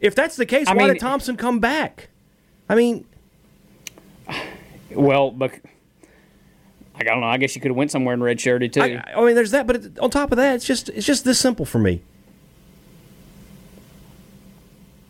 If 0.00 0.14
that's 0.14 0.36
the 0.36 0.46
case, 0.46 0.66
I 0.66 0.74
why 0.74 0.84
mean- 0.84 0.94
did 0.94 1.00
Thompson 1.00 1.36
come 1.36 1.60
back? 1.60 2.08
I 2.68 2.74
mean, 2.74 3.04
Well, 4.90 5.30
but 5.30 5.52
I 6.94 7.02
don't 7.02 7.20
know. 7.20 7.26
I 7.26 7.36
guess 7.38 7.54
you 7.54 7.60
could 7.60 7.70
have 7.70 7.76
went 7.76 7.90
somewhere 7.90 8.14
in 8.14 8.22
red 8.22 8.40
shirted 8.40 8.72
too. 8.72 8.82
I, 8.82 9.02
I 9.16 9.24
mean, 9.24 9.34
there's 9.34 9.52
that, 9.52 9.66
but 9.66 9.76
it, 9.76 9.98
on 9.98 10.10
top 10.10 10.32
of 10.32 10.36
that, 10.36 10.54
it's 10.56 10.64
just 10.66 10.88
it's 10.90 11.06
just 11.06 11.24
this 11.24 11.38
simple 11.38 11.64
for 11.64 11.78
me. 11.78 12.02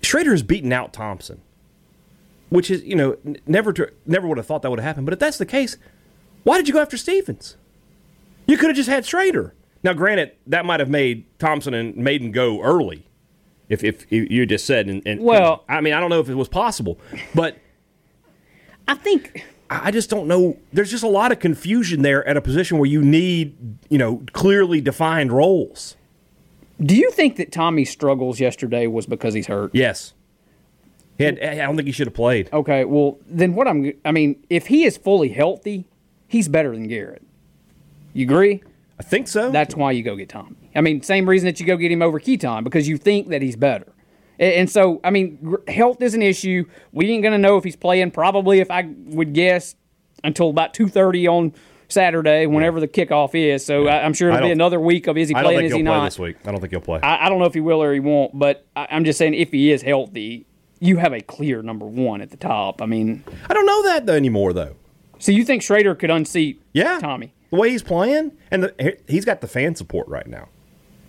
Shrader 0.03 0.31
has 0.31 0.43
beaten 0.43 0.73
out 0.73 0.93
Thompson, 0.93 1.40
which 2.49 2.71
is 2.71 2.83
you 2.83 2.95
know 2.97 3.16
never 3.47 3.73
to, 3.73 3.90
never 4.07 4.27
would 4.29 4.38
have 4.38 4.47
thought 4.47 4.62
that 4.62 4.71
would 4.71 4.79
have 4.81 4.87
happened. 4.87 5.07
But 5.07 5.12
if 5.12 5.19
that's 5.19 5.38
the 5.38 5.47
case, 5.47 5.77
why 6.45 6.57
did 6.57 6.69
you 6.69 6.75
go 6.75 6.81
after 6.81 6.97
Stevens? 6.97 7.57
You 8.47 8.57
could 8.57 8.69
have 8.69 8.77
just 8.77 8.88
had 8.88 9.05
Shrader. 9.05 9.53
Now, 9.83 9.93
granted, 9.95 10.33
that 10.47 10.64
might 10.64 10.81
have 10.81 10.90
made 10.90 11.25
Thompson 11.38 11.73
and 11.75 11.97
Mayden 11.97 12.33
go 12.33 12.61
early, 12.62 13.07
if 13.69 13.83
if 13.83 14.11
you 14.12 14.45
just 14.47 14.66
said. 14.66 14.88
And, 14.88 15.03
and 15.07 15.21
Well- 15.21 15.64
I 15.69 15.81
mean, 15.81 15.95
I 15.95 16.01
don't 16.01 16.11
know 16.11 16.21
if 16.21 16.29
it 16.29 16.35
was 16.35 16.49
possible, 16.49 16.99
but 17.35 17.57
I 18.87 18.95
think 18.95 19.45
I 19.71 19.88
I 19.88 19.90
just 19.93 20.11
don't 20.11 20.27
know. 20.27 20.59
There's 20.73 20.90
just 20.90 21.05
a 21.05 21.09
lot 21.09 21.31
of 21.33 21.38
confusion 21.38 22.03
there 22.03 22.27
at 22.27 22.37
a 22.37 22.40
position 22.40 22.79
where 22.79 22.90
you 22.90 23.01
need, 23.03 23.57
you 23.88 23.99
know, 23.99 24.23
clearly 24.33 24.81
defined 24.81 25.33
roles. 25.33 25.97
Do 26.83 26.97
you 26.97 27.11
think 27.12 27.37
that 27.37 27.53
Tommy's 27.53 27.90
struggles 27.90 28.40
yesterday 28.40 28.87
was 28.87 29.07
because 29.07 29.33
he's 29.35 29.47
hurt? 29.47 29.71
Yes. 29.75 30.14
He 31.19 31.25
had, 31.25 31.38
I 31.38 31.57
don't 31.57 31.77
think 31.77 31.87
he 31.87 31.93
should 31.93 32.07
have 32.07 32.14
played. 32.14 32.49
Okay, 32.53 32.85
well 32.85 33.19
then 33.27 33.55
what 33.55 33.69
I'm 33.69 33.93
I 34.05 34.11
mean, 34.12 34.43
if 34.51 34.66
he 34.69 34.85
is 34.85 34.97
fully 34.97 35.29
healthy, 35.29 35.85
he's 36.27 36.49
better 36.49 36.73
than 36.73 36.88
Garrett. 36.88 37.23
You 38.12 38.25
agree? 38.27 38.62
I 39.01 39.03
think 39.03 39.29
so. 39.29 39.51
That's 39.51 39.75
why 39.75 39.93
you 39.93 40.03
go 40.03 40.15
get 40.15 40.29
Tommy. 40.29 40.71
I 40.77 40.83
mean, 40.83 41.01
same 41.03 41.27
reason 41.27 41.47
that 41.47 41.59
you 41.59 41.65
go 41.65 41.79
get 41.79 41.91
him 41.91 42.03
over 42.03 42.21
Keytaon 42.21 42.65
because 42.65 42.87
you 42.87 42.99
think 42.99 43.29
that 43.29 43.41
he's 43.41 43.57
better. 43.57 43.91
And 44.39 44.69
so, 44.69 45.01
I 45.03 45.11
mean, 45.11 45.57
health 45.69 46.03
is 46.03 46.13
an 46.13 46.21
issue. 46.21 46.67
We 46.93 47.09
ain't 47.11 47.23
gonna 47.23 47.39
know 47.39 47.57
if 47.57 47.65
he's 47.65 47.77
playing. 47.77 48.11
Probably, 48.11 48.61
if 48.61 48.71
I 48.71 48.83
would 49.07 49.33
guess, 49.33 49.75
until 50.23 50.51
about 50.51 50.75
two 50.75 50.87
thirty 50.87 51.27
on 51.27 51.55
Saturday, 51.89 52.45
whenever 52.45 52.79
the 52.79 52.89
kickoff 52.89 53.35
is. 53.35 53.65
So 53.65 53.89
I, 53.89 54.05
I'm 54.05 54.13
sure 54.13 54.29
it'll 54.31 54.47
be 54.47 54.53
another 54.53 54.79
week 54.81 55.07
of 55.07 55.17
is 55.17 55.31
he 55.31 55.35
I 55.35 55.39
don't 55.43 55.47
playing, 55.47 55.59
think 55.61 55.67
is 55.67 55.73
he'll 55.73 55.79
he 55.79 55.85
play 55.85 55.97
not? 55.99 56.05
this 56.05 56.19
week. 56.19 56.37
I 56.45 56.51
don't 56.51 56.61
think 56.61 56.73
he'll 56.73 56.81
play. 56.83 57.01
I, 57.03 57.25
I 57.27 57.29
don't 57.31 57.39
know 57.39 57.47
if 57.47 57.55
he 57.55 57.61
will 57.61 57.83
or 57.83 57.93
he 57.95 58.01
won't, 58.01 58.39
but 58.39 58.67
I, 58.77 58.87
I'm 58.91 59.05
just 59.05 59.19
saying 59.19 59.33
if 59.35 59.51
he 59.51 59.73
is 59.73 59.81
healthy, 59.83 60.47
you 60.79 60.99
have 60.99 61.15
a 61.15 61.21
clear 61.23 61.63
number 61.63 61.87
one 61.87 62.21
at 62.21 62.31
the 62.31 62.37
top. 62.37 62.83
I 62.83 62.87
mean, 62.87 63.25
I 63.49 63.55
don't 63.55 63.67
know 63.67 63.83
that 63.85 64.09
anymore, 64.11 64.53
though. 64.53 64.77
so 65.19 65.33
you 65.33 65.45
think 65.45 65.63
Shrader 65.63 65.99
could 65.99 66.11
unseat 66.11 66.63
Yeah. 66.75 66.99
Tommy? 67.01 67.33
The 67.51 67.57
way 67.57 67.71
he's 67.71 67.83
playing, 67.83 68.33
and 68.51 68.63
the, 68.65 68.97
he's 69.09 69.25
got 69.25 69.41
the 69.41 69.49
fan 69.49 69.75
support 69.75 70.07
right 70.09 70.27
now, 70.27 70.49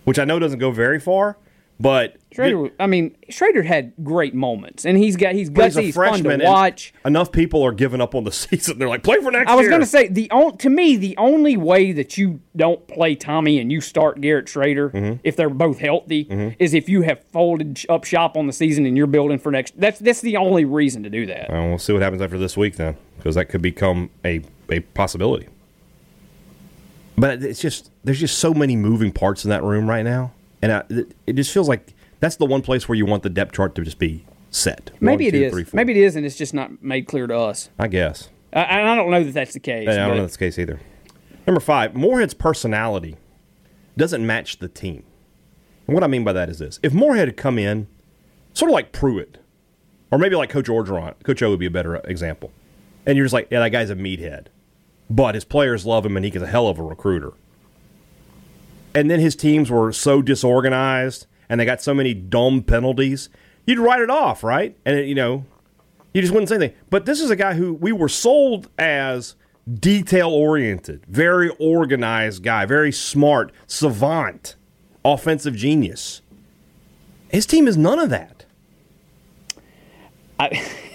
which 0.04 0.18
I 0.18 0.24
know 0.24 0.38
doesn't 0.38 0.58
go 0.58 0.70
very 0.72 0.98
far, 0.98 1.36
but 1.80 2.16
Shrader, 2.32 2.70
I 2.78 2.86
mean, 2.86 3.16
Shrader 3.28 3.64
had 3.64 3.92
great 4.04 4.34
moments, 4.34 4.84
and 4.84 4.96
he's 4.96 5.16
got 5.16 5.34
he's 5.34 5.50
gutsy, 5.50 5.82
he's 5.84 5.94
fun 5.96 6.22
to 6.22 6.38
watch. 6.44 6.94
Enough 7.04 7.32
people 7.32 7.62
are 7.64 7.72
giving 7.72 8.00
up 8.00 8.14
on 8.14 8.22
the 8.24 8.30
season. 8.32 8.78
They're 8.78 8.88
like, 8.88 9.02
play 9.02 9.16
for 9.16 9.30
next 9.32 9.50
I 9.50 9.54
was 9.56 9.68
going 9.68 9.80
to 9.80 9.86
say 9.86 10.06
the 10.08 10.30
on, 10.30 10.56
to 10.58 10.70
me 10.70 10.96
the 10.96 11.16
only 11.16 11.56
way 11.56 11.90
that 11.92 12.16
you 12.16 12.40
don't 12.54 12.86
play 12.86 13.16
Tommy 13.16 13.58
and 13.58 13.72
you 13.72 13.80
start 13.80 14.20
Garrett 14.20 14.46
Shrader 14.46 14.92
Mm-hmm. 14.92 15.20
if 15.24 15.34
they're 15.36 15.48
both 15.50 15.78
healthy 15.78 16.54
is 16.58 16.72
if 16.74 16.88
you 16.88 17.02
have 17.02 17.24
folded 17.32 17.84
up 17.88 18.04
shop 18.04 18.36
on 18.36 18.46
the 18.46 18.52
season 18.52 18.86
and 18.86 18.96
you're 18.96 19.06
building 19.08 19.38
for 19.38 19.50
next. 19.50 19.78
That's 19.80 19.98
that's 19.98 20.20
the 20.20 20.36
only 20.36 20.64
reason 20.64 21.02
to 21.04 21.10
do 21.10 21.26
that. 21.26 21.50
Well, 21.50 21.68
we'll 21.68 21.78
see 21.78 21.92
what 21.92 22.02
happens 22.02 22.22
after 22.22 22.38
this 22.38 22.56
week 22.56 22.76
then, 22.76 22.96
because 23.16 23.34
that 23.34 23.46
could 23.46 23.62
become 23.62 24.10
a, 24.24 24.42
a 24.70 24.80
possibility. 24.80 25.48
But 27.16 27.42
it's 27.42 27.60
just 27.60 27.90
there's 28.04 28.20
just 28.20 28.38
so 28.38 28.54
many 28.54 28.76
moving 28.76 29.12
parts 29.12 29.44
in 29.44 29.50
that 29.50 29.62
room 29.62 29.88
right 29.88 30.04
now, 30.04 30.32
and 30.62 30.72
I, 30.72 30.84
it, 31.26 31.34
just 31.34 31.52
feels 31.52 31.68
like 31.68 31.94
that's 32.20 32.36
the 32.36 32.46
one 32.46 32.62
place 32.62 32.88
where 32.88 32.96
you 32.96 33.04
want 33.06 33.22
the 33.22 33.30
depth 33.30 33.52
chart 33.52 33.74
to 33.74 33.82
just 33.82 33.98
be 33.98 34.24
set. 34.50 34.90
Maybe 35.00 35.26
One, 35.26 35.34
it 35.34 35.38
two, 35.38 35.44
is. 35.44 35.52
three. 35.52 35.66
Maybe 35.72 35.92
it 35.92 36.04
is, 36.04 36.16
and 36.16 36.24
it's 36.24 36.36
just 36.36 36.54
not 36.54 36.82
made 36.82 37.06
clear 37.06 37.26
to 37.26 37.36
us. 37.36 37.68
I 37.78 37.88
guess. 37.88 38.28
I, 38.52 38.80
I 38.82 38.96
don't 38.96 39.10
know 39.10 39.24
that 39.24 39.34
that's 39.34 39.52
the 39.54 39.60
case. 39.60 39.88
I 39.88 39.96
don't 39.96 40.16
know 40.16 40.22
that's 40.22 40.36
the 40.36 40.38
case 40.38 40.58
either. 40.58 40.80
Number 41.46 41.60
five, 41.60 41.94
Moorhead's 41.94 42.34
personality 42.34 43.16
doesn't 43.96 44.26
match 44.26 44.58
the 44.58 44.68
team. 44.68 45.04
And 45.86 45.94
what 45.94 46.04
I 46.04 46.06
mean 46.06 46.24
by 46.24 46.32
that 46.32 46.48
is 46.48 46.58
this: 46.58 46.80
if 46.82 46.92
Moorhead 46.94 47.28
had 47.28 47.36
come 47.36 47.58
in, 47.58 47.88
sort 48.54 48.70
of 48.70 48.74
like 48.74 48.92
Pruitt, 48.92 49.38
or 50.10 50.18
maybe 50.18 50.36
like 50.36 50.50
Coach 50.50 50.66
Orgeron, 50.66 51.14
Coach 51.24 51.42
O 51.42 51.50
would 51.50 51.58
be 51.58 51.66
a 51.66 51.70
better 51.70 51.96
example, 51.96 52.52
and 53.04 53.16
you're 53.16 53.24
just 53.26 53.34
like, 53.34 53.48
yeah, 53.50 53.60
that 53.60 53.70
guy's 53.70 53.90
a 53.90 53.96
meathead, 53.96 54.46
but 55.10 55.34
his 55.34 55.44
players 55.44 55.84
love 55.84 56.06
him 56.06 56.16
and 56.16 56.24
he 56.24 56.30
he's 56.30 56.42
a 56.42 56.46
hell 56.46 56.68
of 56.68 56.78
a 56.78 56.82
recruiter. 56.82 57.32
And 58.94 59.10
then 59.10 59.20
his 59.20 59.36
teams 59.36 59.70
were 59.70 59.92
so 59.92 60.22
disorganized 60.22 61.26
and 61.48 61.60
they 61.60 61.64
got 61.64 61.82
so 61.82 61.94
many 61.94 62.14
dumb 62.14 62.62
penalties, 62.62 63.28
you'd 63.66 63.78
write 63.78 64.00
it 64.00 64.10
off, 64.10 64.42
right? 64.42 64.76
And 64.84 64.98
it, 64.98 65.06
you 65.06 65.14
know, 65.14 65.44
you 66.14 66.20
just 66.20 66.32
wouldn't 66.32 66.48
say 66.48 66.56
anything. 66.56 66.76
But 66.90 67.06
this 67.06 67.20
is 67.20 67.30
a 67.30 67.36
guy 67.36 67.54
who 67.54 67.74
we 67.74 67.92
were 67.92 68.08
sold 68.08 68.68
as 68.78 69.34
detail 69.72 70.30
oriented, 70.30 71.04
very 71.06 71.50
organized 71.58 72.42
guy, 72.42 72.66
very 72.66 72.92
smart, 72.92 73.52
savant, 73.66 74.56
offensive 75.04 75.54
genius. 75.54 76.22
His 77.30 77.46
team 77.46 77.66
is 77.66 77.76
none 77.76 77.98
of 77.98 78.10
that. 78.10 78.44
Yeah, 80.40 80.68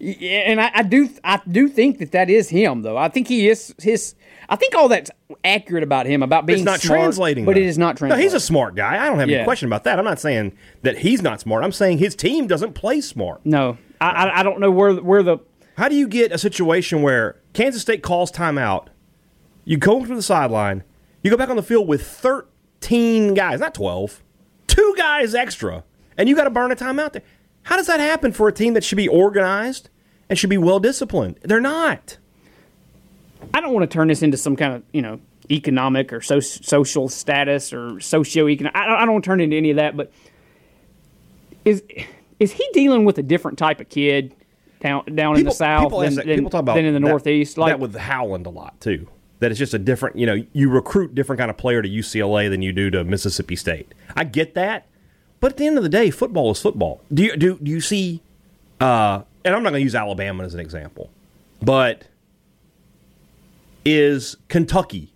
and 0.00 0.60
I, 0.60 0.70
I 0.74 0.82
do 0.82 1.08
I 1.24 1.40
do 1.48 1.68
think 1.68 1.98
that 1.98 2.12
that 2.12 2.30
is 2.30 2.48
him 2.48 2.82
though. 2.82 2.96
I 2.96 3.08
think 3.08 3.28
he 3.28 3.48
is 3.48 3.74
his. 3.80 4.14
I 4.48 4.56
think 4.56 4.74
all 4.74 4.88
that's 4.88 5.10
accurate 5.44 5.82
about 5.82 6.06
him 6.06 6.22
about 6.22 6.46
being 6.46 6.60
It's 6.60 6.64
not 6.64 6.80
smart, 6.80 7.00
translating, 7.00 7.44
but 7.44 7.54
though. 7.54 7.60
it 7.60 7.66
is 7.66 7.76
not 7.76 7.96
translating. 7.98 8.18
No, 8.18 8.22
he's 8.22 8.34
a 8.34 8.40
smart 8.40 8.74
guy. 8.74 9.02
I 9.04 9.06
don't 9.08 9.18
have 9.18 9.28
any 9.28 9.44
question 9.44 9.66
about 9.68 9.84
that. 9.84 9.98
I'm 9.98 10.04
not 10.04 10.20
saying 10.20 10.56
that 10.82 10.98
he's 10.98 11.20
not 11.20 11.40
smart. 11.40 11.64
I'm 11.64 11.72
saying 11.72 11.98
his 11.98 12.14
team 12.14 12.46
doesn't 12.46 12.72
play 12.74 13.00
smart. 13.00 13.44
no. 13.44 13.76
I, 14.00 14.10
I 14.10 14.40
I 14.40 14.42
don't 14.44 14.60
know 14.60 14.70
where 14.70 14.94
where 14.94 15.22
the 15.24 15.38
How 15.76 15.88
do 15.88 15.96
you 15.96 16.06
get 16.06 16.30
a 16.30 16.38
situation 16.38 17.02
where 17.02 17.40
Kansas 17.52 17.82
State 17.82 18.02
calls 18.02 18.30
timeout, 18.30 18.86
you 19.64 19.76
go 19.76 20.04
to 20.04 20.14
the 20.14 20.22
sideline, 20.22 20.84
you 21.24 21.30
go 21.32 21.36
back 21.36 21.50
on 21.50 21.56
the 21.56 21.62
field 21.64 21.88
with 21.88 22.06
13 22.06 23.34
guys, 23.34 23.58
not 23.60 23.74
12, 23.74 24.22
two 24.68 24.94
guys 24.96 25.34
extra, 25.34 25.82
and 26.16 26.28
you 26.28 26.36
got 26.36 26.44
to 26.44 26.50
burn 26.50 26.70
a 26.70 26.76
timeout 26.76 27.12
there? 27.12 27.22
How 27.64 27.76
does 27.76 27.86
that 27.86 28.00
happen 28.00 28.32
for 28.32 28.48
a 28.48 28.52
team 28.52 28.74
that 28.74 28.84
should 28.84 28.96
be 28.96 29.08
organized 29.08 29.90
and 30.28 30.38
should 30.38 30.50
be 30.50 30.58
well 30.58 30.80
disciplined? 30.80 31.38
They're 31.42 31.60
not. 31.60 32.16
I 33.54 33.60
don't 33.60 33.72
want 33.72 33.88
to 33.90 33.92
turn 33.94 34.08
this 34.08 34.22
into 34.22 34.36
some 34.36 34.56
kind 34.56 34.74
of 34.74 34.82
you 34.92 35.02
know 35.02 35.20
economic 35.50 36.12
or 36.12 36.20
so, 36.20 36.40
social 36.40 37.08
status 37.08 37.72
or 37.72 38.00
socio-economic. 38.00 38.76
I 38.76 38.86
don't, 38.86 38.94
I 38.96 39.04
don't 39.04 39.12
want 39.14 39.24
to 39.24 39.28
turn 39.28 39.40
into 39.40 39.56
any 39.56 39.70
of 39.70 39.76
that. 39.76 39.96
But 39.96 40.12
is 41.64 41.82
is 42.38 42.52
he 42.52 42.66
dealing 42.72 43.04
with 43.04 43.18
a 43.18 43.22
different 43.22 43.58
type 43.58 43.80
of 43.80 43.88
kid 43.88 44.34
down 44.80 45.04
down 45.14 45.38
in 45.38 45.44
the 45.44 45.50
south 45.50 45.84
people, 45.84 46.00
than, 46.00 46.14
that- 46.16 46.26
than- 46.26 46.36
people 46.36 46.50
talk 46.50 46.60
about 46.60 46.74
than 46.76 46.84
in 46.84 46.94
the 46.94 47.00
that- 47.00 47.06
northeast? 47.08 47.58
Like 47.58 47.72
that 47.72 47.80
with 47.80 47.94
Howland 47.96 48.46
a 48.46 48.50
lot 48.50 48.80
too. 48.80 49.08
That 49.40 49.52
it's 49.52 49.58
just 49.58 49.72
a 49.72 49.78
different, 49.78 50.16
you 50.18 50.26
know, 50.26 50.44
you 50.52 50.68
recruit 50.68 51.14
different 51.14 51.38
kind 51.38 51.48
of 51.48 51.56
player 51.56 51.80
to 51.80 51.88
UCLA 51.88 52.50
than 52.50 52.60
you 52.60 52.72
do 52.72 52.90
to 52.90 53.04
Mississippi 53.04 53.54
State. 53.54 53.94
I 54.16 54.24
get 54.24 54.54
that, 54.54 54.87
but 55.40 55.52
at 55.52 55.56
the 55.56 55.66
end 55.66 55.76
of 55.76 55.82
the 55.82 55.88
day, 55.88 56.10
football 56.10 56.50
is 56.50 56.60
football. 56.60 57.00
Do 57.12 57.22
you 57.22 57.36
do, 57.36 57.58
do 57.58 57.70
you 57.70 57.80
see? 57.80 58.22
Uh, 58.80 59.22
and 59.44 59.54
I'm 59.54 59.62
not 59.62 59.70
going 59.70 59.80
to 59.80 59.84
use 59.84 59.94
Alabama 59.94 60.44
as 60.44 60.54
an 60.54 60.60
example, 60.60 61.10
but 61.62 62.04
is 63.84 64.36
Kentucky, 64.48 65.12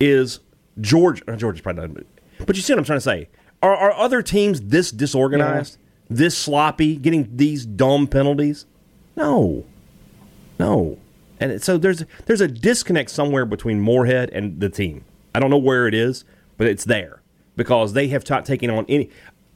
is 0.00 0.40
Georgia? 0.80 1.22
uh, 1.28 1.36
Georgia's 1.36 1.62
probably 1.62 1.88
not, 1.88 2.04
but 2.46 2.56
you 2.56 2.62
see 2.62 2.72
what 2.72 2.78
I'm 2.78 2.84
trying 2.84 2.98
to 2.98 3.02
say. 3.02 3.28
Are, 3.62 3.74
are 3.74 3.92
other 3.92 4.22
teams 4.22 4.60
this 4.60 4.90
disorganized, 4.90 5.78
this 6.08 6.36
sloppy, 6.36 6.96
getting 6.96 7.36
these 7.36 7.66
dumb 7.66 8.06
penalties? 8.06 8.66
No, 9.16 9.64
no. 10.58 10.98
And 11.38 11.62
so 11.62 11.76
there's 11.76 12.04
there's 12.26 12.40
a 12.40 12.48
disconnect 12.48 13.10
somewhere 13.10 13.44
between 13.44 13.80
Moorhead 13.80 14.30
and 14.30 14.60
the 14.60 14.68
team. 14.68 15.04
I 15.34 15.40
don't 15.40 15.50
know 15.50 15.58
where 15.58 15.86
it 15.86 15.94
is, 15.94 16.24
but 16.56 16.66
it's 16.66 16.84
there 16.84 17.22
because 17.56 17.92
they 17.92 18.08
have 18.08 18.28
not 18.28 18.44
taken 18.44 18.70
on 18.70 18.84
any. 18.88 19.10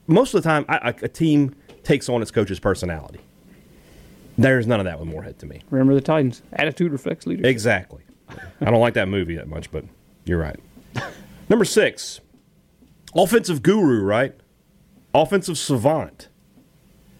Most 0.07 0.33
of 0.33 0.43
the 0.43 0.49
time, 0.49 0.65
I, 0.67 0.77
I, 0.77 0.89
a 1.01 1.07
team 1.07 1.55
takes 1.83 2.09
on 2.09 2.21
its 2.21 2.31
coach's 2.31 2.59
personality. 2.59 3.19
There's 4.37 4.65
none 4.67 4.79
of 4.79 4.85
that 4.85 4.99
with 4.99 5.07
Moorhead 5.07 5.39
to 5.39 5.45
me. 5.45 5.61
remember 5.69 5.93
the 5.93 6.01
Titans 6.01 6.41
attitude 6.53 6.91
reflects 6.91 7.27
leadership. 7.27 7.49
Exactly. 7.49 8.01
I 8.61 8.71
don't 8.71 8.79
like 8.79 8.93
that 8.95 9.07
movie 9.07 9.35
that 9.35 9.47
much, 9.47 9.71
but 9.71 9.85
you're 10.25 10.39
right. 10.39 10.59
Number 11.49 11.65
six, 11.65 12.21
offensive 13.15 13.61
guru, 13.61 14.03
right? 14.03 14.33
Offensive 15.13 15.57
savant. 15.57 16.29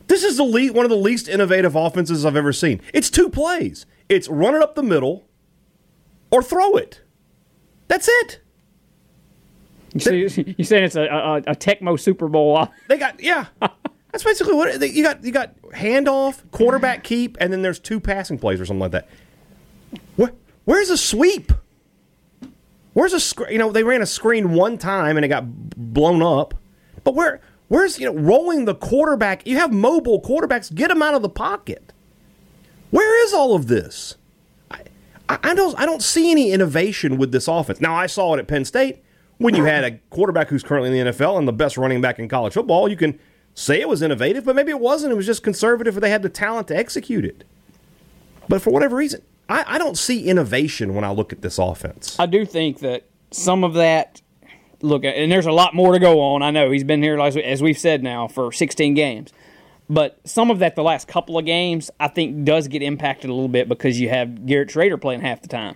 This 0.08 0.24
is 0.24 0.38
the 0.38 0.44
one 0.44 0.86
of 0.86 0.90
the 0.90 0.98
least 0.98 1.30
innovative 1.30 1.76
offenses 1.76 2.26
I've 2.26 2.36
ever 2.36 2.54
seen. 2.54 2.82
It's 2.94 3.10
two 3.10 3.30
plays. 3.30 3.86
It's 4.10 4.28
run 4.28 4.56
it 4.56 4.62
up 4.62 4.76
the 4.76 4.84
middle 4.84 5.26
or 6.32 6.44
throw 6.44 6.76
it. 6.76 7.02
That's 7.88 8.08
it. 8.10 8.41
You 9.94 10.30
see, 10.30 10.56
you 10.58 10.64
saying 10.64 10.86
it's 10.86 10.96
a, 10.96 11.04
a, 11.04 11.38
a 11.38 11.56
Tecmo 11.56 12.00
Super 12.00 12.28
Bowl? 12.28 12.68
They 12.88 12.98
got 12.98 13.22
yeah. 13.22 13.48
That's 14.12 14.24
basically 14.24 14.54
what 14.54 14.70
it, 14.70 14.94
you 14.94 15.04
got. 15.04 15.24
You 15.24 15.32
got 15.32 15.60
handoff, 15.72 16.42
quarterback 16.52 17.04
keep, 17.06 17.38
and 17.40 17.52
then 17.52 17.62
there's 17.62 17.80
two 17.80 18.00
passing 18.00 18.38
plays 18.38 18.60
or 18.60 18.66
something 18.66 18.82
like 18.82 18.92
that. 18.92 19.08
Where, 20.16 20.34
where's 20.66 20.90
a 20.90 20.98
sweep? 20.98 21.52
Where's 22.94 23.14
a 23.14 23.20
screen? 23.20 23.54
You 23.54 23.58
know, 23.58 23.72
they 23.72 23.84
ran 23.84 24.02
a 24.02 24.06
screen 24.06 24.54
one 24.54 24.78
time 24.78 25.16
and 25.18 25.26
it 25.26 25.30
got 25.30 25.46
blown 25.78 26.22
up. 26.22 26.54
But 27.04 27.16
where? 27.16 27.42
Where's 27.70 28.00
you 28.00 28.06
know 28.06 28.20
rolling 28.20 28.66
the 28.66 28.76
quarterback? 28.76 29.48
You 29.48 29.58
have 29.58 29.72
mobile 29.72 30.22
quarterbacks. 30.22 30.74
Get 30.74 30.90
them 30.90 31.02
out 31.02 31.14
of 31.14 31.22
the 31.22 31.30
pocket. 31.30 31.94
Where 32.90 33.26
is 33.26 33.34
all 33.34 33.56
of 33.56 33.68
this? 33.68 34.16
I 34.70 34.84
I 35.30 35.54
don't. 35.54 35.78
I 35.80 35.86
don't 35.86 36.04
see 36.04 36.32
any 36.32 36.52
innovation 36.52 37.18
with 37.18 37.32
this 37.32 37.48
offense. 37.48 37.80
Now 37.80 37.96
I 37.96 38.08
saw 38.08 38.34
it 38.36 38.40
at 38.40 38.48
Penn 38.48 38.66
State 38.66 39.02
when 39.42 39.56
you 39.56 39.64
had 39.64 39.84
a 39.84 39.98
quarterback 40.10 40.50
who's 40.50 40.64
currently 40.64 40.98
in 40.98 41.06
the 41.06 41.12
NFL 41.12 41.38
and 41.38 41.48
the 41.48 41.54
best 41.54 41.78
running 41.78 42.02
back 42.02 42.20
in 42.20 42.30
college 42.30 42.54
football. 42.54 42.88
You 42.88 42.96
can 42.96 43.20
say 43.56 43.82
it 43.82 43.90
was 43.90 44.02
innovative, 44.02 44.46
but 44.46 44.56
maybe 44.56 44.72
it 44.72 44.80
wasn't. 44.80 45.12
It 45.12 45.16
was 45.16 45.26
just 45.26 45.44
conservative, 45.44 45.98
or 45.98 46.00
they 46.00 46.10
had 46.10 46.22
the 46.22 46.30
talent 46.30 46.68
to 46.70 46.78
execute 46.78 47.26
it. 47.26 47.44
But 48.48 48.62
for 48.62 48.72
whatever 48.72 48.96
reason, 48.96 49.22
I, 49.50 49.76
I 49.76 49.78
don't 49.78 49.98
see 49.98 50.28
innovation 50.28 50.94
when 50.94 51.04
I 51.04 51.12
look 51.12 51.34
at 51.34 51.42
this 51.42 51.58
offense. 51.58 52.20
I 52.20 52.26
do 52.26 52.46
think 52.46 52.80
that 52.80 53.06
some 53.32 53.64
of 53.64 53.74
that. 53.74 54.22
Look, 54.84 55.06
and 55.06 55.32
there's 55.32 55.46
a 55.46 55.52
lot 55.52 55.76
more 55.76 55.94
to 55.94 56.00
go 56.00 56.20
on. 56.22 56.42
I 56.42 56.50
know 56.50 56.72
he's 56.72 56.84
been 56.84 57.04
here, 57.04 57.20
as 57.20 57.62
we've 57.62 57.78
said 57.78 58.02
now, 58.02 58.28
for 58.28 58.52
16 58.52 58.96
games. 58.96 59.32
But 59.92 60.20
some 60.24 60.50
of 60.50 60.58
that, 60.60 60.76
the 60.76 60.82
last 60.82 61.08
couple 61.08 61.38
of 61.38 61.46
games, 61.46 61.92
I 62.00 62.08
think 62.08 62.46
does 62.46 62.68
get 62.68 62.82
impacted 62.82 63.30
a 63.30 63.34
little 63.34 63.48
bit 63.48 63.70
because 63.70 64.00
you 64.00 64.10
have 64.10 64.48
Garrett 64.48 64.70
Shrader 64.70 65.00
playing 65.00 65.22
half 65.22 65.42
the 65.42 65.50
time. 65.50 65.76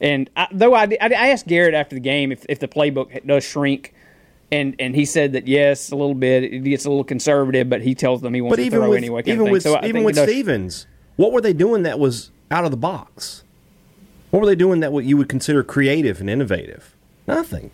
And 0.00 0.30
I, 0.36 0.48
though 0.50 0.74
I, 0.74 0.88
I 1.00 1.28
asked 1.28 1.46
Garrett 1.46 1.74
after 1.74 1.94
the 1.94 2.00
game 2.00 2.32
if, 2.32 2.46
if 2.48 2.58
the 2.58 2.68
playbook 2.68 3.26
does 3.26 3.44
shrink, 3.44 3.94
and, 4.52 4.74
and 4.78 4.94
he 4.94 5.04
said 5.04 5.34
that 5.34 5.46
yes, 5.46 5.90
a 5.90 5.96
little 5.96 6.14
bit. 6.14 6.42
It 6.42 6.64
gets 6.64 6.84
a 6.84 6.88
little 6.88 7.04
conservative, 7.04 7.68
but 7.68 7.82
he 7.82 7.94
tells 7.94 8.20
them 8.20 8.34
he 8.34 8.40
wants 8.40 8.56
But 8.56 8.64
to 8.64 8.70
throw 8.70 8.90
with 8.90 8.98
anyway. 8.98 9.22
even 9.26 9.50
with 9.50 9.62
So 9.62 9.78
even 9.84 10.02
with 10.02 10.16
Stevens, 10.16 10.86
what 11.16 11.32
were 11.32 11.40
they 11.40 11.52
doing 11.52 11.84
that 11.84 11.98
was 11.98 12.30
out 12.50 12.64
of 12.64 12.70
the 12.70 12.76
box? 12.76 13.44
What 14.30 14.40
were 14.40 14.46
they 14.46 14.56
doing 14.56 14.80
that 14.80 14.92
what 14.92 15.04
you 15.04 15.16
would 15.16 15.28
consider 15.28 15.62
creative 15.62 16.20
and 16.20 16.30
innovative? 16.30 16.96
Nothing. 17.26 17.72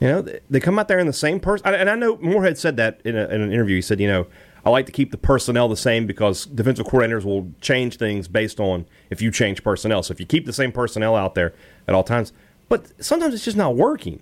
You 0.00 0.08
know, 0.08 0.22
they, 0.22 0.40
they 0.48 0.60
come 0.60 0.78
out 0.78 0.88
there 0.88 0.98
in 0.98 1.06
the 1.06 1.12
same 1.12 1.40
person. 1.40 1.66
And 1.66 1.90
I 1.90 1.94
know 1.94 2.16
Moorhead 2.18 2.58
said 2.58 2.76
that 2.76 3.00
in, 3.04 3.16
a, 3.16 3.26
in 3.26 3.40
an 3.40 3.52
interview. 3.52 3.76
He 3.76 3.82
said, 3.82 4.00
you 4.00 4.08
know, 4.08 4.26
I 4.64 4.70
like 4.70 4.86
to 4.86 4.92
keep 4.92 5.10
the 5.10 5.18
personnel 5.18 5.68
the 5.68 5.76
same 5.76 6.06
because 6.06 6.46
defensive 6.46 6.86
coordinators 6.86 7.24
will 7.24 7.50
change 7.60 7.96
things 7.96 8.28
based 8.28 8.60
on 8.60 8.86
if 9.08 9.22
you 9.22 9.30
change 9.30 9.62
personnel. 9.62 10.02
So 10.02 10.12
if 10.12 10.20
you 10.20 10.26
keep 10.26 10.46
the 10.46 10.52
same 10.52 10.72
personnel 10.72 11.16
out 11.16 11.34
there 11.34 11.54
at 11.88 11.94
all 11.94 12.04
times, 12.04 12.32
but 12.68 12.92
sometimes 13.02 13.34
it's 13.34 13.44
just 13.44 13.56
not 13.56 13.76
working. 13.76 14.20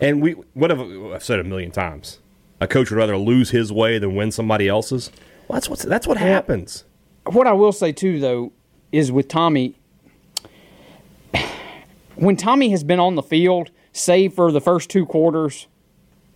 And 0.00 0.22
we, 0.22 0.32
what 0.54 0.70
have 0.70 0.80
I've 0.80 1.24
said 1.24 1.38
a 1.38 1.44
million 1.44 1.70
times? 1.70 2.18
A 2.60 2.66
coach 2.66 2.90
would 2.90 2.96
rather 2.96 3.16
lose 3.16 3.50
his 3.50 3.72
way 3.72 3.98
than 3.98 4.14
win 4.14 4.30
somebody 4.30 4.68
else's. 4.68 5.10
Well, 5.48 5.56
that's 5.56 5.68
what 5.68 5.78
that's 5.80 6.06
what 6.06 6.16
happens. 6.16 6.84
what 7.24 7.46
I 7.46 7.52
will 7.52 7.72
say 7.72 7.92
too, 7.92 8.18
though, 8.18 8.52
is 8.92 9.12
with 9.12 9.28
Tommy, 9.28 9.74
when 12.16 12.36
Tommy 12.36 12.70
has 12.70 12.84
been 12.84 13.00
on 13.00 13.14
the 13.14 13.22
field, 13.22 13.70
save 13.92 14.34
for 14.34 14.50
the 14.52 14.60
first 14.60 14.90
two 14.90 15.06
quarters 15.06 15.66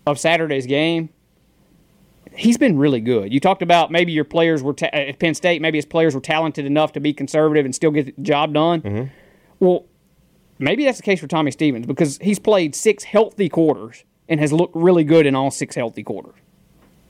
of 0.07 0.19
Saturday's 0.19 0.67
game, 0.67 1.11
he's 2.35 2.59
been 2.59 2.79
really 2.79 3.01
good. 3.01 3.33
You 3.33 3.41
talked 3.41 3.63
about 3.63 3.91
maybe 3.91 4.13
your 4.13 4.25
players 4.25 4.63
were 4.63 4.75
ta- 4.75 4.91
at 4.93 5.19
Penn 5.19 5.35
State, 5.35 5.61
maybe 5.61 5.79
his 5.79 5.87
players 5.87 6.15
were 6.15 6.21
talented 6.21 6.65
enough 6.65 6.93
to 6.93 7.01
be 7.01 7.13
conservative 7.13 7.65
and 7.65 7.75
still 7.75 7.91
get 7.91 8.17
the 8.17 8.23
job 8.23 8.53
done. 8.55 8.83
Mm-hmm. 8.83 9.05
Well, 9.59 9.87
maybe 10.59 10.85
that's 10.85 10.99
the 10.99 11.03
case 11.03 11.21
for 11.21 11.27
Tommy 11.27 11.51
Stevens 11.51 11.87
because 11.87 12.19
he's 12.19 12.39
played 12.39 12.75
six 12.75 13.05
healthy 13.05 13.49
quarters 13.49 14.05
and 14.29 14.41
has 14.41 14.53
looked 14.53 14.75
really 14.77 15.05
good 15.05 15.27
in 15.27 15.35
all 15.35 15.51
six 15.51 15.75
healthy 15.75 16.03
quarters. 16.03 16.35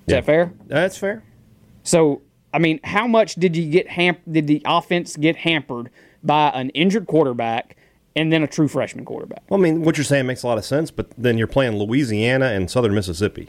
Is 0.07 0.15
that 0.15 0.25
fair? 0.25 0.53
That's 0.67 0.97
fair. 0.97 1.23
So, 1.85 2.23
I 2.53 2.59
mean, 2.59 2.81
how 2.83 3.07
much 3.07 3.37
did 3.37 3.57
you 3.57 3.71
get 3.71 3.89
ham- 3.89 4.17
did 4.31 4.47
the 4.47 4.63
offense 4.65 5.17
get 5.17 5.37
hampered 5.37 5.91
by 6.23 6.49
an 6.51 6.71
injured 6.71 7.07
quarterback 7.07 7.77
and 8.17 8.33
then 8.33 8.43
a 8.43 8.47
true 8.47 8.67
freshman 8.67 9.05
quarterback? 9.05 9.43
Well, 9.49 9.61
I 9.61 9.63
mean, 9.63 9.83
what 9.83 9.97
you're 9.97 10.05
saying 10.05 10.27
makes 10.27 10.43
a 10.43 10.47
lot 10.49 10.59
of 10.59 10.65
sense, 10.65 10.91
but 10.91 11.11
then 11.17 11.39
you're 11.39 11.47
playing 11.47 11.77
Louisiana 11.79 12.47
and 12.47 12.71
Southern 12.71 12.95
Mississippi, 12.95 13.49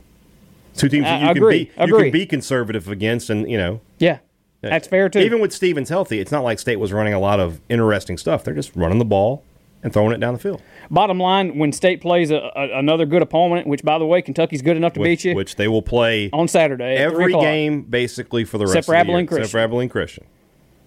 two 0.76 0.90
teams 0.90 1.06
that 1.06 1.20
you 1.22 1.26
I 1.26 1.34
can 1.34 1.38
agree. 1.38 1.64
be 1.66 1.72
you 1.78 1.84
Agree. 1.84 2.04
can 2.04 2.12
be 2.12 2.26
conservative 2.26 2.88
against, 2.88 3.30
and 3.30 3.50
you 3.50 3.58
know 3.58 3.82
Yeah, 4.00 4.20
that's 4.62 4.88
fair 4.88 5.10
too. 5.10 5.20
Even 5.20 5.40
with 5.40 5.52
Stevens 5.54 5.90
healthy, 5.90 6.20
it's 6.20 6.32
not 6.32 6.44
like 6.44 6.60
State 6.60 6.78
was 6.78 6.92
running 6.94 7.14
a 7.14 7.20
lot 7.20 7.40
of 7.40 7.60
interesting 7.70 8.18
stuff. 8.18 8.44
They're 8.44 8.54
just 8.54 8.76
running 8.76 9.00
the 9.00 9.06
ball 9.06 9.44
and 9.84 9.92
throwing 9.92 10.12
it 10.14 10.20
down 10.20 10.34
the 10.36 10.40
field, 10.40 10.62
Bottom 10.92 11.20
line, 11.20 11.58
when 11.58 11.72
State 11.72 12.02
plays 12.02 12.30
a, 12.30 12.36
a, 12.56 12.78
another 12.78 13.08
good 13.08 13.24
opponent, 13.24 13.66
which 13.66 13.82
by 13.84 13.98
the 13.98 14.06
way, 14.06 14.22
Kentucky's 14.22 14.62
good 14.62 14.78
enough 14.78 14.94
to 14.94 15.00
which, 15.00 15.24
beat 15.24 15.30
you 15.32 15.36
which 15.36 15.56
they 15.56 15.68
will 15.68 15.82
play 15.82 16.30
on 16.32 16.48
Saturday 16.48 16.96
every 16.98 17.34
game 17.34 17.82
basically 17.82 18.46
for 18.46 18.60
the 18.60 18.66
rest 18.66 18.76
Except 18.76 18.86
for 18.86 18.94
of 18.94 18.98
the 18.98 19.02
Abilene 19.12 19.26
year, 19.28 19.38
except 19.40 19.52
for 19.52 19.60
Abilene 19.60 19.90
Christian. 19.90 20.26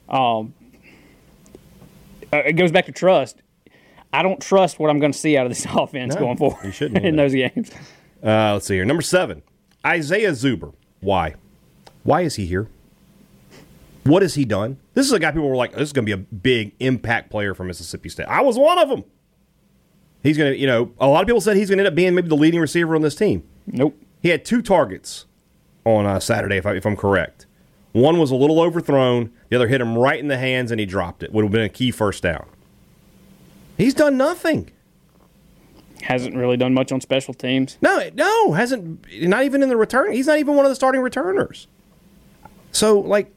Uh, 0.09 0.45
it 2.33 2.53
goes 2.55 2.71
back 2.73 2.87
to 2.87 2.93
trust. 2.93 3.43
I 4.13 4.23
don't 4.23 4.41
trust 4.41 4.79
what 4.79 4.91
I'm 4.91 5.01
going 5.01 5.13
to 5.13 5.19
see 5.19 5.37
out 5.37 5.47
of 5.47 5.51
this 5.51 5.67
offense 5.75 6.15
No, 6.15 6.21
going 6.21 6.37
forward 6.37 6.65
you 6.65 6.71
shouldn't 6.71 6.99
in 7.05 7.15
either. 7.15 7.17
those 7.17 7.33
games. 7.35 7.71
Uh, 8.23 8.53
let's 8.53 8.67
see 8.67 8.75
here. 8.75 8.85
Number 8.85 9.03
seven, 9.03 9.43
Isaiah 9.85 10.33
Zuber. 10.33 10.73
Why? 11.01 11.35
Why 12.03 12.23
is 12.23 12.37
he 12.37 12.47
here? 12.47 12.69
What 14.05 14.23
has 14.23 14.35
he 14.35 14.45
done? 14.45 14.79
This 14.95 15.07
is 15.07 15.13
a 15.13 15.19
guy 15.19 15.31
people 15.31 15.49
were 15.49 15.57
like, 15.57 15.73
this 15.73 15.83
is 15.83 15.93
going 15.93 16.07
to 16.07 16.17
be 16.17 16.23
a 16.23 16.25
big 16.37 16.75
impact 16.79 17.31
player 17.31 17.55
for 17.55 17.65
Mississippi 17.65 18.09
State. 18.09 18.27
I 18.27 18.43
was 18.43 18.59
one 18.59 18.79
of 18.79 18.89
them. 18.89 19.05
He's 20.23 20.39
going 20.39 20.53
to, 20.53 20.59
you 20.59 20.67
know, 20.67 20.93
a 20.99 21.07
lot 21.07 21.23
of 21.23 21.27
people 21.27 21.41
said 21.41 21.57
he's 21.57 21.69
going 21.69 21.79
to 21.79 21.85
end 21.85 21.89
up 21.89 21.95
being 21.95 22.15
maybe 22.15 22.29
the 22.29 22.37
leading 22.37 22.61
receiver 22.61 22.95
on 22.95 23.03
this 23.03 23.15
team. 23.15 23.45
Nope. 23.67 23.99
He 24.23 24.31
had 24.31 24.45
two 24.45 24.63
targets 24.63 25.27
on 25.85 26.07
uh, 26.07 26.21
Saturday, 26.21 26.57
if, 26.57 26.67
I, 26.67 26.75
if 26.75 26.87
I'm 26.87 26.97
correct. 26.97 27.47
One 27.93 28.19
was 28.19 28.31
a 28.31 28.35
little 28.35 28.61
overthrown. 28.61 29.33
The 29.51 29.57
other 29.57 29.69
hit 29.69 29.81
him 29.81 29.97
right 29.97 30.19
in 30.19 30.29
the 30.29 30.39
hands, 30.39 30.71
and 30.71 30.81
he 30.81 30.87
dropped 30.87 31.23
it. 31.23 31.33
Would 31.33 31.45
have 31.45 31.53
been 31.53 31.63
a 31.63 31.69
key 31.69 31.91
first 31.91 32.23
down. 32.23 32.47
He's 33.77 33.95
done 33.95 34.17
nothing. 34.17 34.71
Hasn't 36.05 36.37
really 36.37 36.59
done 36.59 36.75
much 36.75 36.93
on 36.93 37.01
special 37.01 37.33
teams. 37.33 37.79
No, 37.81 38.11
no, 38.15 38.53
hasn't. 38.53 39.07
Not 39.23 39.45
even 39.45 39.63
in 39.63 39.71
the 39.71 39.77
return. 39.77 40.13
He's 40.13 40.27
not 40.27 40.39
even 40.39 40.55
one 40.55 40.67
of 40.67 40.71
the 40.71 40.77
starting 40.77 41.01
returners. 41.01 41.67
So, 42.73 43.01
like, 43.01 43.35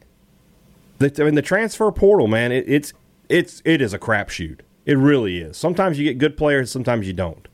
the, 0.99 1.25
in 1.25 1.35
the 1.35 1.41
transfer 1.41 1.89
portal, 1.93 2.27
man, 2.27 2.51
it, 2.51 2.65
it's 2.67 2.91
it's 3.29 3.61
it 3.63 3.81
is 3.81 3.93
a 3.93 3.99
crapshoot. 3.99 4.59
It 4.85 4.97
really 4.97 5.37
is. 5.37 5.55
Sometimes 5.55 5.97
you 5.97 6.03
get 6.03 6.17
good 6.17 6.35
players, 6.35 6.69
sometimes 6.69 7.07
you 7.07 7.13
don't. 7.13 7.47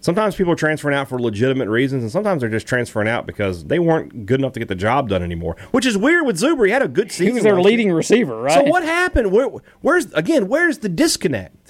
Sometimes 0.00 0.34
people 0.34 0.52
are 0.52 0.56
transferring 0.56 0.96
out 0.96 1.08
for 1.08 1.20
legitimate 1.20 1.68
reasons, 1.68 2.02
and 2.02 2.10
sometimes 2.10 2.40
they're 2.40 2.50
just 2.50 2.66
transferring 2.66 3.08
out 3.08 3.26
because 3.26 3.64
they 3.64 3.78
weren't 3.78 4.26
good 4.26 4.40
enough 4.40 4.54
to 4.54 4.58
get 4.58 4.66
the 4.68 4.74
job 4.74 5.08
done 5.08 5.22
anymore. 5.22 5.56
Which 5.70 5.86
is 5.86 5.96
weird 5.96 6.26
with 6.26 6.36
Zuber. 6.36 6.66
He 6.66 6.72
had 6.72 6.82
a 6.82 6.88
good 6.88 7.12
season. 7.12 7.26
He 7.26 7.32
was 7.34 7.44
their 7.44 7.60
leading 7.60 7.88
year. 7.88 7.96
receiver, 7.96 8.40
right? 8.40 8.54
So 8.54 8.62
what 8.64 8.82
happened? 8.82 9.30
Where, 9.30 9.48
where's 9.82 10.12
again? 10.14 10.48
Where's 10.48 10.78
the 10.78 10.88
disconnect? 10.88 11.67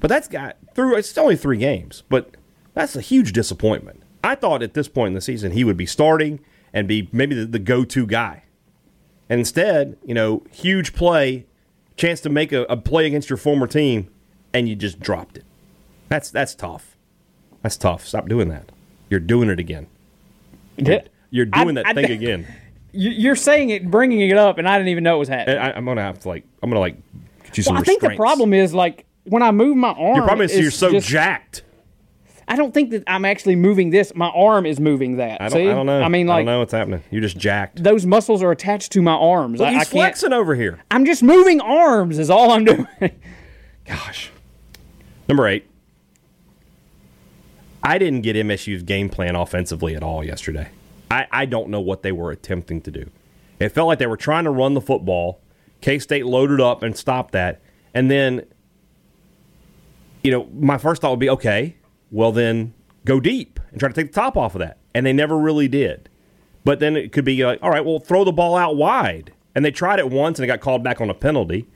But 0.00 0.08
that's 0.08 0.28
got 0.28 0.56
through. 0.74 0.96
It's 0.96 1.16
only 1.16 1.36
three 1.36 1.58
games, 1.58 2.02
but 2.08 2.30
that's 2.74 2.96
a 2.96 3.00
huge 3.00 3.32
disappointment. 3.32 4.02
I 4.22 4.34
thought 4.34 4.62
at 4.62 4.74
this 4.74 4.88
point 4.88 5.08
in 5.08 5.14
the 5.14 5.20
season 5.20 5.52
he 5.52 5.64
would 5.64 5.76
be 5.76 5.86
starting 5.86 6.40
and 6.72 6.88
be 6.88 7.08
maybe 7.12 7.34
the, 7.34 7.44
the 7.46 7.58
go-to 7.58 8.06
guy, 8.06 8.42
and 9.28 9.38
instead, 9.38 9.96
you 10.04 10.14
know, 10.14 10.42
huge 10.50 10.94
play, 10.94 11.46
chance 11.96 12.20
to 12.22 12.28
make 12.30 12.52
a, 12.52 12.62
a 12.64 12.76
play 12.76 13.06
against 13.06 13.30
your 13.30 13.36
former 13.36 13.66
team, 13.66 14.08
and 14.52 14.68
you 14.68 14.74
just 14.74 14.98
dropped 15.00 15.36
it. 15.36 15.44
That's 16.08 16.30
that's 16.30 16.54
tough. 16.54 16.96
That's 17.62 17.76
tough. 17.76 18.06
Stop 18.06 18.28
doing 18.28 18.48
that. 18.48 18.70
You're 19.10 19.20
doing 19.20 19.48
it 19.48 19.58
again. 19.60 19.86
Did- 20.76 21.10
You're 21.30 21.46
doing 21.46 21.78
I- 21.78 21.82
that 21.82 21.86
I- 21.88 21.94
thing 21.94 22.10
again. 22.10 22.46
You- 22.92 23.10
You're 23.10 23.36
saying 23.36 23.70
it, 23.70 23.90
bringing 23.90 24.20
it 24.20 24.36
up, 24.36 24.58
and 24.58 24.68
I 24.68 24.76
didn't 24.78 24.88
even 24.90 25.02
know 25.04 25.16
it 25.16 25.18
was 25.20 25.28
happening. 25.28 25.58
I, 25.58 25.72
I'm 25.72 25.84
gonna 25.84 26.02
have 26.02 26.20
to 26.20 26.28
like. 26.28 26.44
I'm 26.62 26.70
gonna 26.70 26.80
like. 26.80 26.96
Get 27.44 27.56
you 27.58 27.62
some 27.64 27.74
Well, 27.74 27.82
I 27.82 27.84
think 27.84 28.00
the 28.02 28.14
problem 28.16 28.52
is 28.54 28.72
like 28.74 29.03
when 29.24 29.42
I 29.42 29.50
move 29.50 29.76
my 29.76 29.90
arm. 29.90 30.16
Your 30.16 30.24
problem 30.24 30.44
is 30.48 30.58
you're 30.58 30.70
so 30.70 30.90
just- 30.92 31.08
jacked. 31.08 31.62
I 32.46 32.56
don't 32.56 32.74
think 32.74 32.90
that 32.90 33.04
I'm 33.06 33.24
actually 33.24 33.56
moving 33.56 33.88
this. 33.88 34.14
My 34.14 34.28
arm 34.28 34.66
is 34.66 34.78
moving 34.78 35.16
that. 35.16 35.40
I 35.40 35.48
don't, 35.48 35.52
See? 35.58 35.70
I 35.70 35.74
don't 35.74 35.86
know. 35.86 36.02
I 36.02 36.08
mean, 36.08 36.26
like, 36.26 36.34
I 36.34 36.38
don't 36.40 36.46
know 36.46 36.58
what's 36.58 36.72
happening. 36.72 37.02
You're 37.10 37.22
just 37.22 37.38
jacked. 37.38 37.82
those 37.82 38.04
muscles 38.04 38.42
are 38.42 38.50
attached 38.50 38.92
to 38.92 39.00
my 39.00 39.14
arms. 39.14 39.60
Well, 39.60 39.70
I, 39.70 39.72
he's 39.72 39.80
I 39.80 39.84
can't. 39.84 39.90
flexing 39.92 40.32
over 40.34 40.54
here. 40.54 40.78
I'm 40.90 41.06
just 41.06 41.22
moving 41.22 41.62
arms. 41.62 42.18
Is 42.18 42.28
all 42.28 42.50
I'm 42.50 42.66
doing. 42.66 42.86
Gosh. 43.86 44.30
Number 45.26 45.48
eight. 45.48 45.66
I 47.82 47.98
didn't 47.98 48.22
get 48.22 48.36
MSU's 48.36 48.82
game 48.82 49.08
plan 49.08 49.36
offensively 49.36 49.94
at 49.94 50.02
all 50.02 50.24
yesterday. 50.24 50.68
I, 51.10 51.26
I 51.30 51.46
don't 51.46 51.68
know 51.68 51.80
what 51.80 52.02
they 52.02 52.12
were 52.12 52.30
attempting 52.30 52.80
to 52.82 52.90
do. 52.90 53.10
It 53.58 53.70
felt 53.70 53.88
like 53.88 53.98
they 53.98 54.06
were 54.06 54.16
trying 54.16 54.44
to 54.44 54.50
run 54.50 54.74
the 54.74 54.80
football. 54.80 55.40
K 55.80 55.98
State 55.98 56.26
loaded 56.26 56.60
up 56.60 56.82
and 56.82 56.96
stopped 56.96 57.32
that. 57.32 57.60
And 57.94 58.10
then, 58.10 58.44
you 60.24 60.30
know, 60.32 60.48
my 60.58 60.78
first 60.78 61.02
thought 61.02 61.10
would 61.10 61.20
be 61.20 61.30
okay, 61.30 61.76
well, 62.10 62.32
then 62.32 62.74
go 63.04 63.20
deep 63.20 63.60
and 63.70 63.78
try 63.78 63.88
to 63.88 63.94
take 63.94 64.12
the 64.12 64.20
top 64.20 64.36
off 64.36 64.54
of 64.54 64.60
that. 64.60 64.78
And 64.94 65.06
they 65.06 65.12
never 65.12 65.38
really 65.38 65.68
did. 65.68 66.08
But 66.64 66.80
then 66.80 66.96
it 66.96 67.12
could 67.12 67.26
be 67.26 67.44
like, 67.44 67.58
all 67.62 67.70
right, 67.70 67.84
well, 67.84 67.98
throw 67.98 68.24
the 68.24 68.32
ball 68.32 68.56
out 68.56 68.76
wide. 68.76 69.32
And 69.54 69.64
they 69.64 69.70
tried 69.70 69.98
it 69.98 70.10
once 70.10 70.38
and 70.38 70.44
it 70.44 70.46
got 70.48 70.60
called 70.60 70.82
back 70.82 71.00
on 71.00 71.10
a 71.10 71.14
penalty. 71.14 71.68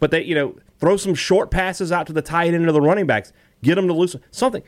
But 0.00 0.10
they, 0.10 0.24
you 0.24 0.34
know, 0.34 0.56
throw 0.78 0.96
some 0.96 1.14
short 1.14 1.50
passes 1.50 1.92
out 1.92 2.06
to 2.06 2.12
the 2.12 2.22
tight 2.22 2.54
end 2.54 2.66
of 2.66 2.74
the 2.74 2.80
running 2.80 3.06
backs, 3.06 3.32
get 3.62 3.74
them 3.74 3.86
to 3.86 3.92
lose 3.92 4.16
something. 4.30 4.62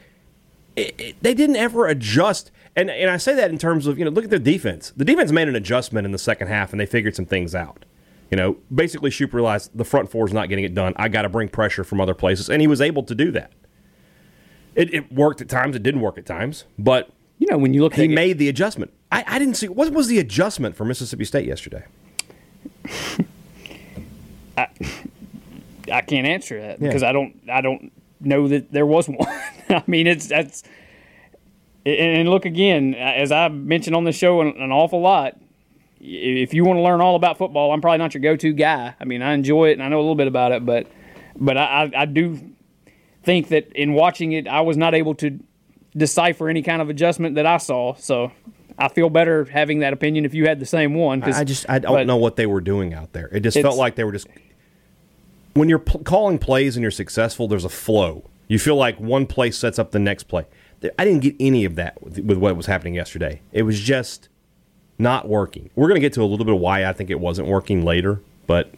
It, 0.77 1.01
it, 1.01 1.17
they 1.23 1.33
didn't 1.33 1.57
ever 1.57 1.87
adjust. 1.87 2.51
And, 2.77 2.91
and 2.91 3.11
I 3.11 3.17
say 3.17 3.35
that 3.35 3.51
in 3.51 3.57
terms 3.57 3.87
of, 3.87 3.99
you 3.99 4.05
know, 4.05 4.11
look 4.11 4.25
at 4.25 4.31
their 4.31 4.39
defense. 4.39 4.93
The 4.95 5.05
defense 5.05 5.33
made 5.33 5.49
an 5.49 5.57
adjustment 5.57 6.05
in 6.05 6.13
the 6.13 6.19
second 6.19 6.49
half 6.49 6.73
and 6.73 6.81
they 6.81 6.87
figured 6.87 7.17
some 7.17 7.27
things 7.27 7.55
out. 7.55 7.87
You 8.33 8.37
know, 8.37 8.57
basically, 8.75 9.11
Shoop 9.11 9.35
realized 9.35 9.71
the 9.77 9.85
front 9.85 10.11
four 10.11 10.27
is 10.27 10.33
not 10.33 10.49
getting 10.49 10.65
it 10.65 10.75
done. 10.75 10.95
I 10.97 11.09
got 11.09 11.23
to 11.23 11.29
bring 11.29 11.51
pressure 11.51 11.85
from 11.85 12.01
other 12.01 12.15
places. 12.15 12.49
And 12.49 12.63
he 12.63 12.67
was 12.67 12.81
able 12.81 13.03
to 13.03 13.15
do 13.15 13.31
that. 13.33 13.53
It, 14.75 14.93
it 14.95 15.13
worked 15.13 15.43
at 15.43 15.51
times, 15.51 15.77
it 15.77 15.83
didn't 15.83 16.01
work 16.01 16.17
at 16.17 16.25
times, 16.25 16.65
but 16.79 17.11
you 17.39 17.47
know, 17.51 17.59
when 17.59 17.75
you 17.75 17.83
look 17.83 17.93
he 17.93 18.05
it- 18.05 18.11
made 18.11 18.39
the 18.39 18.49
adjustment. 18.49 18.91
I, 19.11 19.23
I 19.27 19.39
didn't 19.39 19.57
see 19.57 19.69
what 19.69 19.93
was 19.93 20.09
the 20.09 20.19
adjustment 20.19 20.75
for 20.77 20.87
Mississippi 20.87 21.27
State 21.27 21.47
yesterday. 21.47 21.85
I 24.57 24.69
I 25.93 26.01
can't 26.01 26.27
answer 26.27 26.59
that 26.61 26.81
Yeah. 26.81 26.89
because 26.89 27.03
I 27.03 27.13
don't 27.13 27.37
I 27.53 27.61
don't 27.61 27.93
know 28.21 28.49
that 28.49 28.73
there 28.73 28.87
was 28.87 29.09
one. 29.11 29.19
I 29.69 29.83
mean, 29.87 30.07
it's 30.07 30.27
that's 30.29 30.63
and- 31.85 32.31
look 32.31 32.47
again 32.47 32.95
as 32.95 33.31
I 33.31 33.49
mentioned 33.49 33.95
on 33.97 34.05
the 34.05 34.13
show 34.13 34.41
an, 34.41 34.55
an 34.59 34.73
awful 34.73 35.03
lot. 35.03 35.37
If 36.05 36.53
you 36.53 36.65
want 36.65 36.79
to 36.79 36.83
learn 36.83 37.01
all 37.01 37.15
about 37.15 37.39
football, 37.39 37.73
I'm 37.73 37.81
probably 37.81 37.99
not 37.99 38.13
your 38.13 38.23
go-to 38.23 38.53
guy. 38.53 38.95
I 38.99 39.05
mean, 39.05 39.23
I 39.23 39.35
enjoy 39.35 39.69
it 39.69 39.75
and 39.75 39.83
I 39.85 39.89
know 39.89 39.99
a 39.99 40.03
little 40.03 40.17
bit 40.17 40.27
about 40.27 40.51
it, 40.53 40.67
but 40.67 40.89
but 41.37 41.57
I, 41.57 41.85
I, 41.95 42.03
I 42.03 42.05
do 42.07 42.39
think 43.23 43.49
that 43.49 43.71
in 43.73 43.93
watching 43.95 44.33
it, 44.33 44.49
I 44.49 44.63
was 44.63 44.77
not 44.77 44.95
able 44.95 45.15
to 45.17 45.39
decipher 45.97 46.49
any 46.49 46.63
kind 46.63 46.83
of 46.83 46.89
adjustment 46.91 47.37
that 47.37 47.47
I 47.47 47.59
saw. 47.59 47.95
So 47.95 48.33
I 48.79 48.89
feel 48.89 49.11
better 49.11 49.45
having 49.45 49.79
that 49.81 49.93
opinion 49.93 50.25
if 50.25 50.35
you 50.35 50.47
had 50.49 50.59
the 50.59 50.67
same 50.67 50.95
one. 50.95 51.21
'cause- 51.21 51.39
I 51.39 51.45
just 51.45 51.67
I 51.69 51.79
don't 51.79 51.93
but- 51.93 52.07
know 52.07 52.17
what 52.17 52.35
they 52.37 52.47
were 52.47 52.61
doing 52.61 52.95
out 52.95 53.13
there. 53.13 53.29
It 53.33 53.41
just 53.41 53.59
felt 53.61 53.77
like 53.77 53.95
they 53.95 54.05
were 54.05 54.13
just 54.13 54.27
when 55.55 55.69
you're 55.69 55.79
calling 55.79 56.39
plays 56.39 56.77
and 56.77 56.83
you're 56.83 56.91
successful. 56.91 57.47
There's 57.47 57.65
a 57.65 57.69
flow. 57.69 58.25
You 58.49 58.59
feel 58.59 58.77
like 58.77 58.99
one 58.99 59.27
play 59.27 59.51
sets 59.53 59.79
up 59.79 59.93
the 59.93 59.99
next 59.99 60.25
play. 60.25 60.47
I 60.99 61.05
didn't 61.05 61.21
get 61.21 61.37
any 61.39 61.65
of 61.65 61.77
that 61.77 62.03
with, 62.03 62.19
with 62.19 62.39
what 62.39 62.57
was 62.57 62.67
happening 62.67 62.95
yesterday. 62.95 63.41
It 63.53 63.63
was 63.63 63.79
just 63.81 64.29
not 65.03 65.29
working. 65.29 65.69
We're 65.75 65.89
going 65.89 65.97
to 65.97 66.01
get 66.01 66.13
to 66.15 66.23
a 66.23 66.25
little 66.25 66.45
bit 66.47 66.55
of 66.55 66.61
why 66.61 66.87
I 66.87 66.93
think 66.93 67.11
it 67.11 67.21
wasn't 67.21 67.49
working 67.49 67.85
later, 67.85 68.21
but 68.47 68.73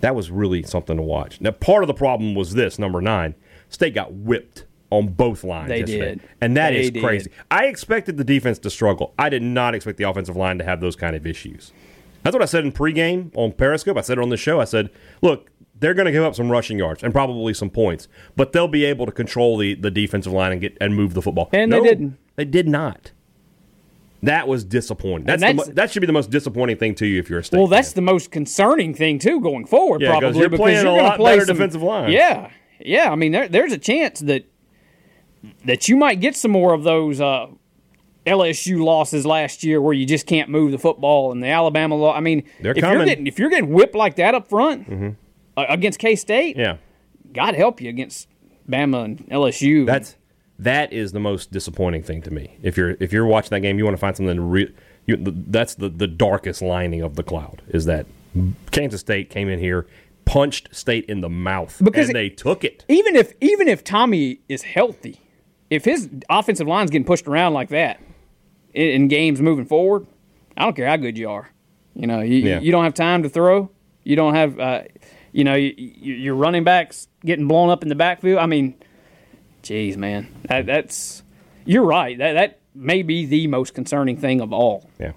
that 0.00 0.14
was 0.14 0.30
really 0.30 0.62
something 0.62 0.96
to 0.96 1.02
watch. 1.02 1.40
Now, 1.40 1.50
part 1.50 1.82
of 1.82 1.88
the 1.88 1.94
problem 1.94 2.34
was 2.34 2.54
this 2.54 2.78
number 2.78 3.00
nine. 3.02 3.34
State 3.68 3.94
got 3.94 4.12
whipped 4.12 4.64
on 4.90 5.08
both 5.08 5.44
lines. 5.44 5.68
They 5.68 5.80
yesterday. 5.80 5.98
did. 6.16 6.20
and 6.40 6.56
that 6.56 6.70
They 6.70 6.80
is 6.80 6.90
did. 6.90 7.02
crazy. 7.02 7.30
I 7.50 7.66
expected 7.66 8.16
the 8.16 8.24
defense 8.24 8.58
to 8.60 8.70
struggle. 8.70 9.12
I 9.18 9.28
did 9.28 9.42
not 9.42 9.74
expect 9.74 9.98
the 9.98 10.04
offensive 10.08 10.36
line 10.36 10.58
to 10.58 10.64
have 10.64 10.80
those 10.80 10.96
kind 10.96 11.14
of 11.14 11.26
issues. 11.26 11.72
That's 12.22 12.34
what 12.34 12.42
I 12.42 12.46
said 12.46 12.64
in 12.64 12.72
pregame 12.72 13.30
on 13.36 13.52
Periscope. 13.52 13.96
I 13.96 14.00
said 14.00 14.18
it 14.18 14.22
on 14.22 14.30
the 14.30 14.36
show. 14.36 14.60
I 14.60 14.64
said, 14.64 14.90
look, 15.22 15.48
they're 15.78 15.94
going 15.94 16.06
to 16.06 16.12
give 16.12 16.24
up 16.24 16.34
some 16.34 16.50
rushing 16.50 16.78
yards 16.78 17.02
and 17.02 17.12
probably 17.14 17.54
some 17.54 17.70
points, 17.70 18.08
but 18.36 18.52
they'll 18.52 18.68
be 18.68 18.84
able 18.84 19.06
to 19.06 19.12
control 19.12 19.56
the, 19.56 19.74
the 19.74 19.90
defensive 19.90 20.32
line 20.32 20.52
and 20.52 20.60
get 20.60 20.76
and 20.80 20.94
move 20.94 21.14
the 21.14 21.22
football. 21.22 21.48
And 21.52 21.72
they 21.72 21.80
didn't. 21.80 22.18
They 22.36 22.44
did 22.44 22.68
not. 22.68 23.12
That 24.22 24.46
was 24.48 24.64
disappointing. 24.64 25.26
That's, 25.26 25.40
that's- 25.40 25.66
mo- 25.68 25.72
that 25.74 25.90
should 25.90 26.00
be 26.00 26.06
the 26.06 26.12
most 26.12 26.30
disappointing 26.30 26.76
thing 26.76 26.94
to 26.96 27.06
you 27.06 27.18
if 27.18 27.30
you're 27.30 27.38
a 27.38 27.44
state. 27.44 27.56
Well, 27.58 27.66
that's 27.68 27.92
fan. 27.94 28.04
the 28.04 28.12
most 28.12 28.30
concerning 28.30 28.92
thing 28.94 29.18
too 29.18 29.40
going 29.40 29.64
forward. 29.66 30.02
Yeah, 30.02 30.10
probably 30.18 30.38
you're 30.40 30.48
because 30.50 30.60
playing 30.64 30.76
you're 30.84 30.94
a 30.94 30.96
gonna 30.98 31.08
lot 31.08 31.16
play 31.16 31.32
better 31.36 31.46
some- 31.46 31.56
defensive 31.56 31.82
line. 31.82 32.10
Yeah, 32.12 32.50
yeah. 32.80 33.10
I 33.10 33.16
mean, 33.16 33.32
there, 33.32 33.48
there's 33.48 33.72
a 33.72 33.78
chance 33.78 34.20
that 34.20 34.44
that 35.64 35.88
you 35.88 35.96
might 35.96 36.20
get 36.20 36.36
some 36.36 36.50
more 36.50 36.74
of 36.74 36.82
those 36.84 37.18
uh, 37.20 37.46
LSU 38.26 38.84
losses 38.84 39.24
last 39.24 39.64
year 39.64 39.80
where 39.80 39.94
you 39.94 40.04
just 40.04 40.26
can't 40.26 40.50
move 40.50 40.70
the 40.70 40.78
football 40.78 41.32
and 41.32 41.42
the 41.42 41.48
Alabama 41.48 41.94
law. 41.94 42.14
I 42.14 42.20
mean, 42.20 42.44
They're 42.60 42.72
if 42.72 42.76
you're 42.78 42.86
coming. 42.90 43.06
getting 43.06 43.26
if 43.26 43.38
you're 43.38 43.48
getting 43.50 43.70
whipped 43.72 43.94
like 43.94 44.16
that 44.16 44.34
up 44.34 44.48
front 44.50 45.16
uh, 45.56 45.64
against 45.68 45.98
K 45.98 46.14
State, 46.16 46.56
yeah. 46.58 46.76
God 47.32 47.54
help 47.54 47.80
you 47.80 47.88
against 47.88 48.28
Bama 48.68 49.04
and 49.04 49.26
LSU. 49.30 49.86
That's 49.86 50.16
that 50.62 50.92
is 50.92 51.12
the 51.12 51.20
most 51.20 51.50
disappointing 51.50 52.02
thing 52.02 52.22
to 52.22 52.30
me. 52.30 52.56
If 52.62 52.76
you're 52.76 52.96
if 53.00 53.12
you're 53.12 53.26
watching 53.26 53.50
that 53.50 53.60
game, 53.60 53.78
you 53.78 53.84
want 53.84 53.96
to 53.96 54.00
find 54.00 54.16
something 54.16 54.36
to 54.36 54.42
re, 54.42 54.72
you, 55.06 55.16
that's 55.48 55.74
the 55.74 55.88
the 55.88 56.06
darkest 56.06 56.62
lining 56.62 57.02
of 57.02 57.16
the 57.16 57.22
cloud 57.22 57.62
is 57.68 57.84
that 57.86 58.06
Kansas 58.70 59.00
State 59.00 59.30
came 59.30 59.48
in 59.48 59.58
here, 59.58 59.86
punched 60.24 60.74
State 60.74 61.04
in 61.06 61.20
the 61.20 61.28
mouth, 61.28 61.80
Because 61.82 62.08
and 62.08 62.16
it- 62.16 62.20
they 62.20 62.28
took 62.28 62.64
it. 62.64 62.84
even 62.88 63.16
if 63.16 63.32
even 63.40 63.68
if 63.68 63.82
Tommy 63.84 64.40
is 64.48 64.62
healthy, 64.62 65.20
if 65.70 65.84
his 65.84 66.08
offensive 66.28 66.66
line's 66.68 66.90
getting 66.90 67.04
pushed 67.06 67.26
around 67.26 67.54
like 67.54 67.68
that 67.70 68.00
in, 68.74 68.88
in 68.88 69.08
games 69.08 69.40
moving 69.40 69.64
forward, 69.64 70.06
I 70.56 70.62
don't 70.64 70.76
care 70.76 70.86
how 70.88 70.96
good 70.96 71.16
you 71.18 71.28
are. 71.30 71.50
You 71.94 72.06
know, 72.06 72.20
you, 72.20 72.36
Yeah. 72.36 72.60
you 72.60 72.70
don't 72.70 72.84
have 72.84 72.94
time 72.94 73.22
to 73.24 73.28
throw. 73.28 73.70
You 74.04 74.16
don't 74.16 74.34
have, 74.34 74.58
uh, 74.60 74.82
you 75.32 75.44
know, 75.44 75.54
you, 75.54 75.74
you, 75.76 76.14
your 76.14 76.34
running 76.34 76.64
backs 76.64 77.08
getting 77.24 77.46
blown 77.48 77.68
up 77.68 77.82
in 77.82 77.88
the 77.88 77.94
backfield. 77.94 78.38
I 78.38 78.46
mean, 78.46 78.74
geez, 79.62 79.96
man, 79.96 80.28
that, 80.48 80.66
that's 80.66 81.22
you're 81.64 81.84
right. 81.84 82.16
That 82.18 82.32
that 82.34 82.60
may 82.74 83.02
be 83.02 83.26
the 83.26 83.46
most 83.46 83.74
concerning 83.74 84.16
thing 84.16 84.40
of 84.40 84.52
all. 84.52 84.88
Yeah. 84.98 85.12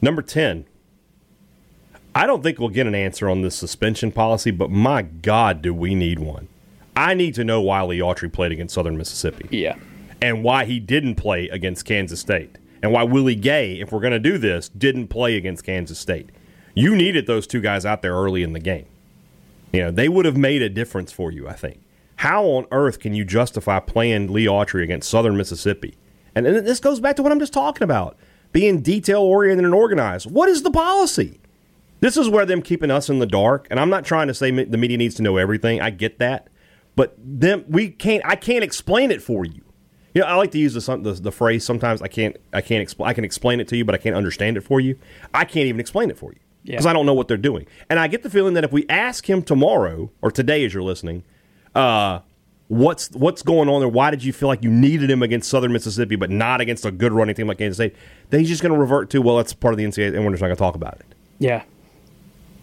Number 0.00 0.22
10. 0.22 0.66
I 2.14 2.26
don't 2.26 2.42
think 2.42 2.58
we'll 2.58 2.70
get 2.70 2.86
an 2.86 2.94
answer 2.94 3.28
on 3.28 3.42
this 3.42 3.54
suspension 3.54 4.10
policy, 4.10 4.50
but 4.50 4.70
my 4.70 5.02
God, 5.02 5.60
do 5.60 5.74
we 5.74 5.94
need 5.94 6.18
one? 6.18 6.48
I 6.96 7.12
need 7.12 7.34
to 7.34 7.44
know 7.44 7.60
why 7.60 7.82
Lee 7.82 7.98
Autry 7.98 8.32
played 8.32 8.52
against 8.52 8.74
Southern 8.74 8.96
Mississippi 8.96 9.46
Yeah, 9.50 9.76
and 10.22 10.42
why 10.42 10.64
he 10.64 10.80
didn't 10.80 11.16
play 11.16 11.48
against 11.50 11.84
Kansas 11.84 12.20
State 12.20 12.56
and 12.82 12.90
why 12.90 13.02
Willie 13.02 13.34
Gay, 13.34 13.80
if 13.80 13.92
we're 13.92 14.00
going 14.00 14.12
to 14.12 14.18
do 14.18 14.38
this, 14.38 14.68
didn't 14.70 15.08
play 15.08 15.36
against 15.36 15.64
Kansas 15.64 15.98
State. 15.98 16.30
You 16.74 16.94
needed 16.96 17.26
those 17.26 17.46
two 17.46 17.60
guys 17.60 17.84
out 17.84 18.00
there 18.00 18.14
early 18.14 18.42
in 18.42 18.52
the 18.52 18.60
game. 18.60 18.86
You 19.72 19.82
know, 19.82 19.90
they 19.90 20.08
would 20.08 20.24
have 20.24 20.36
made 20.36 20.62
a 20.62 20.68
difference 20.68 21.12
for 21.12 21.30
you, 21.30 21.48
I 21.48 21.54
think. 21.54 21.80
How 22.16 22.44
on 22.44 22.66
earth 22.72 22.98
can 22.98 23.14
you 23.14 23.24
justify 23.24 23.78
playing 23.80 24.32
Lee 24.32 24.46
Autry 24.46 24.82
against 24.82 25.08
Southern 25.10 25.36
Mississippi? 25.36 25.94
And, 26.34 26.46
and 26.46 26.66
this 26.66 26.80
goes 26.80 27.00
back 27.00 27.16
to 27.16 27.22
what 27.22 27.32
I'm 27.32 27.38
just 27.40 27.52
talking 27.52 27.82
about 27.82 28.16
being 28.52 28.80
detail 28.80 29.20
oriented 29.22 29.64
and 29.64 29.74
organized. 29.74 30.30
What 30.30 30.48
is 30.48 30.62
the 30.62 30.70
policy? 30.70 31.40
This 32.00 32.16
is 32.16 32.28
where 32.28 32.46
them 32.46 32.62
keeping 32.62 32.90
us 32.90 33.08
in 33.10 33.18
the 33.18 33.26
dark. 33.26 33.66
And 33.70 33.78
I'm 33.80 33.90
not 33.90 34.04
trying 34.04 34.28
to 34.28 34.34
say 34.34 34.50
me- 34.50 34.64
the 34.64 34.78
media 34.78 34.96
needs 34.96 35.14
to 35.16 35.22
know 35.22 35.36
everything. 35.36 35.80
I 35.80 35.90
get 35.90 36.18
that. 36.18 36.48
but 36.94 37.14
them 37.18 37.64
we 37.68 37.90
can't. 37.90 38.22
I 38.24 38.36
can't 38.36 38.64
explain 38.64 39.10
it 39.10 39.20
for 39.22 39.44
you. 39.44 39.62
You 40.14 40.22
know, 40.22 40.28
I 40.28 40.34
like 40.36 40.50
to 40.52 40.58
use 40.58 40.72
the, 40.72 40.96
the, 40.96 41.12
the 41.12 41.32
phrase 41.32 41.62
sometimes. 41.64 42.00
I 42.00 42.08
can't. 42.08 42.36
I 42.54 42.62
can't 42.62 42.80
explain. 42.82 43.10
I 43.10 43.12
can 43.12 43.24
explain 43.24 43.60
it 43.60 43.68
to 43.68 43.76
you, 43.76 43.84
but 43.84 43.94
I 43.94 43.98
can't 43.98 44.16
understand 44.16 44.56
it 44.56 44.62
for 44.62 44.80
you. 44.80 44.98
I 45.34 45.44
can't 45.44 45.66
even 45.66 45.80
explain 45.80 46.08
it 46.10 46.16
for 46.16 46.32
you 46.32 46.38
because 46.64 46.84
Yeah. 46.86 46.90
I 46.90 46.94
don't 46.94 47.04
know 47.04 47.12
what 47.14 47.28
they're 47.28 47.36
doing. 47.36 47.66
And 47.90 47.98
I 47.98 48.06
get 48.08 48.22
the 48.22 48.30
feeling 48.30 48.54
that 48.54 48.64
if 48.64 48.72
we 48.72 48.86
ask 48.88 49.28
him 49.28 49.42
tomorrow 49.42 50.10
or 50.22 50.30
today, 50.30 50.64
as 50.64 50.72
you're 50.72 50.82
listening, 50.82 51.22
uh, 51.76 52.20
what's 52.68 53.10
what's 53.12 53.42
going 53.42 53.68
on 53.68 53.80
there? 53.80 53.88
Why 53.88 54.10
did 54.10 54.24
you 54.24 54.32
feel 54.32 54.48
like 54.48 54.62
you 54.62 54.70
needed 54.70 55.10
him 55.10 55.22
against 55.22 55.48
Southern 55.50 55.72
Mississippi, 55.72 56.16
but 56.16 56.30
not 56.30 56.60
against 56.60 56.84
a 56.84 56.90
good 56.90 57.12
running 57.12 57.34
team 57.34 57.46
like 57.46 57.58
Kansas 57.58 57.76
State? 57.76 57.94
Then 58.30 58.40
he's 58.40 58.48
just 58.48 58.62
going 58.62 58.72
to 58.72 58.78
revert 58.78 59.10
to, 59.10 59.22
well, 59.22 59.36
that's 59.36 59.52
part 59.52 59.74
of 59.74 59.78
the 59.78 59.84
NCAA, 59.84 60.14
and 60.14 60.24
we're 60.24 60.32
just 60.32 60.40
not 60.40 60.48
going 60.48 60.56
to 60.56 60.60
talk 60.60 60.74
about 60.74 60.94
it. 60.94 61.06
Yeah. 61.38 61.62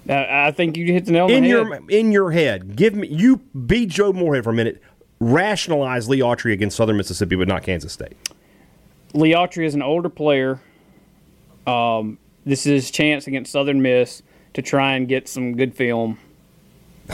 I 0.09 0.51
think 0.51 0.75
you 0.75 0.85
hit 0.91 1.05
the 1.05 1.13
nail 1.13 1.25
on 1.25 1.31
in 1.31 1.43
the 1.43 1.49
your 1.49 1.73
head. 1.73 1.83
in 1.87 2.11
your 2.11 2.31
head, 2.31 2.75
give 2.75 2.93
me 2.93 3.07
you 3.07 3.37
be 3.37 3.85
Joe 3.85 4.11
Moorhead 4.11 4.43
for 4.43 4.49
a 4.49 4.53
minute. 4.53 4.81
Rationalize 5.21 6.09
Lee 6.09 6.19
Autry 6.19 6.51
against 6.51 6.75
Southern 6.75 6.97
Mississippi, 6.97 7.37
but 7.37 7.47
not 7.47 7.63
Kansas 7.63 7.93
State. 7.93 8.17
Lee 9.13 9.31
Autry 9.31 9.65
is 9.65 9.75
an 9.75 9.81
older 9.81 10.09
player. 10.09 10.59
Um, 11.65 12.17
this 12.45 12.65
is 12.65 12.83
his 12.83 12.91
chance 12.91 13.27
against 13.27 13.53
Southern 13.53 13.81
Miss 13.81 14.23
to 14.55 14.61
try 14.61 14.95
and 14.95 15.07
get 15.07 15.29
some 15.29 15.55
good 15.55 15.73
film. 15.73 16.19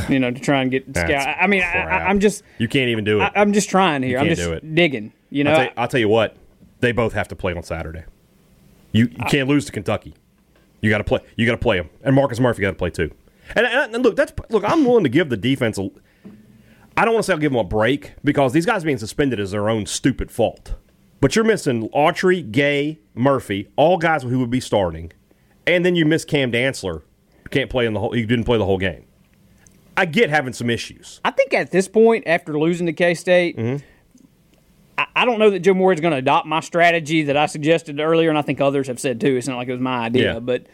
You 0.08 0.20
know, 0.20 0.32
to 0.32 0.40
try 0.40 0.62
and 0.62 0.70
get 0.70 0.86
scout. 0.96 1.38
I 1.42 1.48
mean, 1.48 1.62
I, 1.62 1.72
crap. 1.72 2.02
I, 2.02 2.06
I'm 2.06 2.20
just, 2.20 2.44
You 2.58 2.68
can't 2.68 2.90
even 2.90 3.04
do 3.04 3.20
it. 3.22 3.24
I, 3.24 3.32
I'm 3.36 3.54
just 3.54 3.70
trying 3.70 4.04
here. 4.04 4.20
I'm 4.20 4.28
just 4.28 4.76
digging. 4.76 5.14
You 5.30 5.44
know, 5.44 5.52
I'll, 5.52 5.56
tell 5.58 5.66
you, 5.66 5.72
I'll 5.78 5.88
tell 5.88 6.00
you 6.00 6.10
what, 6.10 6.36
they 6.80 6.92
both 6.92 7.14
have 7.14 7.28
to 7.30 7.36
play 7.36 7.54
on 7.54 7.64
Saturday. 7.64 8.04
You 8.92 9.06
you 9.06 9.26
can't 9.28 9.48
lose 9.48 9.66
to 9.66 9.72
Kentucky. 9.72 10.16
You 10.82 10.90
got 10.90 11.00
to 11.00 11.04
play. 11.04 11.20
You 11.36 11.46
got 11.46 11.54
to 11.54 11.58
play 11.58 11.78
them, 11.78 11.90
and 12.04 12.16
Marcus 12.16 12.40
Murphy 12.40 12.62
got 12.62 12.72
to 12.72 12.76
play 12.76 12.90
too. 12.90 13.12
And, 13.56 13.66
and, 13.66 13.96
and 13.96 14.04
look, 14.04 14.16
that's 14.16 14.34
look. 14.50 14.64
I'm 14.64 14.86
willing 14.86 15.04
to 15.04 15.10
give 15.10 15.30
the 15.30 15.38
defense. 15.38 15.78
a 15.78 15.90
I 16.98 17.06
don't 17.06 17.14
want 17.14 17.24
to 17.24 17.28
say 17.28 17.34
I'll 17.34 17.40
give 17.40 17.52
them 17.52 17.60
a 17.60 17.64
break 17.64 18.14
because 18.24 18.52
these 18.54 18.66
guys 18.66 18.84
being 18.84 18.98
suspended 18.98 19.40
is 19.40 19.52
their 19.52 19.70
own 19.70 19.86
stupid 19.86 20.32
fault. 20.32 20.76
But 21.22 21.36
you're 21.36 21.46
missing 21.46 21.90
Autry, 21.90 22.50
Gay, 22.50 23.00
Murphy, 23.14 23.68
all 23.76 23.98
guys 23.98 24.24
who 24.24 24.40
would 24.40 24.50
be 24.50 24.60
starting, 24.60 25.12
and 25.68 25.86
then 25.86 25.96
you 25.96 26.06
miss 26.06 26.26
Cam 26.26 26.52
Dantzler. 26.52 27.04
Can't 27.52 27.70
play 27.70 27.86
in 27.86 27.94
the 27.94 28.00
whole. 28.00 28.12
He 28.12 28.26
didn't 28.26 28.46
play 28.46 28.58
the 28.58 28.66
whole 28.66 28.78
game. 28.78 29.06
I 30.00 30.06
get 30.06 30.30
having 30.30 30.54
some 30.54 30.70
issues. 30.70 31.20
I 31.26 31.32
think 31.32 31.54
at 31.54 31.72
this 31.72 31.88
point, 31.88 32.24
after 32.28 32.58
losing 32.58 32.86
to 32.88 32.94
K 32.94 33.14
State, 33.14 33.58
Mm-hmm. 33.58 33.86
I, 34.98 35.06
I 35.16 35.26
don't 35.26 35.40
know 35.40 35.50
that 35.50 35.60
Joe 35.60 35.74
Moorhead 35.74 35.98
is 35.98 36.02
going 36.02 36.12
to 36.12 36.18
adopt 36.18 36.46
my 36.46 36.60
strategy 36.60 37.24
that 37.24 37.38
I 37.38 37.46
suggested 37.46 38.00
earlier, 38.00 38.30
and 38.30 38.38
I 38.38 38.42
think 38.42 38.60
others 38.62 38.88
have 38.88 39.00
said 39.00 39.22
too. 39.22 39.36
It's 39.38 39.48
not 39.48 39.56
like 39.58 39.68
it 39.70 39.72
was 39.72 39.80
my 39.82 40.00
idea, 40.00 40.34
Yeah. 40.34 40.40
but 40.40 40.68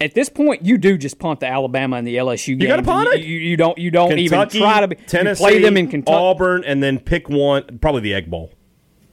at 0.00 0.14
this 0.14 0.28
point, 0.28 0.64
you 0.64 0.78
do 0.78 0.96
just 0.98 1.18
punt 1.18 1.40
the 1.40 1.46
Alabama 1.46 1.96
and 1.96 2.06
the 2.06 2.16
LSU 2.16 2.48
game. 2.58 2.60
You 2.62 2.66
gotta 2.68 2.82
punt 2.82 3.08
it. 3.12 3.20
You, 3.20 3.36
you 3.38 3.56
don't. 3.56 3.76
You 3.78 3.90
don't 3.90 4.08
Kentucky, 4.08 4.24
even 4.24 4.62
try 4.62 4.80
to 4.80 4.88
be, 4.88 4.96
Tennessee, 4.96 5.42
play 5.44 5.60
them 5.60 5.76
in 5.76 5.88
Kentucky. 5.88 6.16
Auburn, 6.16 6.64
and 6.64 6.82
then 6.82 6.98
pick 6.98 7.28
one. 7.28 7.78
Probably 7.80 8.00
the 8.00 8.14
Egg 8.14 8.30
Bowl. 8.30 8.50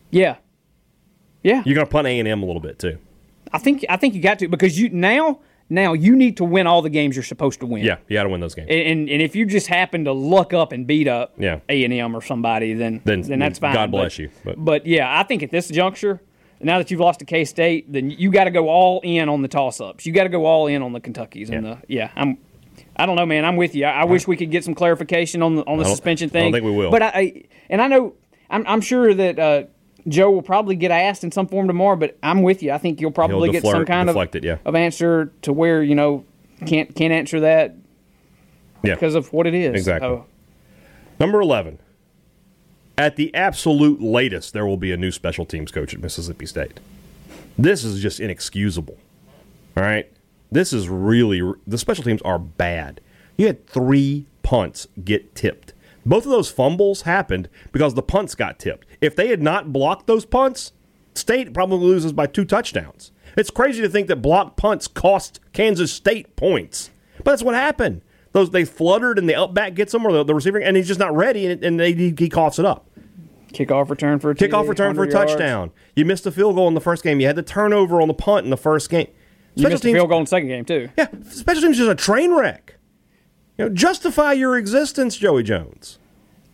yeah, 0.10 0.38
yeah. 1.43 1.62
You're 1.65 1.75
going 1.75 1.86
to 1.88 1.91
punt 1.91 2.08
A 2.08 2.17
and 2.19 2.28
M 2.28 2.41
a 2.41 2.45
little 2.45 2.62
bit 2.62 2.80
too. 2.80 2.97
I 3.54 3.58
think 3.60 3.86
I 3.89 3.97
think 3.97 4.13
you 4.15 4.21
got 4.21 4.39
to 4.39 4.47
because 4.47 4.80
you 4.80 4.89
now 4.89 5.39
now 5.69 5.93
you 5.93 6.15
need 6.15 6.38
to 6.38 6.43
win 6.43 6.65
all 6.67 6.82
the 6.82 6.89
games 6.89 7.15
you're 7.15 7.23
supposed 7.23 7.60
to 7.60 7.65
win. 7.65 7.84
Yeah, 7.86 7.97
you 8.08 8.15
got 8.15 8.23
to 8.23 8.29
win 8.29 8.41
those 8.41 8.55
games. 8.55 8.67
And, 8.69 8.79
and 8.82 9.10
and 9.10 9.21
if 9.21 9.36
you 9.36 9.45
just 9.45 9.67
happen 9.67 10.05
to 10.05 10.12
luck 10.13 10.53
up 10.53 10.71
and 10.71 10.88
beat 10.88 11.08
up 11.08 11.34
Yeah. 11.38 11.60
A 11.69 11.84
and 11.84 11.93
M 11.93 12.15
or 12.15 12.21
somebody, 12.21 12.73
then 12.73 13.01
Then- 13.03 13.21
then 13.21 13.39
that's 13.39 13.60
fine. 13.60 13.73
God 13.73 13.91
But- 13.91 13.97
bless 13.97 14.19
you, 14.19 14.29
but- 14.43 14.63
But. 14.63 14.86
yeah, 14.86 15.19
I 15.19 15.23
think 15.23 15.43
at 15.43 15.51
this 15.51 15.67
juncture, 15.69 16.21
now 16.62 16.77
that 16.79 16.89
you've 16.91 16.99
lost 16.99 17.19
to 17.19 17.25
K 17.25 17.45
State, 17.45 17.91
then 17.91 18.10
you 18.10 18.32
got 18.32 18.45
to 18.45 18.51
go 18.51 18.67
all 18.69 18.99
in 19.03 19.29
on 19.29 19.41
the 19.41 19.47
toss 19.47 19.79
ups. 19.79 20.05
You 20.05 20.12
got 20.12 20.23
to 20.23 20.29
go 20.29 20.45
all 20.45 20.67
in 20.67 20.82
on 20.82 20.91
the 20.93 20.99
Kentuckys 20.99 21.49
and 21.49 21.65
Yeah. 21.65 21.75
the 21.75 21.77
yeah. 21.88 22.12
I'm. 22.15 22.38
I 22.95 23.05
don't 23.05 23.15
know, 23.15 23.25
man. 23.25 23.45
I'm 23.45 23.55
with 23.55 23.75
you. 23.75 23.86
I, 23.86 24.01
I 24.01 24.03
wish 24.05 24.27
we 24.27 24.36
could 24.36 24.51
get 24.51 24.63
some 24.63 24.73
clarification 24.75 25.41
on 25.41 25.55
the 25.55 25.63
on 25.65 25.77
the 25.77 25.86
I 25.86 25.89
suspension 25.89 26.29
I 26.29 26.32
thing. 26.32 26.43
don't 26.51 26.53
think 26.62 26.65
we 26.65 26.75
will. 26.75 26.91
But 26.91 27.01
I, 27.03 27.08
I 27.13 27.43
and 27.69 27.82
I 27.82 27.88
know 27.88 28.13
I'm, 28.49 28.65
I'm 28.67 28.82
sure 28.82 29.13
that 29.13 29.39
uh, 29.39 29.63
Joe 30.07 30.31
will 30.31 30.41
probably 30.41 30.75
get 30.75 30.91
asked 30.91 31.23
in 31.23 31.31
some 31.31 31.47
form 31.47 31.67
tomorrow. 31.67 31.95
But 31.95 32.17
I'm 32.23 32.41
with 32.41 32.63
you. 32.63 32.71
I 32.71 32.77
think 32.77 33.01
you'll 33.01 33.12
probably 33.12 33.51
get 33.51 33.63
some 33.63 33.85
kind 33.85 34.09
of 34.09 34.17
it, 34.17 34.43
yeah. 34.43 34.57
of 34.65 34.75
answer 34.75 35.31
to 35.43 35.53
where 35.53 35.83
you 35.83 35.95
know 35.95 36.25
can't 36.65 36.93
can't 36.95 37.13
answer 37.13 37.39
that 37.41 37.75
Yeah. 38.83 38.95
because 38.95 39.15
of 39.15 39.31
what 39.33 39.47
it 39.47 39.53
is. 39.53 39.75
Exactly. 39.75 40.07
So, 40.07 40.25
Number 41.19 41.41
11. 41.41 41.79
At 42.97 43.15
the 43.15 43.33
absolute 43.33 44.01
latest, 44.01 44.53
there 44.53 44.65
will 44.65 44.77
be 44.77 44.91
a 44.91 44.97
new 44.97 45.12
special 45.12 45.45
teams 45.45 45.71
coach 45.71 45.93
at 45.93 46.01
Mississippi 46.01 46.45
State. 46.45 46.79
This 47.57 47.83
is 47.83 48.01
just 48.01 48.19
inexcusable. 48.19 48.97
All 49.77 49.83
right? 49.83 50.09
This 50.51 50.73
is 50.73 50.89
really, 50.89 51.41
the 51.67 51.77
special 51.77 52.03
teams 52.03 52.21
are 52.23 52.39
bad. 52.39 53.01
You 53.38 53.47
had 53.47 53.67
three 53.67 54.25
punts 54.43 54.88
get 55.03 55.35
tipped. 55.35 55.73
Both 56.10 56.26
of 56.26 56.32
those 56.32 56.50
fumbles 56.50 57.04
happened 57.04 57.50
because 57.72 57.93
the 57.93 58.02
punts 58.02 58.34
got 58.34 58.58
tipped. 58.58 58.88
If 59.00 59.15
they 59.15 59.28
had 59.28 59.43
not 59.43 59.72
blocked 59.72 60.08
those 60.08 60.26
punts, 60.26 60.74
State 61.13 61.54
probably 61.54 61.86
loses 61.86 62.13
by 62.13 62.26
two 62.26 62.45
touchdowns. 62.45 63.12
It's 63.38 63.52
crazy 63.52 63.84
to 63.84 63.89
think 63.89 64.08
that 64.08 64.15
blocked 64.15 64.58
punts 64.58 64.88
cost 64.88 65.39
Kansas 65.54 65.93
State 65.93 66.36
points, 66.36 66.89
but 67.17 67.26
that's 67.26 67.43
what 67.43 67.54
happened. 67.54 68.02
Those 68.32 68.50
they 68.50 68.65
fluttered 68.65 69.19
and 69.19 69.30
the 69.30 69.36
up 69.36 69.54
back 69.54 69.76
gets 69.76 69.91
them, 69.91 70.04
or 70.04 70.12
the, 70.12 70.24
the 70.24 70.34
receiver, 70.34 70.58
and 70.58 70.76
he's 70.76 70.88
just 70.88 71.00
not 71.00 71.15
ready, 71.15 71.45
and, 71.45 71.63
and 71.63 71.80
they, 71.80 71.93
he, 71.93 72.30
coughs 72.30 72.58
it 72.58 72.65
up. 72.65 72.89
kickoff 73.50 73.91
return 73.91 74.17
for 74.17 74.32
a 74.32 74.36
Kickoff 74.36 74.67
return 74.67 74.95
for 74.95 75.04
a 75.04 75.12
yards. 75.12 75.32
touchdown. 75.32 75.72
You 75.95 76.06
missed 76.06 76.26
a 76.26 76.32
field 76.32 76.56
goal 76.56 76.67
in 76.67 76.74
the 76.74 76.82
first 76.82 77.04
game. 77.04 77.19
You 77.19 77.28
had 77.28 77.36
the 77.36 77.43
turnover 77.43 78.02
on 78.02 78.08
the 78.08 78.15
punt 78.15 78.45
in 78.45 78.50
the 78.50 78.58
first 78.58 78.89
game. 78.89 79.10
You 79.54 79.67
missed 79.67 79.86
a 79.86 79.91
field 79.91 80.10
goal 80.10 80.17
in 80.17 80.24
the 80.24 80.30
second 80.30 80.48
game 80.48 80.65
too. 80.65 80.89
Yeah, 80.98 81.08
special 81.30 81.62
teams 81.62 81.80
is 81.80 81.86
just 81.86 81.91
a 81.91 81.95
train 81.95 82.34
wreck. 82.34 82.79
You 83.60 83.65
know, 83.65 83.69
justify 83.69 84.32
your 84.32 84.58
existence, 84.58 85.17
Joey 85.17 85.43
Jones. 85.43 86.00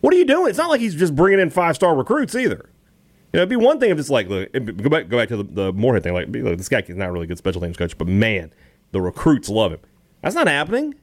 What 0.00 0.12
are 0.12 0.16
you 0.16 0.24
doing? 0.24 0.48
It's 0.48 0.58
not 0.58 0.70
like 0.70 0.80
he's 0.80 0.96
just 0.96 1.14
bringing 1.14 1.38
in 1.38 1.50
five 1.50 1.76
star 1.76 1.94
recruits 1.94 2.34
either. 2.34 2.68
You 3.32 3.38
know, 3.38 3.42
it'd 3.42 3.48
be 3.48 3.54
one 3.54 3.78
thing 3.78 3.90
if 3.90 3.98
it's 4.00 4.10
like, 4.10 4.28
look, 4.28 4.52
go 4.52 4.90
back, 4.90 5.08
go 5.08 5.16
back 5.16 5.28
to 5.28 5.36
the, 5.36 5.44
the 5.44 5.72
Moorhead 5.72 6.02
thing. 6.02 6.14
Like, 6.14 6.26
like, 6.26 6.58
this 6.58 6.68
guy 6.68 6.80
is 6.80 6.96
not 6.96 7.12
really 7.12 7.28
good 7.28 7.38
special 7.38 7.60
teams 7.60 7.76
coach, 7.76 7.96
but 7.96 8.08
man, 8.08 8.52
the 8.90 9.00
recruits 9.00 9.48
love 9.48 9.70
him. 9.70 9.78
That's 10.20 10.34
not 10.34 10.48
happening. 10.48 10.96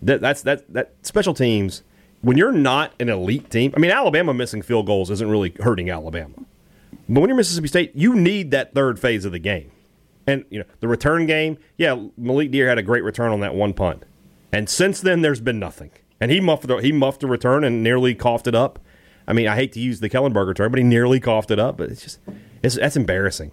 That, 0.00 0.22
that's 0.22 0.40
that 0.42 0.72
that 0.72 0.94
special 1.02 1.34
teams. 1.34 1.82
When 2.22 2.38
you're 2.38 2.50
not 2.50 2.94
an 2.98 3.10
elite 3.10 3.50
team, 3.50 3.74
I 3.76 3.80
mean, 3.80 3.90
Alabama 3.90 4.32
missing 4.32 4.62
field 4.62 4.86
goals 4.86 5.10
isn't 5.10 5.30
really 5.30 5.54
hurting 5.60 5.90
Alabama. 5.90 6.34
But 7.08 7.20
when 7.20 7.28
you're 7.28 7.36
Mississippi 7.36 7.68
State, 7.68 7.92
you 7.94 8.14
need 8.14 8.52
that 8.52 8.74
third 8.74 8.98
phase 8.98 9.26
of 9.26 9.32
the 9.32 9.38
game. 9.38 9.70
And 10.26 10.46
you 10.48 10.60
know 10.60 10.64
the 10.80 10.88
return 10.88 11.26
game. 11.26 11.58
Yeah, 11.76 12.06
Malik 12.16 12.50
Dear 12.50 12.68
had 12.68 12.78
a 12.78 12.82
great 12.82 13.04
return 13.04 13.32
on 13.32 13.40
that 13.40 13.54
one 13.54 13.74
punt, 13.74 14.04
and 14.52 14.68
since 14.68 15.00
then 15.00 15.22
there's 15.22 15.40
been 15.40 15.58
nothing. 15.58 15.90
And 16.20 16.30
he 16.30 16.40
muffed 16.40 16.68
he 16.82 16.92
muffed 16.92 17.20
the 17.20 17.26
return 17.26 17.64
and 17.64 17.82
nearly 17.82 18.14
coughed 18.14 18.46
it 18.46 18.54
up. 18.54 18.78
I 19.26 19.32
mean, 19.32 19.46
I 19.46 19.54
hate 19.54 19.72
to 19.72 19.80
use 19.80 20.00
the 20.00 20.08
Kellenberger 20.08 20.54
term, 20.54 20.72
but 20.72 20.78
he 20.78 20.84
nearly 20.84 21.20
coughed 21.20 21.50
it 21.50 21.58
up. 21.58 21.76
But 21.76 21.90
it's 21.90 22.02
just 22.02 22.18
it's 22.62 22.76
that's 22.76 22.96
embarrassing. 22.96 23.52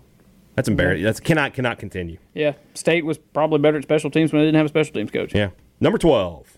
That's 0.56 0.68
embarrassing. 0.68 1.04
That's 1.04 1.20
cannot 1.20 1.54
cannot 1.54 1.80
continue. 1.80 2.18
Yeah, 2.34 2.54
State 2.74 3.06
was 3.06 3.18
probably 3.18 3.60
better 3.60 3.78
at 3.78 3.84
special 3.84 4.10
teams 4.10 4.32
when 4.32 4.42
they 4.42 4.48
didn't 4.48 4.58
have 4.58 4.66
a 4.66 4.70
special 4.70 4.94
teams 4.94 5.12
coach. 5.12 5.36
Yeah. 5.36 5.50
Number 5.80 5.98
12. 5.98 6.58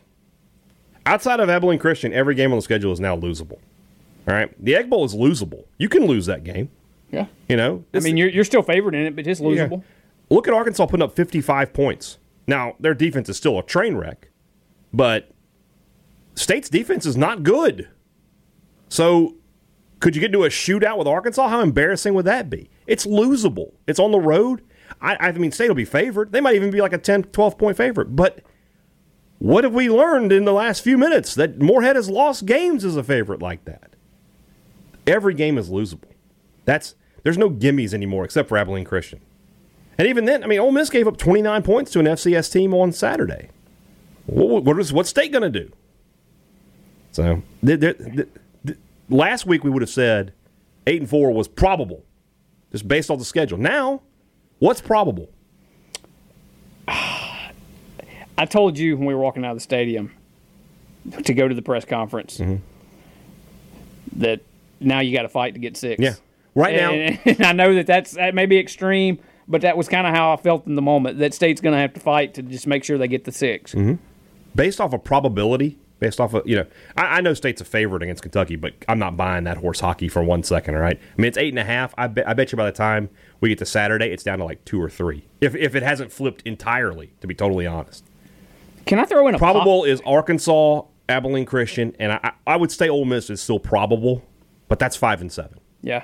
Outside 1.05 1.39
of 1.39 1.49
Abilene 1.49 1.79
Christian, 1.79 2.13
every 2.13 2.35
game 2.35 2.51
on 2.51 2.57
the 2.57 2.61
schedule 2.61 2.91
is 2.91 2.99
now 2.99 3.17
losable. 3.17 3.59
All 4.27 4.33
right. 4.33 4.53
The 4.63 4.75
Egg 4.75 4.89
Bowl 4.89 5.05
is 5.05 5.15
losable. 5.15 5.63
You 5.77 5.89
can 5.89 6.05
lose 6.05 6.25
that 6.25 6.43
game. 6.43 6.69
Yeah. 7.11 7.27
You 7.47 7.55
know? 7.55 7.85
I 7.93 8.01
mean, 8.01 8.17
you're, 8.17 8.29
you're 8.29 8.43
still 8.43 8.61
favored 8.61 8.93
in 8.93 9.05
it, 9.05 9.15
but 9.15 9.25
it's 9.25 9.39
losable. 9.39 9.83
Look 10.29 10.47
at 10.47 10.53
Arkansas 10.53 10.85
putting 10.85 11.03
up 11.03 11.15
55 11.15 11.73
points. 11.73 12.17
Now, 12.47 12.75
their 12.79 12.93
defense 12.93 13.27
is 13.29 13.37
still 13.37 13.59
a 13.59 13.63
train 13.63 13.95
wreck, 13.95 14.29
but 14.93 15.31
State's 16.35 16.69
defense 16.69 17.05
is 17.05 17.17
not 17.17 17.43
good. 17.43 17.89
So, 18.89 19.35
could 19.99 20.15
you 20.15 20.21
get 20.21 20.27
into 20.27 20.45
a 20.45 20.49
shootout 20.49 20.97
with 20.97 21.07
Arkansas? 21.07 21.47
How 21.49 21.61
embarrassing 21.61 22.13
would 22.13 22.25
that 22.25 22.49
be? 22.49 22.69
It's 22.85 23.05
losable. 23.05 23.73
It's 23.87 23.99
on 23.99 24.11
the 24.11 24.19
road. 24.19 24.63
I, 25.01 25.17
I 25.19 25.31
mean, 25.33 25.51
State 25.51 25.67
will 25.67 25.75
be 25.75 25.85
favored. 25.85 26.31
They 26.31 26.41
might 26.41 26.55
even 26.55 26.71
be 26.71 26.81
like 26.81 26.93
a 26.93 26.97
10, 26.97 27.23
12 27.23 27.57
point 27.57 27.75
favorite. 27.75 28.15
But 28.15 28.41
what 29.39 29.63
have 29.63 29.73
we 29.73 29.89
learned 29.89 30.31
in 30.31 30.45
the 30.45 30.53
last 30.53 30.83
few 30.83 30.97
minutes? 30.97 31.35
That 31.35 31.59
Moorhead 31.59 31.95
has 31.95 32.09
lost 32.09 32.45
games 32.45 32.85
as 32.85 32.95
a 32.95 33.03
favorite 33.03 33.41
like 33.41 33.65
that. 33.65 33.95
Every 35.05 35.33
game 35.33 35.57
is 35.57 35.69
losable. 35.69 36.11
That's 36.65 36.95
there's 37.23 37.37
no 37.37 37.49
gimmies 37.49 37.93
anymore 37.93 38.25
except 38.25 38.49
for 38.49 38.57
Abilene 38.57 38.85
Christian. 38.85 39.21
And 39.97 40.07
even 40.07 40.25
then, 40.25 40.43
I 40.43 40.47
mean, 40.47 40.59
Ole 40.59 40.71
Miss 40.71 40.89
gave 40.89 41.07
up 41.07 41.17
29 41.17 41.63
points 41.63 41.91
to 41.91 41.99
an 41.99 42.05
FCS 42.05 42.51
team 42.51 42.73
on 42.73 42.91
Saturday. 42.91 43.49
What, 44.27 44.63
what 44.63 44.79
is 44.79 44.93
what's 44.93 45.09
State 45.09 45.31
going 45.31 45.51
to 45.51 45.59
do? 45.63 45.71
So, 47.13 47.41
th- 47.65 47.79
th- 47.79 47.97
th- 48.65 48.77
last 49.09 49.45
week 49.47 49.63
we 49.63 49.69
would 49.71 49.81
have 49.81 49.89
said 49.89 50.33
eight 50.85 51.01
and 51.01 51.09
four 51.09 51.31
was 51.31 51.47
probable, 51.47 52.03
just 52.71 52.87
based 52.87 53.09
off 53.09 53.17
the 53.17 53.25
schedule. 53.25 53.57
Now, 53.57 54.01
what's 54.59 54.81
probable? 54.81 55.29
I 56.87 58.45
told 58.47 58.77
you 58.77 58.97
when 58.97 59.07
we 59.07 59.15
were 59.15 59.21
walking 59.21 59.43
out 59.45 59.51
of 59.51 59.57
the 59.57 59.61
stadium 59.61 60.11
to 61.23 61.33
go 61.33 61.47
to 61.47 61.55
the 61.55 61.61
press 61.61 61.85
conference 61.85 62.37
Mm-hmm. 62.37 62.57
that 64.19 64.41
now 64.79 64.99
you 64.99 65.15
got 65.15 65.23
to 65.23 65.29
fight 65.29 65.55
to 65.55 65.59
get 65.59 65.75
six. 65.75 65.99
Yeah, 66.01 66.13
right 66.53 66.75
now. 66.75 66.91
And, 66.91 67.19
and 67.25 67.45
I 67.45 67.51
know 67.53 67.73
that 67.75 67.87
that's 67.87 68.11
that 68.11 68.35
may 68.35 68.45
be 68.45 68.59
extreme, 68.59 69.17
but 69.47 69.61
that 69.61 69.77
was 69.77 69.87
kind 69.87 70.05
of 70.07 70.13
how 70.13 70.33
I 70.33 70.37
felt 70.37 70.67
in 70.67 70.75
the 70.75 70.81
moment. 70.81 71.19
That 71.19 71.33
state's 71.33 71.61
going 71.61 71.73
to 71.73 71.79
have 71.79 71.93
to 71.93 71.99
fight 71.99 72.33
to 72.35 72.41
just 72.41 72.67
make 72.67 72.83
sure 72.83 72.97
they 72.97 73.07
get 73.07 73.23
the 73.25 73.31
6 73.31 73.73
Mm-hmm. 73.73 73.93
based 74.55 74.79
off 74.81 74.93
of 74.93 75.03
probability, 75.03 75.77
based 75.99 76.19
off 76.19 76.33
of 76.33 76.47
you 76.47 76.55
know. 76.57 76.65
I, 76.95 77.17
I 77.17 77.21
know 77.21 77.33
State's 77.33 77.61
a 77.61 77.65
favorite 77.65 78.03
against 78.03 78.21
Kentucky, 78.21 78.55
but 78.55 78.73
I'm 78.87 78.99
not 78.99 79.15
buying 79.17 79.43
that 79.45 79.57
horse 79.57 79.79
hockey 79.79 80.09
for 80.09 80.21
one 80.23 80.43
second. 80.43 80.75
All 80.75 80.81
right, 80.81 80.99
I 80.99 81.21
mean 81.21 81.27
it's 81.27 81.37
eight 81.37 81.49
and 81.49 81.59
a 81.59 81.63
half. 81.63 81.93
I 81.97 82.07
bet 82.07 82.27
I 82.27 82.33
bet 82.33 82.51
you 82.51 82.57
by 82.57 82.65
the 82.65 82.71
time 82.77 83.09
we 83.41 83.49
get 83.49 83.57
to 83.59 83.65
Saturday, 83.65 84.07
it's 84.11 84.23
down 84.23 84.37
to 84.39 84.43
like 84.45 84.63
two 84.65 84.81
or 84.81 84.89
three. 84.89 85.25
If 85.41 85.55
if 85.55 85.75
it 85.75 85.83
hasn't 85.83 86.11
flipped 86.11 86.41
entirely, 86.43 87.13
to 87.21 87.27
be 87.27 87.33
totally 87.35 87.65
honest. 87.65 88.03
Can 88.85 88.99
I 88.99 89.05
throw 89.05 89.27
in 89.27 89.35
a 89.35 89.39
pop- 89.39 89.53
Probable 89.53 89.83
is 89.85 90.01
Arkansas, 90.05 90.83
Abilene 91.09 91.45
Christian, 91.45 91.95
and 91.99 92.13
I, 92.13 92.31
I 92.45 92.55
would 92.57 92.71
say 92.71 92.87
Ole 92.89 93.05
Miss 93.05 93.29
is 93.29 93.41
still 93.41 93.59
probable, 93.59 94.23
but 94.67 94.79
that's 94.79 94.95
five 94.95 95.19
and 95.21 95.31
seven. 95.31 95.59
Yeah. 95.81 96.03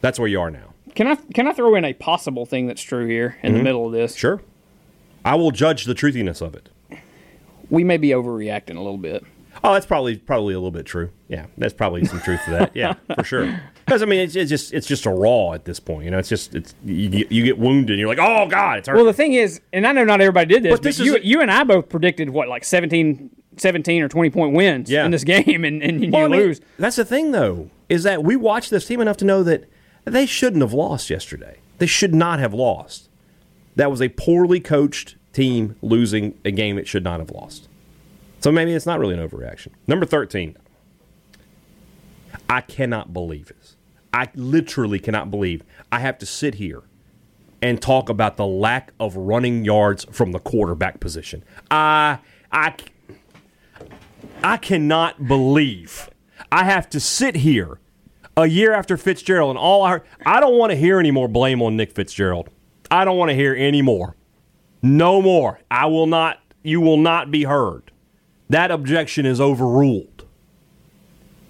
That's 0.00 0.18
where 0.18 0.28
you 0.28 0.40
are 0.40 0.50
now. 0.50 0.73
Can 0.94 1.06
I 1.08 1.16
can 1.16 1.48
I 1.48 1.52
throw 1.52 1.74
in 1.74 1.84
a 1.84 1.92
possible 1.92 2.46
thing 2.46 2.66
that's 2.66 2.82
true 2.82 3.06
here 3.06 3.36
in 3.42 3.54
the 3.54 3.62
middle 3.62 3.86
of 3.86 3.92
this? 3.92 4.12
Mm-hmm. 4.12 4.18
Sure. 4.18 4.42
I 5.24 5.34
will 5.36 5.50
judge 5.50 5.84
the 5.86 5.94
truthiness 5.94 6.40
of 6.42 6.54
it. 6.54 6.68
We 7.70 7.82
may 7.82 7.96
be 7.96 8.10
overreacting 8.10 8.76
a 8.76 8.80
little 8.80 8.98
bit. 8.98 9.24
Oh, 9.62 9.72
that's 9.72 9.86
probably 9.86 10.16
probably 10.18 10.52
a 10.54 10.58
little 10.58 10.70
bit 10.70 10.84
true. 10.86 11.10
Yeah, 11.28 11.46
that's 11.56 11.72
probably 11.72 12.04
some 12.04 12.20
truth 12.20 12.40
to 12.44 12.50
that. 12.52 12.76
Yeah, 12.76 12.94
for 13.14 13.24
sure. 13.24 13.60
Because 13.84 14.02
I 14.02 14.06
mean, 14.06 14.20
it's, 14.20 14.34
it's 14.34 14.48
just 14.48 14.72
it's 14.72 14.86
just 14.86 15.04
a 15.04 15.10
raw 15.10 15.52
at 15.52 15.66
this 15.66 15.78
point. 15.78 16.06
You 16.06 16.10
know, 16.10 16.16
it's 16.18 16.30
just 16.30 16.54
it's 16.54 16.74
you, 16.86 17.10
get- 17.10 17.30
you 17.30 17.44
get 17.44 17.58
wounded. 17.58 17.90
and 17.90 17.98
You're 18.00 18.08
like, 18.08 18.18
oh 18.18 18.48
god, 18.48 18.78
it's 18.78 18.88
hurt. 18.88 18.96
Well, 18.96 19.04
the 19.04 19.12
thing 19.12 19.34
is, 19.34 19.60
and 19.74 19.86
I 19.86 19.92
know 19.92 20.04
not 20.04 20.22
everybody 20.22 20.46
did 20.54 20.62
this, 20.62 20.70
But 20.70 20.76
but, 20.76 20.82
this 20.84 21.00
is 21.00 21.04
you, 21.04 21.16
a- 21.16 21.20
you 21.20 21.42
and 21.42 21.50
I 21.50 21.64
both 21.64 21.90
predicted 21.90 22.30
what 22.30 22.48
like 22.48 22.64
17, 22.64 23.28
17 23.58 24.02
or 24.02 24.08
twenty 24.08 24.30
point 24.30 24.54
wins 24.54 24.90
Yeah. 24.90 25.04
in 25.04 25.10
this 25.10 25.22
game, 25.34 25.66
and, 25.66 25.82
and 25.82 26.02
you 26.02 26.10
Well, 26.10 26.24
I 26.24 26.28
mean, 26.28 26.40
lose. 26.40 26.62
That's 26.78 26.96
the 26.96 27.04
thing, 27.04 27.32
though, 27.32 27.68
is 27.90 28.04
that 28.04 28.24
we 28.24 28.36
watched 28.36 28.70
this 28.70 28.86
team 28.86 29.02
enough 29.02 29.18
to 29.18 29.26
know 29.26 29.42
that 29.42 29.64
they 30.04 30.26
shouldn't 30.26 30.62
have 30.62 30.72
lost 30.72 31.10
yesterday. 31.10 31.58
They 31.78 31.86
should 31.86 32.14
not 32.14 32.38
have 32.38 32.54
lost. 32.54 33.08
That 33.76 33.90
was 33.90 34.00
a 34.00 34.08
poorly 34.10 34.60
coached 34.60 35.16
team 35.32 35.76
losing 35.82 36.38
a 36.44 36.50
game 36.50 36.78
it 36.78 36.86
should 36.86 37.04
not 37.04 37.20
have 37.20 37.30
lost. 37.30 37.68
So 38.40 38.52
maybe 38.52 38.72
it's 38.72 38.86
not 38.86 39.00
really 39.00 39.14
an 39.14 39.26
overreaction. 39.26 39.68
Number 39.86 40.06
13. 40.06 40.56
I 42.48 42.60
cannot 42.60 43.12
believe 43.12 43.48
this. 43.48 43.76
I 44.12 44.28
literally 44.34 45.00
cannot 45.00 45.30
believe 45.30 45.62
I 45.90 46.00
have 46.00 46.18
to 46.18 46.26
sit 46.26 46.56
here 46.56 46.82
and 47.60 47.80
talk 47.80 48.08
about 48.08 48.36
the 48.36 48.46
lack 48.46 48.92
of 49.00 49.16
running 49.16 49.64
yards 49.64 50.04
from 50.10 50.32
the 50.32 50.38
quarterback 50.38 51.00
position. 51.00 51.42
I 51.70 52.18
I 52.52 52.74
I 54.42 54.58
cannot 54.58 55.26
believe 55.26 56.10
I 56.52 56.64
have 56.64 56.88
to 56.90 57.00
sit 57.00 57.36
here 57.36 57.80
a 58.36 58.46
year 58.46 58.72
after 58.72 58.96
Fitzgerald 58.96 59.50
and 59.50 59.58
all 59.58 59.82
I 59.82 59.90
heard. 59.90 60.02
I 60.26 60.40
don't 60.40 60.58
want 60.58 60.70
to 60.70 60.76
hear 60.76 60.98
any 60.98 61.10
more 61.10 61.28
blame 61.28 61.62
on 61.62 61.76
Nick 61.76 61.92
Fitzgerald. 61.92 62.50
I 62.90 63.04
don't 63.04 63.16
want 63.16 63.30
to 63.30 63.34
hear 63.34 63.54
any 63.54 63.82
more. 63.82 64.16
No 64.82 65.22
more. 65.22 65.60
I 65.70 65.86
will 65.86 66.06
not. 66.06 66.40
You 66.62 66.80
will 66.80 66.96
not 66.96 67.30
be 67.30 67.44
heard. 67.44 67.90
That 68.48 68.70
objection 68.70 69.26
is 69.26 69.40
overruled. 69.40 70.26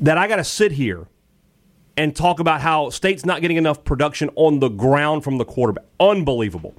That 0.01 0.19
I 0.19 0.29
got 0.29 0.37
to 0.37 0.45
sit 0.45 0.73
here 0.73 1.07
and 1.97 2.15
talk 2.15 2.41
about 2.41 2.61
how 2.61 2.91
State's 2.91 3.25
not 3.25 3.41
getting 3.41 3.57
enough 3.57 3.85
production 3.85 4.31
on 4.35 4.59
the 4.59 4.69
ground 4.69 5.23
from 5.23 5.39
the 5.39 5.45
quarterback. 5.45 5.85
Unbelievable. 6.01 6.75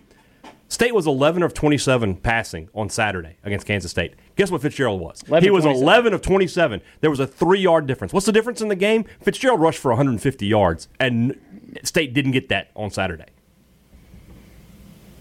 State 0.67 0.93
was 0.93 1.07
11 1.07 1.43
of 1.43 1.53
27 1.53 2.15
passing 2.17 2.69
on 2.73 2.89
Saturday 2.89 3.37
against 3.43 3.65
Kansas 3.65 3.91
State. 3.91 4.15
Guess 4.35 4.51
what 4.51 4.61
Fitzgerald 4.61 4.99
was? 4.99 5.23
11 5.27 5.43
he 5.43 5.49
was 5.49 5.63
27. 5.63 5.83
11 5.83 6.13
of 6.13 6.21
27. 6.21 6.81
There 7.01 7.09
was 7.09 7.19
a 7.19 7.27
three 7.27 7.59
yard 7.59 7.87
difference. 7.87 8.13
What's 8.13 8.25
the 8.25 8.31
difference 8.31 8.61
in 8.61 8.67
the 8.67 8.75
game? 8.75 9.05
Fitzgerald 9.21 9.61
rushed 9.61 9.79
for 9.79 9.91
150 9.91 10.45
yards, 10.45 10.87
and 10.99 11.39
State 11.83 12.13
didn't 12.13 12.31
get 12.31 12.49
that 12.49 12.71
on 12.75 12.91
Saturday. 12.91 13.27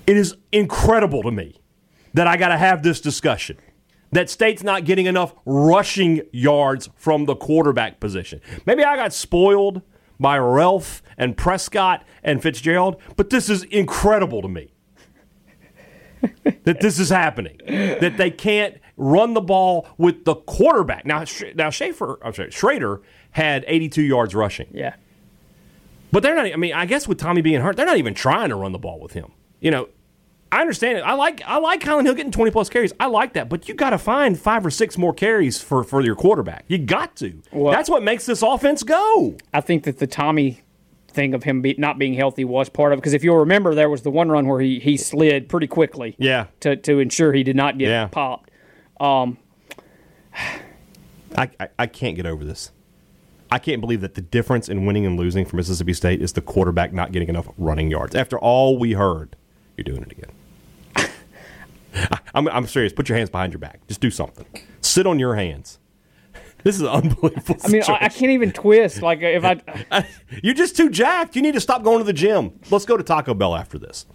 It 0.06 0.16
is 0.16 0.36
incredible 0.52 1.22
to 1.22 1.30
me 1.30 1.60
that 2.12 2.26
I 2.26 2.36
got 2.36 2.48
to 2.48 2.58
have 2.58 2.82
this 2.82 3.00
discussion. 3.00 3.58
That 4.12 4.30
State's 4.30 4.62
not 4.62 4.84
getting 4.84 5.06
enough 5.06 5.34
rushing 5.44 6.22
yards 6.32 6.88
from 6.94 7.24
the 7.24 7.34
quarterback 7.34 7.98
position. 8.00 8.40
Maybe 8.66 8.84
I 8.84 8.96
got 8.96 9.12
spoiled 9.12 9.82
by 10.20 10.38
Relf 10.38 11.02
and 11.18 11.36
Prescott 11.36 12.04
and 12.22 12.40
Fitzgerald, 12.40 13.00
but 13.16 13.30
this 13.30 13.48
is 13.48 13.64
incredible 13.64 14.42
to 14.42 14.48
me 14.48 14.72
that 16.64 16.80
this 16.80 17.00
is 17.00 17.10
happening. 17.10 17.60
That 17.66 18.16
they 18.16 18.30
can't 18.30 18.78
run 18.97 19.34
the 19.34 19.40
ball 19.40 19.86
with 19.99 20.24
the 20.24 20.34
quarterback. 20.34 21.05
Now, 21.07 21.24
Sh- 21.24 21.55
now 21.55 21.70
Schaefer, 21.70 22.18
I'm 22.24 22.32
sorry, 22.34 22.51
Shrader 22.51 23.01
had 23.32 23.64
82 23.66 24.03
yards 24.03 24.34
rushing. 24.34 24.68
Yeah. 24.72 24.95
But 26.12 26.22
they're 26.22 26.36
not. 26.36 26.47
I 26.47 26.57
mean, 26.57 26.72
I 26.74 26.86
guess 26.86 27.09
with 27.09 27.18
Tommy 27.18 27.42
being 27.42 27.61
hurt, 27.61 27.76
they're 27.76 27.86
not 27.86 27.97
even 27.99 28.14
trying 28.14 28.51
to 28.51 28.55
run 28.55 28.72
the 28.72 28.78
ball 28.78 29.01
with 29.01 29.14
him. 29.14 29.32
You 29.61 29.72
know, 29.72 29.88
I 30.53 30.61
understand 30.61 30.99
it. 30.99 31.01
I 31.01 31.14
like 31.14 31.42
I 31.45 31.59
like 31.59 31.80
Kylin 31.80 32.05
Hill 32.05 32.14
getting 32.14 32.30
twenty 32.30 32.53
plus 32.53 32.68
carries. 32.68 32.92
I 33.01 33.07
like 33.07 33.32
that, 33.32 33.49
but 33.49 33.68
you 33.68 33.74
got 33.74 33.90
to 33.90 33.99
find 33.99 34.38
five 34.38 34.64
or 34.64 34.70
six 34.70 34.97
more 34.97 35.12
carries 35.12 35.61
for 35.61 35.82
for 35.82 36.01
your 36.03 36.14
quarterback. 36.14 36.64
You 36.68 36.78
got 36.78 37.16
to. 37.16 37.42
Well- 37.51 37.72
That's 37.72 37.90
what 37.90 38.05
makes 38.05 38.26
this 38.26 38.42
offense 38.42 38.84
go. 38.84 39.36
I 39.53 39.61
think 39.61 39.82
that 39.84 39.99
the 39.99 40.07
Tommy 40.07 40.61
thing 41.09 41.34
of 41.34 41.42
him 41.45 41.62
be, 41.62 41.74
not 41.78 41.99
being 41.99 42.14
healthy 42.14 42.45
was 42.45 42.68
part 42.68 42.92
of 42.92 42.99
it. 42.99 43.01
Because 43.01 43.14
if 43.14 43.24
you'll 43.24 43.38
remember, 43.38 43.74
there 43.74 43.90
was 43.90 44.03
the 44.03 44.11
one 44.11 44.28
run 44.30 44.47
where 44.47 44.61
he, 44.61 44.78
he 44.80 44.97
slid 44.97 45.49
pretty 45.49 45.68
quickly 45.68 46.16
Yeah. 46.18 46.47
to, 46.61 46.74
to 46.74 46.99
ensure 46.99 47.32
he 47.32 47.45
did 47.45 47.55
not 47.55 47.78
get 47.78 47.88
Yeah. 47.88 48.07
popped. 48.09 48.51
Um, 49.01 49.38
I, 51.36 51.51
I 51.59 51.68
I 51.78 51.86
can't 51.86 52.16
get 52.16 52.26
over 52.26 52.45
this. 52.45 52.70
I 53.51 53.59
can't 53.59 53.80
believe 53.80 54.01
that 54.01 54.14
the 54.14 54.20
difference 54.20 54.68
in 54.68 54.84
winning 54.84 55.07
and 55.07 55.16
losing 55.16 55.45
for 55.45 55.57
Mississippi 55.57 55.92
State 55.92 56.20
is 56.20 56.32
the 56.32 56.40
quarterback 56.40 56.92
not 56.92 57.12
getting 57.12 57.28
enough 57.28 57.49
running 57.57 57.90
yards. 57.90 58.14
After 58.16 58.38
all 58.38 58.78
we 58.78 58.92
heard, 58.95 59.36
you're 59.76 59.84
doing 59.84 60.03
it 60.03 60.11
again. 60.11 60.30
I, 61.95 62.18
I'm, 62.34 62.49
I'm 62.49 62.66
serious. 62.66 62.92
Put 62.92 63.09
your 63.09 63.16
hands 63.16 63.30
behind 63.30 63.53
your 63.53 63.61
back. 63.61 63.86
Just 63.86 64.01
do 64.01 64.11
something. 64.11 64.47
Sit 64.80 65.07
on 65.07 65.18
your 65.18 65.34
hands. 65.36 65.78
This 66.64 66.76
is 66.76 66.84
unbelievable. 66.84 67.57
I 67.62 67.68
mean, 67.68 67.82
I, 67.86 68.07
I 68.07 68.09
can't 68.09 68.30
even 68.32 68.51
twist. 68.51 69.03
Like 69.03 69.18
if 69.20 69.45
I, 69.45 70.07
You're 70.42 70.55
just 70.55 70.74
too 70.74 70.88
jacked. 70.88 71.36
You 71.36 71.42
need 71.42 71.53
to 71.53 71.61
stop 71.61 71.82
going 71.82 71.99
to 71.99 72.05
the 72.05 72.14
gym. 72.14 72.59
Let's 72.70 72.86
go 72.86 72.97
to 72.97 73.03
Taco 73.03 73.34
Bell 73.34 73.55
after 73.55 73.78
this. 73.78 74.07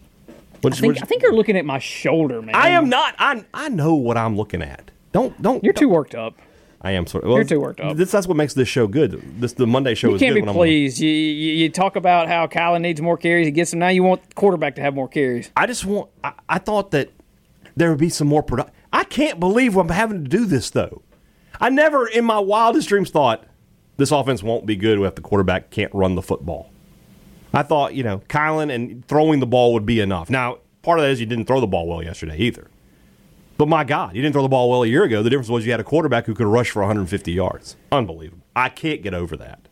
I 0.65 0.69
think, 0.71 1.01
I 1.01 1.05
think 1.05 1.21
you're 1.21 1.33
looking 1.33 1.57
at 1.57 1.65
my 1.65 1.79
shoulder, 1.79 2.41
man. 2.41 2.55
I 2.55 2.69
am 2.69 2.89
not. 2.89 3.15
I 3.17 3.45
I 3.53 3.69
know 3.69 3.95
what 3.95 4.17
I'm 4.17 4.35
looking 4.35 4.61
at. 4.61 4.91
Don't 5.11 5.39
don't. 5.41 5.63
You're 5.63 5.73
too 5.73 5.89
worked 5.89 6.15
up. 6.15 6.35
I 6.81 6.91
am 6.91 7.07
sort 7.07 7.23
of. 7.25 7.29
Well, 7.29 7.37
You're 7.37 7.45
too 7.45 7.59
worked 7.59 7.81
up. 7.81 7.97
This 7.97 8.11
that's 8.11 8.27
what 8.27 8.37
makes 8.37 8.53
this 8.53 8.69
show 8.69 8.87
good. 8.87 9.41
This 9.41 9.53
the 9.53 9.67
Monday 9.67 9.95
show 9.95 10.09
You 10.09 10.15
is 10.15 10.21
can't 10.21 10.35
good 10.35 10.45
be 10.45 10.51
pleased. 10.51 10.99
You, 10.99 11.09
you 11.09 11.53
you 11.53 11.69
talk 11.69 11.95
about 11.95 12.27
how 12.27 12.47
Kylin 12.47 12.81
needs 12.81 13.01
more 13.01 13.17
carries. 13.17 13.47
He 13.47 13.51
gets 13.51 13.71
them 13.71 13.79
now. 13.79 13.89
You 13.89 14.03
want 14.03 14.27
the 14.29 14.33
quarterback 14.35 14.75
to 14.75 14.81
have 14.81 14.93
more 14.93 15.09
carries. 15.09 15.51
I'm. 15.57 15.67
Just 15.67 15.85
want. 15.85 16.09
I, 16.23 16.33
I 16.47 16.57
thought 16.59 16.91
that 16.91 17.09
there 17.75 17.89
would 17.89 17.99
be 17.99 18.09
some 18.09 18.27
more 18.27 18.43
production. 18.43 18.73
I 18.93 19.03
can't 19.03 19.39
believe 19.39 19.75
I'm 19.75 19.89
having 19.89 20.23
to 20.23 20.29
do 20.29 20.45
this 20.45 20.69
though. 20.69 21.01
I 21.59 21.69
never 21.69 22.07
in 22.07 22.23
my 22.23 22.39
wildest 22.39 22.87
dreams 22.87 23.09
thought 23.09 23.43
this 23.97 24.11
offense 24.11 24.41
won't 24.41 24.65
be 24.65 24.77
good 24.77 24.99
if 25.01 25.15
the 25.15 25.21
quarterback 25.21 25.71
can't 25.71 25.93
run 25.93 26.15
the 26.15 26.21
football. 26.21 26.71
I 27.53 27.63
thought 27.63 27.93
you 27.93 28.03
know 28.03 28.19
Kylin 28.29 28.73
and 28.73 29.05
throwing 29.07 29.39
the 29.39 29.47
ball 29.47 29.73
would 29.73 29.85
be 29.85 29.99
enough. 29.99 30.29
Now 30.29 30.59
part 30.81 30.99
of 30.99 31.03
that 31.03 31.11
is 31.11 31.19
you 31.19 31.25
didn't 31.25 31.45
throw 31.45 31.59
the 31.59 31.67
ball 31.67 31.87
well 31.87 32.03
yesterday 32.03 32.37
either. 32.37 32.67
But 33.57 33.67
my 33.67 33.83
God, 33.83 34.15
you 34.15 34.21
didn't 34.21 34.33
throw 34.33 34.41
the 34.41 34.47
ball 34.47 34.69
well 34.69 34.83
a 34.83 34.87
year 34.87 35.03
ago. 35.03 35.21
The 35.21 35.29
difference 35.29 35.49
was 35.49 35.65
you 35.65 35.71
had 35.71 35.81
a 35.81 35.83
quarterback 35.83 36.25
who 36.25 36.33
could 36.33 36.47
rush 36.47 36.69
for 36.69 36.79
150 36.79 37.31
yards. 37.31 37.75
Unbelievable. 37.91 38.45
I 38.55 38.69
can't 38.69 39.01
get 39.01 39.13
over 39.13 39.35
that. 39.35 39.67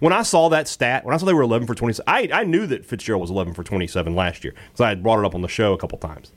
When 0.00 0.12
I 0.12 0.22
saw 0.22 0.48
that 0.48 0.66
stat, 0.66 1.04
when 1.04 1.14
I 1.14 1.16
saw 1.16 1.24
they 1.24 1.32
were 1.32 1.42
11 1.42 1.66
for 1.66 1.74
27, 1.74 2.04
I, 2.06 2.40
I 2.40 2.44
knew 2.44 2.66
that 2.66 2.84
Fitzgerald 2.84 3.20
was 3.20 3.30
11 3.30 3.54
for 3.54 3.62
27 3.62 4.14
last 4.14 4.42
year 4.44 4.52
because 4.52 4.80
I 4.80 4.88
had 4.88 5.02
brought 5.02 5.20
it 5.20 5.24
up 5.24 5.34
on 5.34 5.42
the 5.42 5.48
show 5.48 5.72
a 5.72 5.78
couple 5.78 5.96
times. 5.96 6.32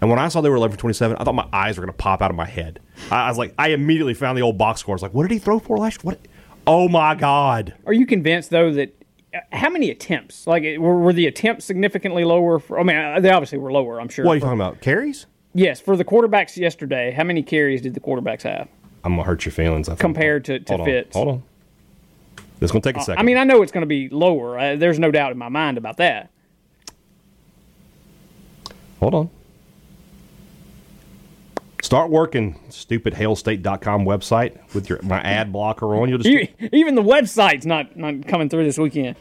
And 0.00 0.10
when 0.10 0.18
I 0.18 0.28
saw 0.28 0.40
they 0.40 0.50
were 0.50 0.56
11 0.56 0.76
for 0.76 0.80
27, 0.82 1.16
I 1.18 1.24
thought 1.24 1.34
my 1.34 1.48
eyes 1.52 1.78
were 1.78 1.84
going 1.84 1.92
to 1.92 1.96
pop 1.96 2.20
out 2.20 2.30
of 2.30 2.36
my 2.36 2.44
head. 2.44 2.78
I, 3.10 3.24
I 3.24 3.28
was 3.28 3.38
like, 3.38 3.54
I 3.58 3.68
immediately 3.68 4.14
found 4.14 4.36
the 4.36 4.42
old 4.42 4.58
box 4.58 4.80
score. 4.80 4.92
I 4.92 4.96
was 4.96 5.02
like, 5.02 5.14
what 5.14 5.22
did 5.22 5.32
he 5.32 5.38
throw 5.38 5.58
for 5.58 5.78
last? 5.78 6.04
What? 6.04 6.20
Oh 6.66 6.88
my 6.88 7.14
God. 7.14 7.74
Are 7.86 7.92
you 7.92 8.06
convinced 8.06 8.50
though 8.50 8.72
that 8.74 8.95
how 9.52 9.70
many 9.70 9.90
attempts? 9.90 10.46
Like 10.46 10.62
were, 10.78 10.98
were 10.98 11.12
the 11.12 11.26
attempts 11.26 11.64
significantly 11.64 12.24
lower? 12.24 12.58
For, 12.58 12.78
I 12.78 12.82
mean, 12.82 12.96
uh, 12.96 13.20
they 13.20 13.30
obviously 13.30 13.58
were 13.58 13.72
lower. 13.72 14.00
I'm 14.00 14.08
sure. 14.08 14.24
What 14.24 14.32
are 14.32 14.34
you 14.36 14.40
talking 14.40 14.58
about? 14.58 14.80
Carries? 14.80 15.26
Yes, 15.54 15.80
for 15.80 15.96
the 15.96 16.04
quarterbacks 16.04 16.56
yesterday, 16.56 17.12
how 17.12 17.24
many 17.24 17.42
carries 17.42 17.80
did 17.80 17.94
the 17.94 18.00
quarterbacks 18.00 18.42
have? 18.42 18.68
I'm 19.04 19.12
going 19.14 19.24
to 19.24 19.26
hurt 19.26 19.44
your 19.44 19.52
feelings. 19.52 19.88
I 19.88 19.92
think. 19.92 20.00
Compared 20.00 20.44
to- 20.46 20.58
to 20.60 20.72
Hold 20.72 20.80
on, 20.80 20.86
Fitz. 20.86 21.16
Hold 21.16 21.28
on. 21.28 21.42
This 22.58 22.72
going 22.72 22.82
to 22.82 22.88
take 22.92 22.96
a 23.00 23.04
second. 23.04 23.18
I 23.20 23.22
mean, 23.22 23.36
I 23.36 23.44
know 23.44 23.62
it's 23.62 23.72
going 23.72 23.82
to 23.82 23.86
be 23.86 24.08
lower. 24.08 24.58
Uh, 24.58 24.76
there's 24.76 24.98
no 24.98 25.10
doubt 25.10 25.30
in 25.32 25.38
my 25.38 25.48
mind 25.48 25.76
about 25.78 25.98
that. 25.98 26.30
Hold 29.00 29.14
on. 29.14 29.30
Start 31.86 32.10
working, 32.10 32.58
stupid 32.68 33.14
hailstate.com 33.14 34.04
website 34.04 34.58
with 34.74 34.90
your 34.90 35.00
my 35.02 35.20
ad 35.20 35.52
blocker 35.52 35.94
on. 35.94 36.08
You'll 36.08 36.18
just 36.18 36.50
Even 36.72 36.96
the 36.96 37.02
website's 37.02 37.64
not 37.64 37.96
not 37.96 38.26
coming 38.26 38.48
through 38.48 38.64
this 38.64 38.76
weekend. 38.76 39.14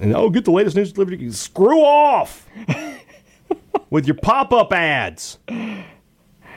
and, 0.00 0.16
oh, 0.16 0.30
get 0.30 0.46
the 0.46 0.52
latest 0.52 0.74
news 0.74 0.94
delivered. 0.94 1.12
You 1.12 1.18
can 1.18 1.32
Screw 1.32 1.80
off 1.82 2.48
with 3.90 4.06
your 4.06 4.14
pop 4.14 4.54
up 4.54 4.72
ads. 4.72 5.36
I 5.50 5.84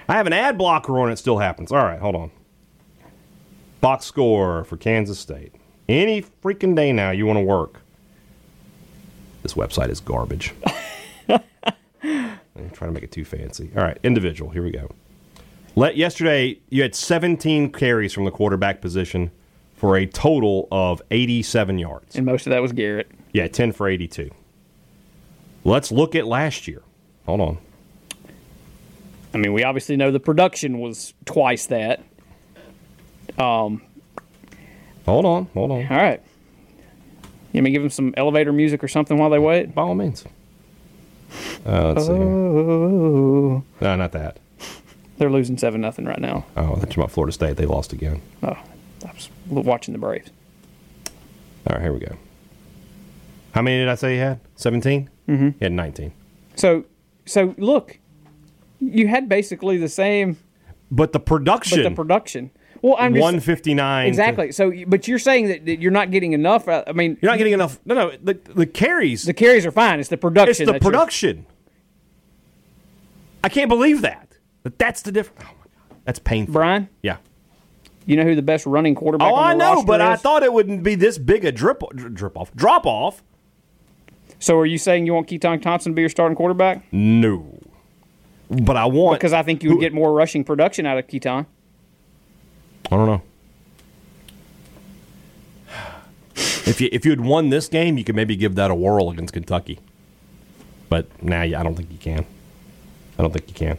have 0.07 0.25
an 0.25 0.31
ad 0.31 0.57
blocker 0.57 0.97
on. 1.01 1.11
It 1.11 1.17
still 1.17 1.39
happens. 1.39 1.73
All 1.73 1.83
right, 1.83 1.99
hold 1.99 2.15
on. 2.15 2.31
Box 3.81 4.05
score 4.05 4.63
for 4.63 4.77
Kansas 4.77 5.19
State. 5.19 5.53
Any 5.89 6.21
freaking 6.21 6.77
day 6.77 6.93
now 6.93 7.11
you 7.11 7.25
want 7.25 7.35
to 7.39 7.43
work. 7.43 7.81
This 9.43 9.55
website 9.55 9.89
is 9.89 9.99
garbage. 9.99 10.53
I'm 12.65 12.69
trying 12.71 12.89
to 12.89 12.93
make 12.93 13.03
it 13.03 13.11
too 13.11 13.25
fancy. 13.25 13.71
All 13.75 13.83
right, 13.83 13.97
individual. 14.03 14.51
Here 14.51 14.63
we 14.63 14.71
go. 14.71 14.89
Let 15.75 15.97
yesterday 15.97 16.59
you 16.69 16.81
had 16.81 16.95
17 16.95 17.71
carries 17.71 18.13
from 18.13 18.25
the 18.25 18.31
quarterback 18.31 18.81
position 18.81 19.31
for 19.75 19.95
a 19.95 20.05
total 20.05 20.67
of 20.71 21.01
87 21.09 21.79
yards. 21.79 22.15
And 22.15 22.25
most 22.25 22.45
of 22.47 22.51
that 22.51 22.61
was 22.61 22.73
Garrett. 22.73 23.09
Yeah, 23.31 23.47
10 23.47 23.71
for 23.71 23.87
82. 23.87 24.29
Let's 25.63 25.91
look 25.91 26.15
at 26.15 26.25
last 26.27 26.67
year. 26.67 26.81
Hold 27.25 27.41
on. 27.41 27.57
I 29.33 29.37
mean, 29.37 29.53
we 29.53 29.63
obviously 29.63 29.95
know 29.95 30.11
the 30.11 30.19
production 30.19 30.79
was 30.79 31.13
twice 31.25 31.67
that. 31.67 32.03
Um, 33.37 33.81
hold 35.05 35.25
on. 35.25 35.45
Hold 35.53 35.71
on. 35.71 35.87
All 35.87 35.97
right. 35.97 36.21
You 37.51 37.59
want 37.59 37.65
me 37.65 37.71
give 37.71 37.81
them 37.81 37.91
some 37.91 38.13
elevator 38.17 38.51
music 38.51 38.83
or 38.83 38.87
something 38.87 39.17
while 39.17 39.29
they 39.29 39.39
wait? 39.39 39.73
By 39.73 39.83
all 39.83 39.95
means. 39.95 40.25
Uh, 41.65 41.93
let's 41.93 42.05
see. 42.07 42.11
Oh, 42.13 43.63
No, 43.81 43.95
not 43.95 44.11
that. 44.13 44.39
they're 45.17 45.29
losing 45.29 45.57
seven 45.57 45.81
nothing 45.81 46.05
right 46.05 46.19
now. 46.19 46.45
Oh, 46.57 46.75
that's 46.77 46.95
about 46.95 47.11
Florida 47.11 47.31
State. 47.33 47.57
They 47.57 47.65
lost 47.65 47.93
again. 47.93 48.21
Oh, 48.43 48.57
I 49.05 49.11
was 49.13 49.29
watching 49.47 49.93
the 49.93 49.99
Braves. 49.99 50.29
All 51.67 51.75
right, 51.75 51.81
here 51.81 51.93
we 51.93 51.99
go. 51.99 52.15
How 53.51 53.61
many 53.61 53.77
did 53.79 53.89
I 53.89 53.95
say 53.95 54.15
you 54.15 54.21
had? 54.21 54.39
17? 54.55 55.09
Mm-hmm. 55.27 55.45
You 55.45 55.53
had 55.59 55.71
19. 55.73 56.13
So, 56.55 56.85
so 57.25 57.53
look, 57.57 57.99
you 58.79 59.07
had 59.07 59.27
basically 59.27 59.77
the 59.77 59.89
same, 59.89 60.37
But 60.91 61.11
the 61.13 61.19
but 61.19 61.25
production, 61.25 61.83
the 61.83 61.91
production. 61.91 62.51
Well, 62.81 62.95
I'm 62.97 63.13
just 63.13 63.21
159. 63.21 64.03
to- 64.03 64.07
exactly. 64.07 64.51
So, 64.51 64.71
but 64.87 65.07
you're 65.07 65.19
saying 65.19 65.47
that, 65.47 65.65
that 65.65 65.79
you're 65.81 65.91
not 65.91 66.11
getting 66.11 66.33
enough. 66.33 66.67
uh, 66.67 66.83
I 66.87 66.93
mean, 66.93 67.17
You're 67.21 67.31
not 67.31 67.37
getting 67.37 67.53
enough. 67.53 67.79
No, 67.85 67.93
no. 67.95 68.11
The, 68.23 68.33
the 68.55 68.65
carries. 68.65 69.23
the 69.23 69.33
carries 69.33 69.65
are 69.65 69.71
fine. 69.71 69.99
It's 69.99 70.09
the 70.09 70.17
production. 70.17 70.69
it's 70.69 70.71
the 70.71 70.79
production. 70.79 71.45
I 73.43 73.49
can't 73.49 73.69
believe 73.69 74.01
that. 74.01 74.37
But 74.63 74.77
that's 74.77 75.01
the 75.01 75.11
difference. 75.11 75.41
Oh, 75.43 75.53
my 75.57 75.65
God. 75.89 75.97
That's 76.05 76.19
painful. 76.19 76.53
Brian, 76.53 76.89
Yeah. 77.01 77.17
you 78.05 78.15
know 78.17 78.23
who 78.23 78.35
the 78.35 78.41
best 78.41 78.65
running 78.65 78.95
quarterback? 78.95 79.31
Oh, 79.31 79.35
I 79.35 79.53
know, 79.53 79.83
but 79.83 80.01
I 80.01 80.15
thought 80.15 80.43
it 80.43 80.51
wouldn't 80.51 80.83
be 80.83 80.95
this 80.95 81.17
big 81.17 81.45
a 81.45 81.51
drip, 81.51 81.81
drip 81.95 82.37
off, 82.37 82.53
drop 82.55 82.85
off. 82.85 83.23
So, 84.41 84.57
are 84.57 84.65
you 84.65 84.77
saying 84.77 85.05
you 85.05 85.13
want 85.13 85.27
Keytaon 85.27 85.61
Thompson 85.61 85.91
to 85.91 85.95
be 85.95 86.01
your 86.01 86.09
starting 86.09 86.35
quarterback? 86.37 86.83
No, 86.93 87.59
but 88.49 88.77
I 88.77 88.85
want 88.85 89.19
Because 89.19 89.33
I 89.33 89.43
think 89.43 89.63
you 89.63 89.71
would 89.71 89.81
get 89.81 89.93
more 89.93 90.13
rushing 90.13 90.45
production 90.45 90.85
out 90.85 90.97
of 90.97 91.07
Keytaon. 91.07 91.45
I 92.91 92.95
don't 92.95 93.05
know. 93.05 93.21
If 96.35 96.79
you 96.79 96.89
if 96.91 97.03
you 97.05 97.11
had 97.11 97.21
won 97.21 97.49
this 97.49 97.67
game, 97.67 97.97
you 97.97 98.03
could 98.03 98.15
maybe 98.15 98.35
give 98.35 98.55
that 98.55 98.71
a 98.71 98.75
whirl 98.75 99.09
against 99.09 99.33
Kentucky. 99.33 99.79
But 100.87 101.07
now, 101.23 101.43
nah, 101.45 101.59
I 101.59 101.63
don't 101.63 101.75
think 101.75 101.91
you 101.91 101.97
can. 101.97 102.25
I 103.17 103.21
don't 103.21 103.31
think 103.31 103.47
you 103.47 103.53
can. 103.53 103.77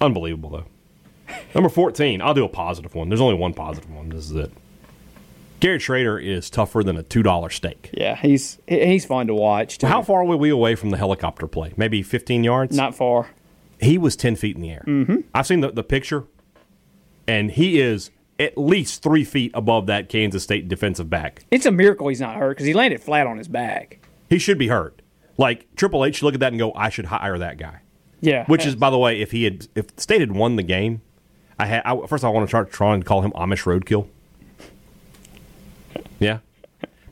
Unbelievable 0.00 0.50
though. 0.50 1.34
Number 1.54 1.68
fourteen. 1.68 2.22
I'll 2.22 2.34
do 2.34 2.44
a 2.44 2.48
positive 2.48 2.94
one. 2.94 3.08
There's 3.08 3.20
only 3.20 3.34
one 3.34 3.52
positive 3.52 3.90
one. 3.90 4.08
This 4.10 4.30
is 4.30 4.32
it. 4.32 4.52
Garrett 5.60 5.82
Shrader 5.82 6.20
is 6.22 6.50
tougher 6.50 6.82
than 6.82 6.96
a 6.96 7.02
two 7.02 7.22
dollar 7.22 7.50
steak. 7.50 7.90
Yeah, 7.92 8.16
he's 8.16 8.58
he- 8.66 8.84
he's 8.86 9.04
fun 9.04 9.26
to 9.26 9.34
watch. 9.34 9.78
Too. 9.78 9.86
How 9.86 10.02
far 10.02 10.24
were 10.24 10.36
we 10.36 10.50
away 10.50 10.74
from 10.74 10.90
the 10.90 10.96
helicopter 10.96 11.46
play? 11.46 11.72
Maybe 11.76 12.02
15 12.02 12.42
yards? 12.44 12.76
Not 12.76 12.94
far. 12.96 13.28
he 13.80 13.98
was 13.98 14.16
10 14.16 14.36
feet 14.36 14.56
in 14.56 14.62
the 14.62 14.70
air. 14.70 14.84
Mm-hmm. 14.86 15.16
I've 15.34 15.46
seen 15.46 15.60
the, 15.60 15.70
the 15.70 15.82
picture, 15.84 16.24
and 17.26 17.50
he 17.50 17.80
is 17.80 18.10
at 18.38 18.56
least 18.58 19.02
three 19.02 19.24
feet 19.24 19.52
above 19.54 19.86
that 19.86 20.08
Kansas 20.08 20.42
State 20.42 20.68
defensive 20.68 21.08
back. 21.08 21.44
It's 21.50 21.66
a 21.66 21.70
miracle 21.70 22.08
he's 22.08 22.20
not 22.20 22.36
hurt 22.36 22.50
because 22.50 22.66
he 22.66 22.74
landed 22.74 23.00
flat 23.02 23.26
on 23.26 23.38
his 23.38 23.48
back. 23.48 24.00
He 24.28 24.38
should 24.38 24.58
be 24.58 24.68
hurt. 24.68 25.00
Like 25.38 25.66
Triple 25.76 26.04
H 26.04 26.16
should 26.16 26.24
look 26.24 26.34
at 26.34 26.40
that 26.40 26.52
and 26.52 26.58
go, 26.58 26.72
"I 26.74 26.88
should 26.88 27.06
hire 27.06 27.38
that 27.38 27.58
guy." 27.58 27.80
Yeah, 28.20 28.44
Which 28.46 28.64
is, 28.64 28.76
by 28.76 28.88
the 28.90 28.98
way, 28.98 29.20
if 29.20 29.32
he 29.32 29.42
had, 29.44 29.66
if 29.74 29.86
State 29.96 30.20
had 30.20 30.30
won 30.30 30.54
the 30.54 30.62
game, 30.62 31.02
I 31.58 31.66
had 31.66 31.82
I, 31.84 32.06
first 32.06 32.22
I 32.24 32.28
want 32.28 32.46
to 32.48 32.50
try, 32.50 32.62
try 32.62 32.94
and 32.94 33.04
call 33.04 33.22
him 33.22 33.32
Amish 33.32 33.64
Roadkill. 33.64 34.06
Yeah, 36.18 36.38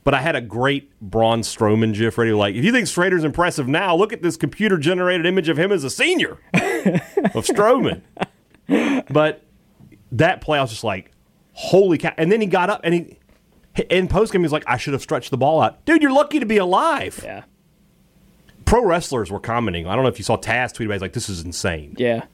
but 0.04 0.14
I 0.14 0.20
had 0.20 0.36
a 0.36 0.40
great 0.40 0.92
Braun 1.00 1.40
Strowman 1.40 1.94
gif 1.94 2.16
ready. 2.16 2.32
Like, 2.32 2.54
if 2.54 2.64
you 2.64 2.70
think 2.70 2.86
Shrader's 2.86 3.24
impressive 3.24 3.66
now, 3.66 3.96
look 3.96 4.12
at 4.12 4.22
this 4.22 4.36
computer 4.36 4.78
generated 4.78 5.26
image 5.26 5.48
of 5.48 5.58
him 5.58 5.72
as 5.72 5.82
a 5.82 5.90
senior 5.90 6.38
of 6.54 7.44
Strowman. 7.44 8.02
But 9.10 9.42
that 10.12 10.40
play, 10.40 10.58
I 10.58 10.62
was 10.62 10.70
just 10.70 10.84
like, 10.84 11.12
holy 11.52 11.98
cow! 11.98 12.12
And 12.16 12.30
then 12.30 12.40
he 12.40 12.46
got 12.46 12.70
up 12.70 12.80
and 12.84 12.94
he. 12.94 13.16
In 13.88 14.08
post 14.08 14.32
game, 14.32 14.40
he 14.40 14.44
was 14.44 14.52
like, 14.52 14.64
"I 14.66 14.76
should 14.76 14.94
have 14.94 15.00
stretched 15.02 15.30
the 15.30 15.36
ball 15.36 15.62
out, 15.62 15.84
dude. 15.84 16.02
You're 16.02 16.12
lucky 16.12 16.40
to 16.40 16.46
be 16.46 16.56
alive." 16.56 17.20
yeah, 17.22 17.44
Pro 18.64 18.84
wrestlers 18.84 19.30
were 19.30 19.38
commenting. 19.38 19.86
I 19.86 19.94
don't 19.94 20.02
know 20.02 20.10
if 20.10 20.18
you 20.18 20.24
saw 20.24 20.36
Taz 20.36 20.72
tweet 20.74 20.86
about. 20.86 20.94
it. 20.94 20.96
He's 20.96 21.02
like, 21.02 21.12
"This 21.12 21.28
is 21.28 21.44
insane." 21.44 21.94
yeah. 21.96 22.24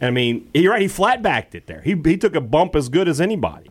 I 0.00 0.10
mean, 0.10 0.48
you're 0.54 0.72
right. 0.72 0.82
He 0.82 0.88
flat 0.88 1.22
backed 1.22 1.54
it 1.54 1.66
there. 1.66 1.80
He 1.80 2.00
he 2.04 2.16
took 2.16 2.36
a 2.36 2.40
bump 2.40 2.76
as 2.76 2.88
good 2.88 3.08
as 3.08 3.20
anybody. 3.20 3.70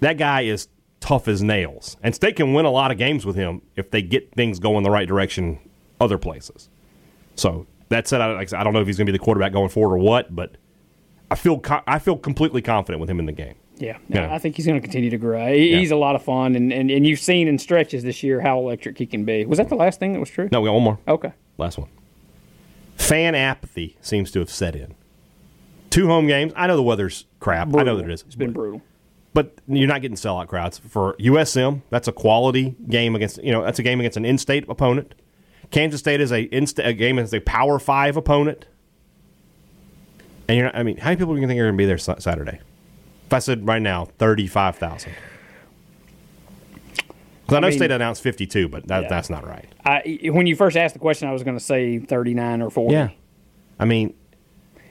That 0.00 0.16
guy 0.16 0.42
is 0.42 0.68
tough 1.00 1.26
as 1.26 1.42
nails, 1.42 1.96
and 2.02 2.14
State 2.14 2.36
can 2.36 2.52
win 2.54 2.66
a 2.66 2.70
lot 2.70 2.90
of 2.92 2.98
games 2.98 3.26
with 3.26 3.34
him 3.34 3.62
if 3.74 3.90
they 3.90 4.02
get 4.02 4.32
things 4.34 4.58
going 4.60 4.84
the 4.84 4.90
right 4.90 5.08
direction 5.08 5.58
other 6.00 6.18
places. 6.18 6.68
So 7.34 7.66
that 7.88 8.06
said, 8.06 8.20
I, 8.20 8.32
like 8.32 8.42
I 8.42 8.44
said, 8.46 8.60
I 8.60 8.64
don't 8.64 8.72
know 8.74 8.80
if 8.80 8.86
he's 8.86 8.96
going 8.96 9.06
to 9.06 9.12
be 9.12 9.18
the 9.18 9.24
quarterback 9.24 9.52
going 9.52 9.70
forward 9.70 9.94
or 9.96 9.98
what, 9.98 10.34
but 10.34 10.56
I 11.32 11.34
feel 11.34 11.58
co- 11.58 11.82
I 11.86 11.98
feel 11.98 12.16
completely 12.16 12.62
confident 12.62 13.00
with 13.00 13.08
him 13.10 13.18
in 13.18 13.26
the 13.26 13.32
game. 13.32 13.54
Yeah, 13.78 13.96
no, 14.08 14.20
Yeah. 14.22 14.34
I 14.34 14.38
think 14.38 14.54
he's 14.56 14.66
going 14.66 14.80
to 14.80 14.82
continue 14.82 15.10
to 15.10 15.18
grow. 15.18 15.52
He, 15.52 15.70
Yeah. 15.72 15.78
He's 15.78 15.90
a 15.90 15.96
lot 15.96 16.14
of 16.14 16.22
fun, 16.22 16.54
and, 16.54 16.72
and, 16.72 16.90
and 16.90 17.06
you've 17.06 17.18
seen 17.18 17.48
in 17.48 17.58
stretches 17.58 18.02
this 18.04 18.22
year 18.22 18.40
how 18.40 18.58
electric 18.58 18.98
he 18.98 19.06
can 19.06 19.24
be. 19.24 19.44
Was 19.46 19.58
that 19.58 19.68
the 19.70 19.74
last 19.74 19.98
thing 19.98 20.12
that 20.12 20.20
was 20.20 20.30
true? 20.30 20.48
No, 20.52 20.60
we 20.60 20.68
got 20.68 20.74
one 20.74 20.82
more. 20.84 20.98
Okay. 21.08 21.32
Last 21.58 21.78
one. 21.78 21.88
Fan 22.96 23.34
apathy 23.34 23.96
seems 24.00 24.30
to 24.32 24.38
have 24.38 24.50
set 24.50 24.76
in. 24.76 24.94
Two 25.90 26.06
home 26.06 26.26
games. 26.26 26.52
I 26.54 26.66
know 26.66 26.76
the 26.76 26.82
weather's 26.82 27.26
crap. 27.40 27.68
I 27.68 27.70
know 27.70 27.76
Brutal. 27.78 27.96
that 27.98 28.04
it 28.04 28.12
is. 28.12 28.22
It's 28.22 28.36
been 28.36 28.52
brutal. 28.52 28.82
but 29.34 29.54
you're 29.66 29.88
not 29.88 30.00
getting 30.02 30.16
sellout 30.16 30.46
crowds 30.48 30.78
for 30.78 31.14
USM. 31.18 31.82
That's 31.90 32.08
a 32.08 32.12
quality 32.12 32.76
game 32.88 33.14
against 33.16 33.42
you 33.42 33.52
know 33.52 33.62
that's 33.64 33.78
a 33.78 33.82
game 33.82 33.98
against 34.00 34.16
an 34.16 34.24
in-state 34.24 34.64
opponent. 34.68 35.14
Kansas 35.70 36.00
State 36.00 36.20
is 36.20 36.30
a, 36.32 36.42
in 36.42 36.66
a 36.78 36.92
game 36.92 37.18
against 37.18 37.34
a 37.34 37.40
Power 37.40 37.78
Five 37.78 38.16
opponent. 38.16 38.66
And 40.52 40.58
you're 40.58 40.66
not, 40.66 40.76
I 40.76 40.82
mean, 40.82 40.98
how 40.98 41.06
many 41.08 41.16
people 41.16 41.34
do 41.34 41.40
you 41.40 41.46
think 41.46 41.58
are 41.58 41.62
going 41.64 41.72
to 41.72 41.78
be 41.78 41.86
there 41.86 41.96
Saturday? 41.96 42.60
If 43.24 43.32
I 43.32 43.38
said 43.38 43.66
right 43.66 43.80
now, 43.80 44.04
thirty-five 44.04 44.76
thousand. 44.76 45.14
Because 46.76 47.56
I 47.56 47.60
know 47.60 47.68
mean- 47.68 47.78
State 47.78 47.90
announced 47.90 48.22
fifty-two, 48.22 48.68
but 48.68 48.86
that, 48.88 49.04
Yeah. 49.04 49.08
that's 49.08 49.30
not 49.30 49.46
right. 49.46 49.64
I, 49.82 50.18
when 50.30 50.46
you 50.46 50.54
first 50.54 50.76
asked 50.76 50.92
the 50.92 51.00
question, 51.00 51.26
I 51.26 51.32
was 51.32 51.42
going 51.42 51.56
to 51.56 51.64
say 51.64 52.00
39 52.00 52.60
or 52.60 52.68
40. 52.68 52.92
Yeah, 52.92 53.08
I 53.80 53.86
mean, 53.86 54.12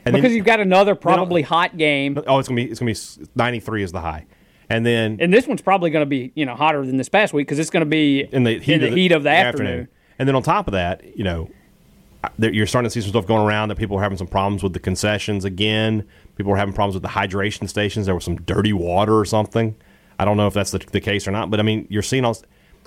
Because 0.04 0.24
then, 0.24 0.32
you've 0.32 0.46
got 0.48 0.60
another 0.62 0.96
probably 0.96 1.44
hot 1.44 1.78
game, 1.78 2.20
oh, 2.26 2.40
it's 2.40 2.48
gonna 2.48 2.56
be 2.56 2.72
it's 2.72 2.80
gonna 2.80 2.92
be 2.92 3.28
ninety-three 3.36 3.84
is 3.84 3.92
the 3.92 4.02
high, 4.02 4.26
and 4.68 4.84
then 4.84 5.18
and 5.22 5.32
this 5.32 5.46
one's 5.46 5.62
probably 5.62 5.92
going 5.92 6.02
to 6.02 6.10
be 6.10 6.32
you 6.34 6.48
know 6.48 6.56
hotter 6.56 6.84
than 6.88 6.98
this 6.98 7.08
past 7.08 7.34
week 7.34 7.46
because 7.46 7.60
it's 7.60 7.70
going 7.70 7.82
to 7.82 7.86
be 7.86 8.22
in 8.32 8.46
the 8.46 8.58
heat, 8.58 8.74
in 8.74 8.82
the, 8.82 8.88
of, 8.88 8.94
heat 8.96 9.12
of 9.12 9.22
the 9.22 9.30
afternoon. 9.30 9.90
And 10.18 10.28
then 10.28 10.36
on 10.36 10.42
top 10.42 10.68
of 10.68 10.72
that, 10.72 11.16
you 11.16 11.24
know, 11.24 11.52
you're 12.38 12.68
starting 12.68 12.88
to 12.88 12.92
see 12.92 13.02
some 13.02 13.10
stuff 13.10 13.26
going 13.26 13.46
around 13.46 13.70
that 13.70 13.78
people 13.78 13.98
are 13.98 14.02
having 14.02 14.18
some 14.18 14.28
problems 14.28 14.64
with 14.64 14.74
the 14.74 14.80
concessions 14.80 15.46
again. 15.46 16.08
People 16.36 16.54
are 16.54 16.58
having 16.58 16.74
problems 16.74 16.94
with 16.96 17.04
the 17.04 17.10
hydration 17.10 17.68
stations. 17.68 18.06
There 18.06 18.16
was 18.16 18.24
some 18.24 18.36
dirty 18.38 18.74
water 18.74 19.18
or 19.18 19.26
something. 19.26 19.76
I 20.20 20.26
don't 20.26 20.38
know 20.38 20.48
if 20.48 20.54
that's 20.54 20.72
the, 20.72 20.80
the 20.80 21.02
case 21.02 21.28
or 21.28 21.32
not, 21.32 21.50
but 21.50 21.60
I 21.60 21.64
mean, 21.64 21.88
you're 21.90 22.04
seeing 22.04 22.26
all. 22.26 22.38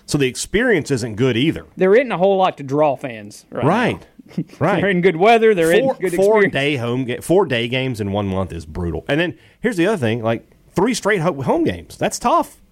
So 0.07 0.18
the 0.18 0.28
experience 0.28 0.91
isn't 0.91 1.16
good 1.16 1.37
either. 1.37 1.66
There 1.76 1.95
isn't 1.95 2.12
a 2.12 2.18
whole 2.18 2.37
lot 2.37 2.57
to 2.59 2.62
draw 2.62 2.95
fans 2.97 3.47
right. 3.51 3.64
Right. 3.64 4.07
Right. 4.59 4.80
They're 4.80 4.89
in 4.89 5.03
good 5.03 5.16
weather. 5.16 5.55
They're 5.55 5.78
four, 5.78 5.95
in 5.97 6.01
good 6.01 6.14
four 6.14 6.45
experience. 6.45 6.53
day 6.55 6.76
home 6.76 7.05
ga- 7.05 7.20
four 7.20 7.45
day 7.45 7.68
games 7.68 8.01
in 8.01 8.11
one 8.11 8.26
month 8.26 8.53
is 8.53 8.64
brutal. 8.64 9.05
And 9.07 9.20
then 9.20 9.39
here's 9.61 9.76
the 9.76 9.87
other 9.87 9.99
thing: 9.99 10.22
like 10.22 10.49
three 10.70 10.95
straight 10.95 11.20
home 11.20 11.64
games. 11.64 11.99
That's 11.99 12.18
tough. 12.18 12.62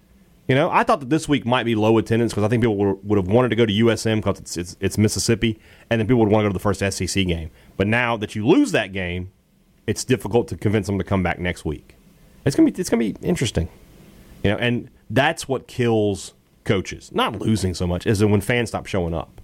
You 0.47 0.55
know, 0.55 0.69
I 0.69 0.83
thought 0.83 0.99
that 0.99 1.09
this 1.09 1.29
week 1.29 1.45
might 1.45 1.63
be 1.63 1.73
low 1.73 1.97
attendance 1.97 2.33
because 2.33 2.43
I 2.43 2.49
think 2.49 2.63
people 2.63 2.75
would, 2.75 2.99
would 3.03 3.17
have 3.17 3.27
wanted 3.27 3.49
to 3.49 3.55
go 3.55 3.65
to 3.65 3.73
USM 3.73 4.17
because 4.17 4.39
it's, 4.39 4.57
it's 4.57 4.77
it's 4.81 4.97
Mississippi, 4.97 5.59
and 5.89 5.99
then 5.99 6.07
people 6.07 6.19
would 6.19 6.29
want 6.29 6.43
to 6.43 6.49
go 6.49 6.49
to 6.49 6.53
the 6.53 6.59
first 6.59 6.79
SEC 6.79 7.25
game. 7.25 7.49
But 7.77 7.87
now 7.87 8.17
that 8.17 8.35
you 8.35 8.45
lose 8.45 8.73
that 8.73 8.91
game, 8.91 9.31
it's 9.87 10.03
difficult 10.03 10.49
to 10.49 10.57
convince 10.57 10.87
them 10.87 10.97
to 10.97 11.03
come 11.03 11.23
back 11.23 11.39
next 11.39 11.63
week. 11.63 11.95
It's 12.45 12.55
gonna 12.57 12.69
be 12.69 12.79
it's 12.79 12.89
gonna 12.89 12.99
be 12.99 13.15
interesting. 13.21 13.69
You 14.43 14.51
know, 14.51 14.57
and 14.57 14.89
that's 15.09 15.47
what 15.47 15.67
kills 15.67 16.33
coaches. 16.65 17.11
Not 17.13 17.39
losing 17.39 17.73
so 17.73 17.87
much, 17.87 18.05
is 18.05 18.23
when 18.23 18.41
fans 18.41 18.69
stop 18.69 18.85
showing 18.85 19.13
up. 19.13 19.39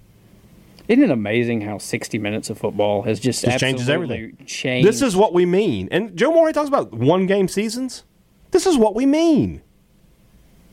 Isn't 0.88 1.04
it 1.04 1.10
amazing 1.10 1.60
how 1.60 1.78
60 1.78 2.18
minutes 2.18 2.50
of 2.50 2.58
football 2.58 3.02
has 3.02 3.20
just, 3.20 3.44
Just 3.44 3.60
changes 3.60 3.88
everything. 3.88 4.36
Changed. 4.44 4.88
This 4.88 5.02
is 5.02 5.14
what 5.14 5.32
we 5.32 5.46
mean. 5.46 5.88
And 5.92 6.16
Joe 6.16 6.32
Moorhead 6.32 6.54
talks 6.54 6.68
about 6.68 6.92
one 6.92 7.26
game 7.26 7.46
seasons. 7.46 8.02
This 8.50 8.66
is 8.66 8.76
what 8.76 8.96
we 8.96 9.06
mean. 9.06 9.62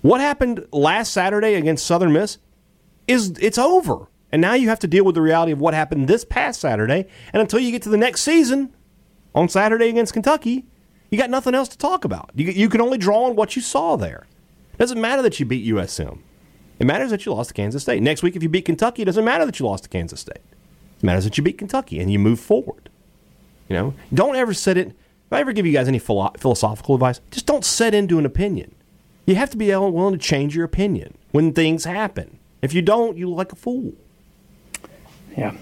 What 0.07 0.21
happened 0.21 0.65
last 0.71 1.11
Saturday 1.11 1.55
against 1.55 1.85
Southern 1.85 2.13
Miss 2.13 2.37
is 3.09 3.31
it's 3.41 3.57
over. 3.57 4.07
And 4.31 4.41
now 4.41 4.53
you 4.53 4.69
have 4.69 4.79
to 4.79 4.87
deal 4.87 5.03
with 5.03 5.15
the 5.15 5.21
reality 5.21 5.51
of 5.51 5.59
what 5.59 5.73
happened 5.73 6.07
this 6.07 6.23
past 6.23 6.61
Saturday. 6.61 7.07
And 7.33 7.41
until 7.41 7.59
you 7.59 7.71
get 7.71 7.81
to 7.81 7.89
the 7.89 7.97
next 7.97 8.21
season 8.21 8.73
on 9.35 9.49
Saturday 9.49 9.89
against 9.89 10.13
Kentucky, 10.13 10.65
you 11.11 11.17
got 11.17 11.29
nothing 11.29 11.53
else 11.53 11.67
to 11.67 11.77
talk 11.77 12.05
about. 12.05 12.31
You, 12.35 12.45
you 12.45 12.69
can 12.69 12.79
only 12.79 12.97
draw 12.97 13.25
on 13.25 13.35
what 13.35 13.57
you 13.57 13.61
saw 13.61 13.97
there. 13.97 14.27
It 14.71 14.77
doesn't 14.77 15.01
matter 15.01 15.21
that 15.23 15.41
you 15.41 15.45
beat 15.45 15.67
USM. 15.67 16.19
It 16.79 16.87
matters 16.87 17.09
that 17.09 17.25
you 17.25 17.33
lost 17.33 17.49
to 17.49 17.53
Kansas 17.53 17.81
State. 17.81 18.01
Next 18.01 18.23
week, 18.23 18.37
if 18.37 18.41
you 18.41 18.47
beat 18.47 18.63
Kentucky, 18.63 19.01
it 19.01 19.05
doesn't 19.05 19.25
matter 19.25 19.45
that 19.45 19.59
you 19.59 19.65
lost 19.65 19.83
to 19.83 19.89
Kansas 19.89 20.21
State. 20.21 20.37
It 20.37 21.03
matters 21.03 21.25
that 21.25 21.37
you 21.37 21.43
beat 21.43 21.57
Kentucky 21.57 21.99
and 21.99 22.09
you 22.09 22.17
move 22.17 22.39
forward. 22.39 22.89
You 23.67 23.75
know, 23.75 23.93
don't 24.13 24.37
ever 24.37 24.53
set 24.53 24.77
it. 24.77 24.87
If 24.87 25.33
I 25.33 25.41
ever 25.41 25.51
give 25.51 25.65
you 25.65 25.73
guys 25.73 25.89
any 25.89 25.99
philo- 25.99 26.31
philosophical 26.37 26.95
advice, 26.95 27.19
just 27.29 27.45
don't 27.45 27.65
set 27.65 27.93
into 27.93 28.17
an 28.19 28.25
opinion. 28.25 28.73
You 29.27 29.35
have 29.35 29.51
to 29.51 29.57
be 29.57 29.69
able- 29.69 29.91
willing 29.91 30.13
to 30.13 30.19
change 30.19 30.55
your 30.55 30.65
opinion 30.65 31.15
when 31.31 31.53
things 31.53 31.83
happen. 31.85 32.39
If 32.63 32.73
you 32.73 32.81
don't, 32.81 33.17
you 33.17 33.29
look 33.29 33.37
like 33.37 33.51
a 33.51 33.55
fool. 33.55 33.93
Yeah. 35.37 35.53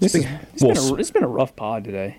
This 0.00 0.14
is, 0.14 0.26
it's, 0.54 0.62
well, 0.62 0.74
been 0.74 0.82
a, 0.82 0.94
it's 0.94 1.10
been 1.10 1.22
a 1.22 1.28
rough 1.28 1.54
pod 1.54 1.84
today. 1.84 2.18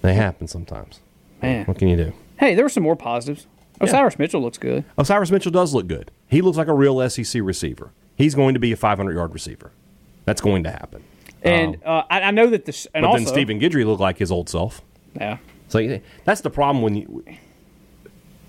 They 0.00 0.14
happen 0.14 0.48
sometimes. 0.48 1.00
Man. 1.40 1.66
What 1.66 1.78
can 1.78 1.88
you 1.88 1.96
do? 1.96 2.12
Hey, 2.38 2.54
there 2.54 2.64
were 2.64 2.68
some 2.70 2.82
more 2.82 2.96
positives. 2.96 3.46
Osiris 3.80 4.18
Mitchell 4.18 4.40
looks 4.40 4.58
good. 4.58 4.84
Osiris 4.96 5.30
Mitchell 5.30 5.52
does 5.52 5.74
look 5.74 5.86
good. 5.86 6.10
He 6.28 6.40
looks 6.40 6.56
like 6.56 6.68
a 6.68 6.74
real 6.74 7.08
SEC 7.10 7.42
receiver. 7.42 7.92
He's 8.16 8.34
going 8.34 8.54
to 8.54 8.60
be 8.60 8.72
a 8.72 8.76
500 8.76 9.14
yard 9.14 9.32
receiver. 9.34 9.72
That's 10.24 10.40
going 10.40 10.64
to 10.64 10.70
happen. 10.70 11.04
And 11.42 11.78
uh, 11.84 12.04
I, 12.08 12.22
I 12.22 12.30
know 12.30 12.48
that 12.48 12.64
this. 12.64 12.86
And 12.94 13.02
But 13.02 13.08
also, 13.08 13.24
then 13.24 13.32
Stephen 13.32 13.60
Guidry 13.60 13.84
looked 13.84 14.00
like 14.00 14.18
his 14.18 14.30
old 14.30 14.48
self. 14.48 14.80
Yeah. 15.14 15.38
So 15.68 16.00
that's 16.24 16.40
the 16.40 16.50
problem 16.50 16.82
when 16.82 16.94
you. 16.94 17.24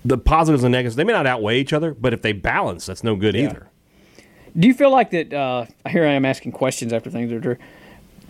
The 0.04 0.18
positives 0.18 0.62
and 0.64 0.72
negatives, 0.72 0.96
they 0.96 1.04
may 1.04 1.12
not 1.14 1.26
outweigh 1.26 1.58
each 1.60 1.72
other, 1.72 1.94
but 1.94 2.12
if 2.12 2.22
they 2.22 2.32
balance, 2.32 2.86
that's 2.86 3.02
no 3.02 3.16
good 3.16 3.34
either. 3.34 3.68
Do 4.58 4.68
you 4.68 4.74
feel 4.74 4.90
like 4.90 5.10
that? 5.10 5.32
Uh, 5.32 5.66
here 5.88 6.04
I 6.06 6.12
am 6.12 6.24
asking 6.24 6.52
questions 6.52 6.92
after 6.92 7.10
things 7.10 7.32
are 7.32 7.40
true. 7.40 7.56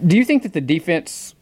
Do 0.06 0.16
you 0.16 0.24
think 0.24 0.42
that 0.44 0.52
the 0.52 0.60
defense? 0.60 1.34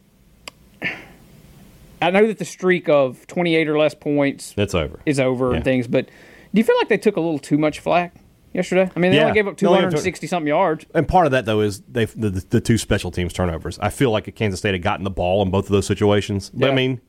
I 2.01 2.11
know 2.11 2.27
that 2.27 2.37
the 2.37 2.45
streak 2.45 2.89
of 2.89 3.25
28 3.27 3.69
or 3.69 3.77
less 3.77 3.93
points 3.95 4.51
that's 4.53 4.75
over. 4.75 4.99
is 5.05 5.19
over 5.19 5.51
Yeah. 5.51 5.55
and 5.57 5.63
things, 5.63 5.87
but 5.87 6.07
do 6.07 6.11
you 6.59 6.63
feel 6.63 6.75
like 6.77 6.89
they 6.89 6.97
took 6.97 7.15
a 7.15 7.21
little 7.21 7.39
too 7.39 7.57
much 7.57 7.79
flack 7.79 8.13
yesterday? 8.53 8.91
I 8.93 8.99
mean, 8.99 9.11
they 9.11 9.17
Yeah. 9.17 9.23
only 9.23 9.33
gave 9.35 9.47
up 9.47 9.57
They 9.57 9.67
only 9.67 9.79
gave 9.79 9.89
260 9.91 10.27
something 10.27 10.47
yards. 10.47 10.85
And 10.93 11.07
part 11.07 11.25
of 11.27 11.31
that 11.31 11.45
though 11.45 11.61
is 11.61 11.81
they 11.89 12.03
the, 12.05 12.29
the, 12.29 12.45
the 12.49 12.61
two 12.61 12.77
special 12.77 13.09
teams 13.09 13.31
turnovers. 13.31 13.79
I 13.79 13.89
feel 13.89 14.11
like 14.11 14.33
Kansas 14.35 14.59
State 14.59 14.73
had 14.73 14.81
gotten 14.81 15.05
the 15.05 15.09
ball 15.11 15.41
in 15.43 15.49
both 15.49 15.65
of 15.65 15.71
those 15.71 15.85
situations. 15.87 16.49
But 16.53 16.71
I 16.71 16.73
mean, 16.73 16.99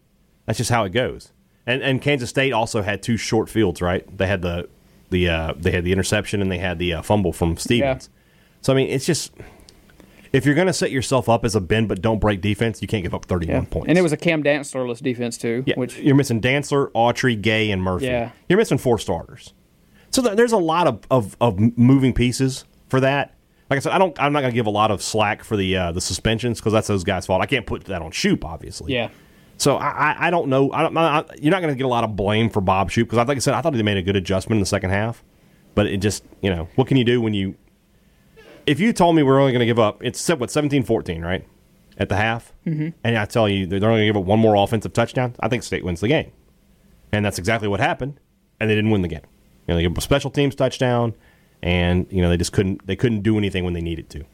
that's 0.46 0.58
just 0.58 0.70
how 0.70 0.84
it 0.84 0.90
goes. 0.92 1.32
And 1.66 1.82
and 1.82 2.00
Kansas 2.02 2.30
State 2.30 2.52
also 2.52 2.82
had 2.82 3.02
two 3.02 3.16
short 3.16 3.48
fields, 3.48 3.80
right? 3.80 4.04
They 4.16 4.26
had 4.26 4.42
the 4.42 4.68
the 5.10 5.28
uh, 5.28 5.54
they 5.56 5.70
had 5.70 5.84
the 5.84 5.92
interception 5.92 6.42
and 6.42 6.50
they 6.50 6.58
had 6.58 6.78
the 6.78 6.94
uh, 6.94 7.02
fumble 7.02 7.32
from 7.32 7.56
Stevens. 7.56 8.10
So 8.60 8.72
I 8.72 8.76
mean, 8.76 8.88
it's 8.88 9.06
just 9.06 9.32
if 10.32 10.44
you're 10.44 10.54
going 10.56 10.66
to 10.66 10.72
set 10.72 10.90
yourself 10.90 11.28
up 11.28 11.44
as 11.44 11.54
a 11.54 11.60
bend 11.60 11.88
but 11.88 12.02
don't 12.02 12.18
break 12.18 12.40
defense, 12.40 12.82
you 12.82 12.88
can't 12.88 13.02
give 13.04 13.14
up 13.14 13.24
31 13.26 13.54
Yeah. 13.54 13.68
points. 13.70 13.88
And 13.88 13.96
it 13.96 14.02
was 14.02 14.12
a 14.12 14.16
Cam 14.16 14.42
Dantzlerless 14.42 15.00
defense 15.00 15.38
too, 15.38 15.62
Yeah, 15.66 15.74
which 15.76 15.96
you're 15.98 16.16
missing 16.16 16.40
Dantzler, 16.40 16.90
Autry, 16.92 17.40
Gay, 17.40 17.70
and 17.70 17.80
Murphy. 17.82 18.06
Yeah. 18.06 18.30
You're 18.48 18.58
missing 18.58 18.78
four 18.78 18.98
starters. 18.98 19.52
So 20.10 20.22
th- 20.22 20.36
there's 20.36 20.52
a 20.52 20.56
lot 20.58 20.86
of, 20.86 21.00
of, 21.10 21.36
of 21.40 21.58
moving 21.78 22.12
pieces 22.12 22.64
for 22.88 23.00
that. 23.00 23.34
Like 23.70 23.78
I 23.78 23.80
said, 23.80 23.92
I 23.92 23.98
don't. 23.98 24.20
I'm 24.20 24.32
not 24.32 24.40
going 24.40 24.52
to 24.52 24.54
give 24.54 24.66
a 24.66 24.70
lot 24.70 24.90
of 24.90 25.02
slack 25.02 25.42
for 25.42 25.56
the 25.56 25.74
uh, 25.76 25.92
the 25.92 26.00
suspensions 26.00 26.60
because 26.60 26.72
that's 26.74 26.86
those 26.86 27.02
guys' 27.02 27.24
fault. 27.26 27.40
I 27.40 27.46
can't 27.46 27.64
put 27.64 27.84
that 27.84 28.02
on 28.02 28.10
Shoop, 28.10 28.44
obviously. 28.44 28.92
yeah. 28.92 29.08
So 29.56 29.76
I, 29.76 30.26
I, 30.26 30.30
don't 30.30 30.48
know. 30.48 30.72
I 30.72 30.82
don't, 30.82 30.96
I, 30.96 31.24
you're 31.40 31.52
not 31.52 31.62
going 31.62 31.72
to 31.72 31.76
get 31.76 31.86
a 31.86 31.88
lot 31.88 32.04
of 32.04 32.16
blame 32.16 32.50
for 32.50 32.60
Bob 32.60 32.90
Shoop 32.90 33.08
because, 33.08 33.26
like 33.26 33.36
I 33.36 33.40
said, 33.40 33.54
I 33.54 33.60
thought 33.60 33.72
they 33.72 33.82
made 33.82 33.96
a 33.96 34.02
good 34.02 34.16
adjustment 34.16 34.56
in 34.56 34.60
the 34.60 34.66
second 34.66 34.90
half. 34.90 35.22
But 35.74 35.86
it 35.86 35.98
just, 35.98 36.24
you 36.40 36.50
know, 36.50 36.68
what 36.76 36.88
can 36.88 36.96
you 36.96 37.04
do 37.04 37.20
when 37.20 37.34
you? 37.34 37.56
If 38.66 38.80
you 38.80 38.92
told 38.92 39.16
me 39.16 39.22
we're 39.22 39.40
only 39.40 39.52
going 39.52 39.60
to 39.60 39.66
give 39.66 39.78
up, 39.78 40.02
it's 40.02 40.26
what 40.28 40.48
17-14, 40.48 41.22
right, 41.22 41.46
at 41.98 42.08
the 42.08 42.16
half, 42.16 42.52
mm-hmm. 42.66 42.90
and 43.02 43.18
I 43.18 43.24
tell 43.26 43.48
you 43.48 43.66
they're 43.66 43.78
only 43.78 44.00
going 44.00 44.00
to 44.00 44.06
give 44.06 44.16
up 44.16 44.24
one 44.24 44.38
more 44.38 44.54
offensive 44.56 44.92
touchdown, 44.94 45.34
I 45.40 45.48
think 45.48 45.62
State 45.62 45.84
wins 45.84 46.00
the 46.00 46.08
game, 46.08 46.32
and 47.12 47.24
that's 47.24 47.38
exactly 47.38 47.68
what 47.68 47.80
happened, 47.80 48.18
and 48.58 48.70
they 48.70 48.74
didn't 48.74 48.90
win 48.90 49.02
the 49.02 49.08
game. 49.08 49.20
You 49.66 49.72
know, 49.72 49.76
they 49.76 49.82
gave 49.82 49.90
up 49.90 49.98
a 49.98 50.00
special 50.00 50.30
teams 50.30 50.54
touchdown, 50.54 51.14
and 51.62 52.06
you 52.10 52.22
know 52.22 52.30
they 52.30 52.38
just 52.38 52.52
couldn't 52.52 52.86
they 52.86 52.96
couldn't 52.96 53.20
do 53.20 53.36
anything 53.36 53.64
when 53.64 53.74
they 53.74 53.82
needed 53.82 54.08
to. 54.10 54.24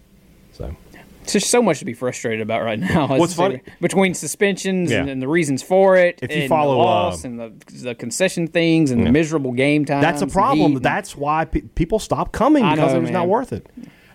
Just 1.33 1.51
so 1.51 1.63
much 1.63 1.79
to 1.81 1.85
be 1.85 1.93
frustrated 1.95 2.41
about 2.41 2.63
right 2.63 2.79
now. 2.79 3.07
What's 3.19 3.35
funny- 3.35 3.61
between 3.81 4.15
suspensions 4.15 4.91
and, 4.91 5.07
Yeah. 5.07 5.13
and 5.13 5.21
the 5.23 5.29
reasons 5.29 5.63
for 5.63 5.97
it, 5.97 6.19
If 6.23 6.31
you 6.35 6.43
and 6.43 6.49
follow, 6.49 6.73
the 6.73 6.79
loss 6.79 7.25
uh, 7.25 7.29
and 7.29 7.39
the, 7.41 7.53
the 7.83 7.95
concession 7.95 8.47
things 8.47 8.91
and 8.91 9.07
the 9.07 9.11
miserable 9.13 9.53
game 9.53 9.85
time, 9.85 10.03
that's 10.03 10.23
a 10.23 10.27
problem. 10.27 10.77
and- 10.77 10.83
That's 10.83 11.17
why 11.17 11.45
pe- 11.45 11.61
people 11.63 11.99
stop 11.99 12.33
coming 12.33 12.65
I 12.65 12.75
because 12.75 12.93
know, 12.93 12.99
it 12.99 13.03
was 13.03 13.11
not 13.11 13.29
worth 13.29 13.53
it. 13.53 13.67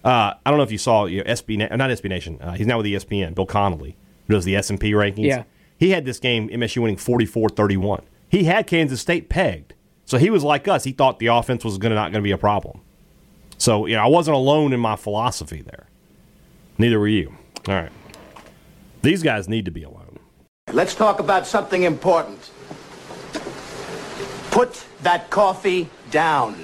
Uh, 0.03 0.34
I 0.45 0.49
don't 0.51 0.57
know 0.57 0.63
if 0.63 0.72
you 0.72 0.78
saw 0.78 1.05
you 1.05 1.24
know, 1.24 1.32
SB, 1.32 1.57
not 1.57 1.89
SB 1.89 2.09
Nation. 2.09 2.38
Uh, 2.39 2.51
he's 2.53 2.68
now 2.68 2.78
with 2.78 2.86
ESPN. 2.86 3.34
Bill 3.34 3.47
Connelly, 3.47 3.97
who 4.28 4.34
does 4.36 4.45
the 4.45 4.55
S 4.55 4.70
and 4.70 4.80
P 4.80 4.91
rankings. 4.91 5.26
Yeah. 5.26 5.43
he 5.78 5.89
had 5.89 6.05
this 6.05 6.20
game 6.20 6.47
MSU 6.49 6.78
winning 6.84 6.97
44-31. 6.97 8.03
He 8.30 8.43
had 8.43 8.68
Kansas 8.68 9.01
State 9.01 9.30
pegged, 9.30 9.74
so 10.05 10.18
he 10.18 10.30
was 10.30 10.43
like 10.43 10.68
us. 10.68 10.84
He 10.84 10.91
thought 10.91 11.20
the 11.20 11.28
offense 11.28 11.66
was 11.66 11.78
going 11.78 11.89
to 11.89 11.95
not 11.95 12.11
going 12.11 12.22
to 12.22 12.28
be 12.28 12.32
a 12.32 12.38
problem. 12.38 12.82
So 13.57 13.86
you 13.86 13.95
know, 13.95 14.03
I 14.03 14.07
wasn't 14.07 14.36
alone 14.36 14.74
in 14.74 14.80
my 14.80 14.95
philosophy 14.95 15.61
there. 15.61 15.85
Neither 16.78 17.00
were 17.00 17.08
you. 17.08 17.36
All 17.68 17.76
right, 17.76 17.92
these 19.02 19.24
guys 19.24 19.48
need 19.48 19.66
to 19.66 19.72
be 19.72 19.84
alone. 19.84 20.20
Let's 20.72 20.96
talk 20.96 21.20
about 21.20 21.48
something 21.48 21.84
important. 21.84 22.52
Put 24.52 24.86
that 25.04 25.30
coffee 25.30 25.90
down. 26.12 26.56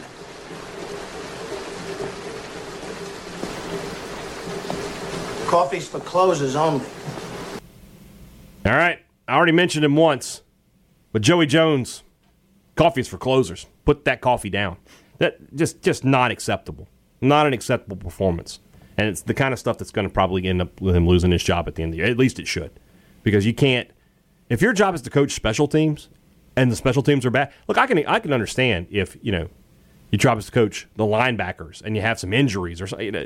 Coffee's 5.47 5.87
for 5.87 5.99
closers 5.99 6.55
only. 6.55 6.85
All 8.65 8.71
right. 8.71 8.99
I 9.27 9.35
already 9.35 9.51
mentioned 9.53 9.85
him 9.85 9.95
once, 9.95 10.41
but 11.13 11.21
Joey 11.21 11.45
Jones, 11.45 12.03
coffee 12.75 12.99
is 12.99 13.07
for 13.07 13.17
closers. 13.17 13.65
Put 13.85 14.03
that 14.05 14.19
coffee 14.19 14.49
down. 14.49 14.75
That 15.19 15.55
just 15.55 15.81
just 15.81 16.03
not 16.03 16.31
acceptable. 16.31 16.89
Not 17.21 17.47
an 17.47 17.53
acceptable 17.53 17.95
performance. 17.95 18.59
And 18.97 19.07
it's 19.07 19.21
the 19.21 19.33
kind 19.33 19.53
of 19.53 19.59
stuff 19.59 19.77
that's 19.77 19.91
going 19.91 20.07
to 20.07 20.13
probably 20.13 20.45
end 20.45 20.61
up 20.61 20.81
with 20.81 20.95
him 20.95 21.07
losing 21.07 21.31
his 21.31 21.43
job 21.43 21.67
at 21.67 21.75
the 21.75 21.83
end 21.83 21.93
of 21.93 21.97
the 21.97 22.03
year. 22.03 22.11
At 22.11 22.17
least 22.17 22.39
it 22.39 22.47
should. 22.47 22.71
Because 23.23 23.45
you 23.45 23.53
can't 23.53 23.89
if 24.49 24.61
your 24.61 24.73
job 24.73 24.93
is 24.95 25.01
to 25.03 25.09
coach 25.09 25.31
special 25.31 25.67
teams 25.67 26.09
and 26.57 26.71
the 26.71 26.75
special 26.75 27.01
teams 27.01 27.25
are 27.25 27.29
bad. 27.31 27.53
Look, 27.67 27.77
I 27.77 27.87
can 27.87 28.05
I 28.05 28.19
can 28.19 28.33
understand 28.33 28.87
if, 28.89 29.17
you 29.21 29.31
know, 29.31 29.47
your 30.11 30.17
job 30.17 30.37
is 30.37 30.47
to 30.47 30.51
coach 30.51 30.87
the 30.97 31.05
linebackers 31.05 31.81
and 31.81 31.95
you 31.95 32.01
have 32.01 32.19
some 32.19 32.33
injuries 32.33 32.81
or 32.81 32.87
something. 32.87 33.05
you 33.05 33.11
know, 33.11 33.25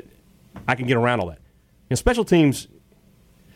I 0.68 0.74
can 0.76 0.86
get 0.86 0.96
around 0.96 1.20
all 1.20 1.26
that. 1.26 1.38
You 1.38 1.90
know, 1.90 1.96
special 1.96 2.24
teams 2.24 2.68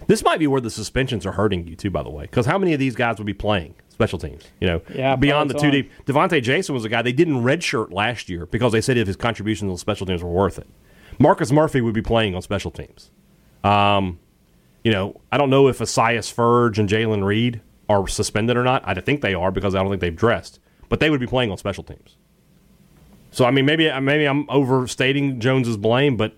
this 0.07 0.25
might 0.25 0.39
be 0.39 0.47
where 0.47 0.61
the 0.61 0.71
suspensions 0.71 1.27
are 1.27 1.33
hurting 1.33 1.67
you 1.67 1.77
too, 1.77 1.91
by 1.91 2.03
the 2.03 2.11
way, 2.11 2.25
because 2.25 2.47
how 2.47 2.59
many 2.59 2.73
of 2.73 2.81
these 2.81 2.97
guys 2.97 3.19
would 3.19 3.27
be 3.27 3.35
playing 3.35 3.75
special 3.91 4.19
teams? 4.19 4.43
You 4.61 4.67
know, 4.67 4.83
Yeah, 4.93 5.15
beyond 5.15 5.51
the 5.51 5.55
two 5.55 5.61
so. 5.67 5.71
deep. 5.71 5.93
Devonta 6.07 6.43
Jason 6.43 6.75
was 6.75 6.85
a 6.85 6.89
guy 6.89 7.03
they 7.03 7.13
didn't 7.13 7.43
redshirt 7.43 7.93
last 7.93 8.29
year 8.29 8.47
because 8.47 8.73
they 8.73 8.81
said 8.81 8.97
if 8.97 9.07
his 9.07 9.17
contributions 9.17 9.71
on 9.71 9.77
special 9.77 10.07
teams 10.07 10.23
were 10.23 10.31
worth 10.31 10.59
it. 10.59 10.67
Marcus 11.21 11.53
Murphy 11.53 11.81
would 11.81 11.95
be 11.95 12.03
playing 12.03 12.35
on 12.35 12.43
special 12.43 12.71
teams. 12.71 13.11
Um, 13.63 14.19
you 14.83 14.91
know, 14.91 15.21
I 15.31 15.37
don't 15.39 15.51
know 15.51 15.69
if 15.69 15.81
Esaias 15.81 16.33
Furdge 16.35 16.79
and 16.79 16.89
Jalen 16.89 17.23
Reed 17.25 17.61
are 17.89 18.09
suspended 18.09 18.57
or 18.57 18.65
not. 18.65 18.83
I 18.87 18.95
think 18.95 19.21
they 19.21 19.35
are 19.35 19.51
because 19.53 19.75
I 19.75 19.81
don't 19.81 19.91
think 19.91 20.01
they've 20.01 20.17
dressed, 20.17 20.59
but 20.89 20.99
they 20.99 21.11
would 21.11 21.21
be 21.21 21.27
playing 21.27 21.51
on 21.51 21.59
special 21.59 21.85
teams. 21.85 22.17
So 23.31 23.45
I 23.45 23.51
mean, 23.51 23.67
maybe 23.67 23.89
maybe 24.01 24.25
I'm 24.25 24.49
overstating 24.49 25.39
Jones's 25.39 25.77
blame, 25.77 26.17
but 26.17 26.33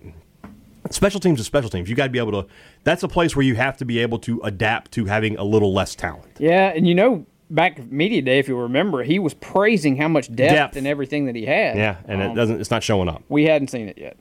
special 0.91 1.21
teams 1.21 1.39
is 1.41 1.47
special 1.47 1.71
teams. 1.71 1.89
You 1.89 1.95
got 1.95 2.05
to 2.07 2.11
be 2.11 2.19
able 2.19 2.43
to. 2.43 2.49
That's 2.85 3.03
a 3.05 3.09
place 3.09 3.37
where 3.37 3.45
you 3.47 3.55
have 3.55 3.77
to 3.79 3.85
be 3.85 4.01
able 4.01 4.19
to 4.21 4.41
adapt 4.43 4.91
to 4.93 5.05
having 5.07 5.37
a 5.39 5.45
little 5.45 5.73
less 5.73 5.95
talent. 5.95 6.37
Yeah, 6.39 6.73
and 6.75 6.87
you 6.89 6.95
know, 6.95 7.25
back 7.49 7.79
media 7.91 8.21
day, 8.21 8.41
if 8.41 8.49
you 8.49 8.59
remember, 8.59 9.05
he 9.05 9.19
was 9.21 9.33
praising 9.35 9.97
how 9.97 10.09
much 10.09 10.27
depth, 10.35 10.53
Depth. 10.55 10.77
and 10.77 10.87
everything 10.87 11.27
that 11.27 11.37
he 11.37 11.47
had. 11.47 11.77
Yeah, 11.77 11.97
and 12.07 12.21
it 12.21 12.31
Um, 12.31 12.35
doesn't. 12.35 12.61
It's 12.61 12.71
not 12.71 12.83
showing 12.83 13.09
up 13.09 13.23
We 13.29 13.45
hadn't 13.45 13.69
seen 13.69 13.89
it 13.89 13.97
yet. 13.97 14.17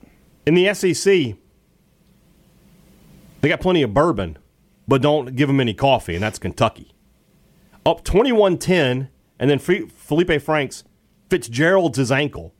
In 0.45 0.53
the 0.55 0.73
SEC. 0.73 1.35
They 3.41 3.49
got 3.49 3.59
plenty 3.59 3.81
of 3.81 3.93
bourbon, 3.93 4.37
but 4.87 5.01
don't 5.01 5.35
give 5.35 5.47
them 5.47 5.59
any 5.59 5.73
coffee, 5.73 6.13
and 6.13 6.23
that's 6.23 6.37
Kentucky. 6.37 6.93
Up 7.85 8.03
21-10, 8.03 9.09
and 9.39 9.49
then 9.49 9.57
Fe- 9.57 9.85
Feleipe 9.85 10.41
Franks 10.41 10.83
Fitzgerald's 11.29 11.97
his 11.97 12.11
ankle. 12.11 12.53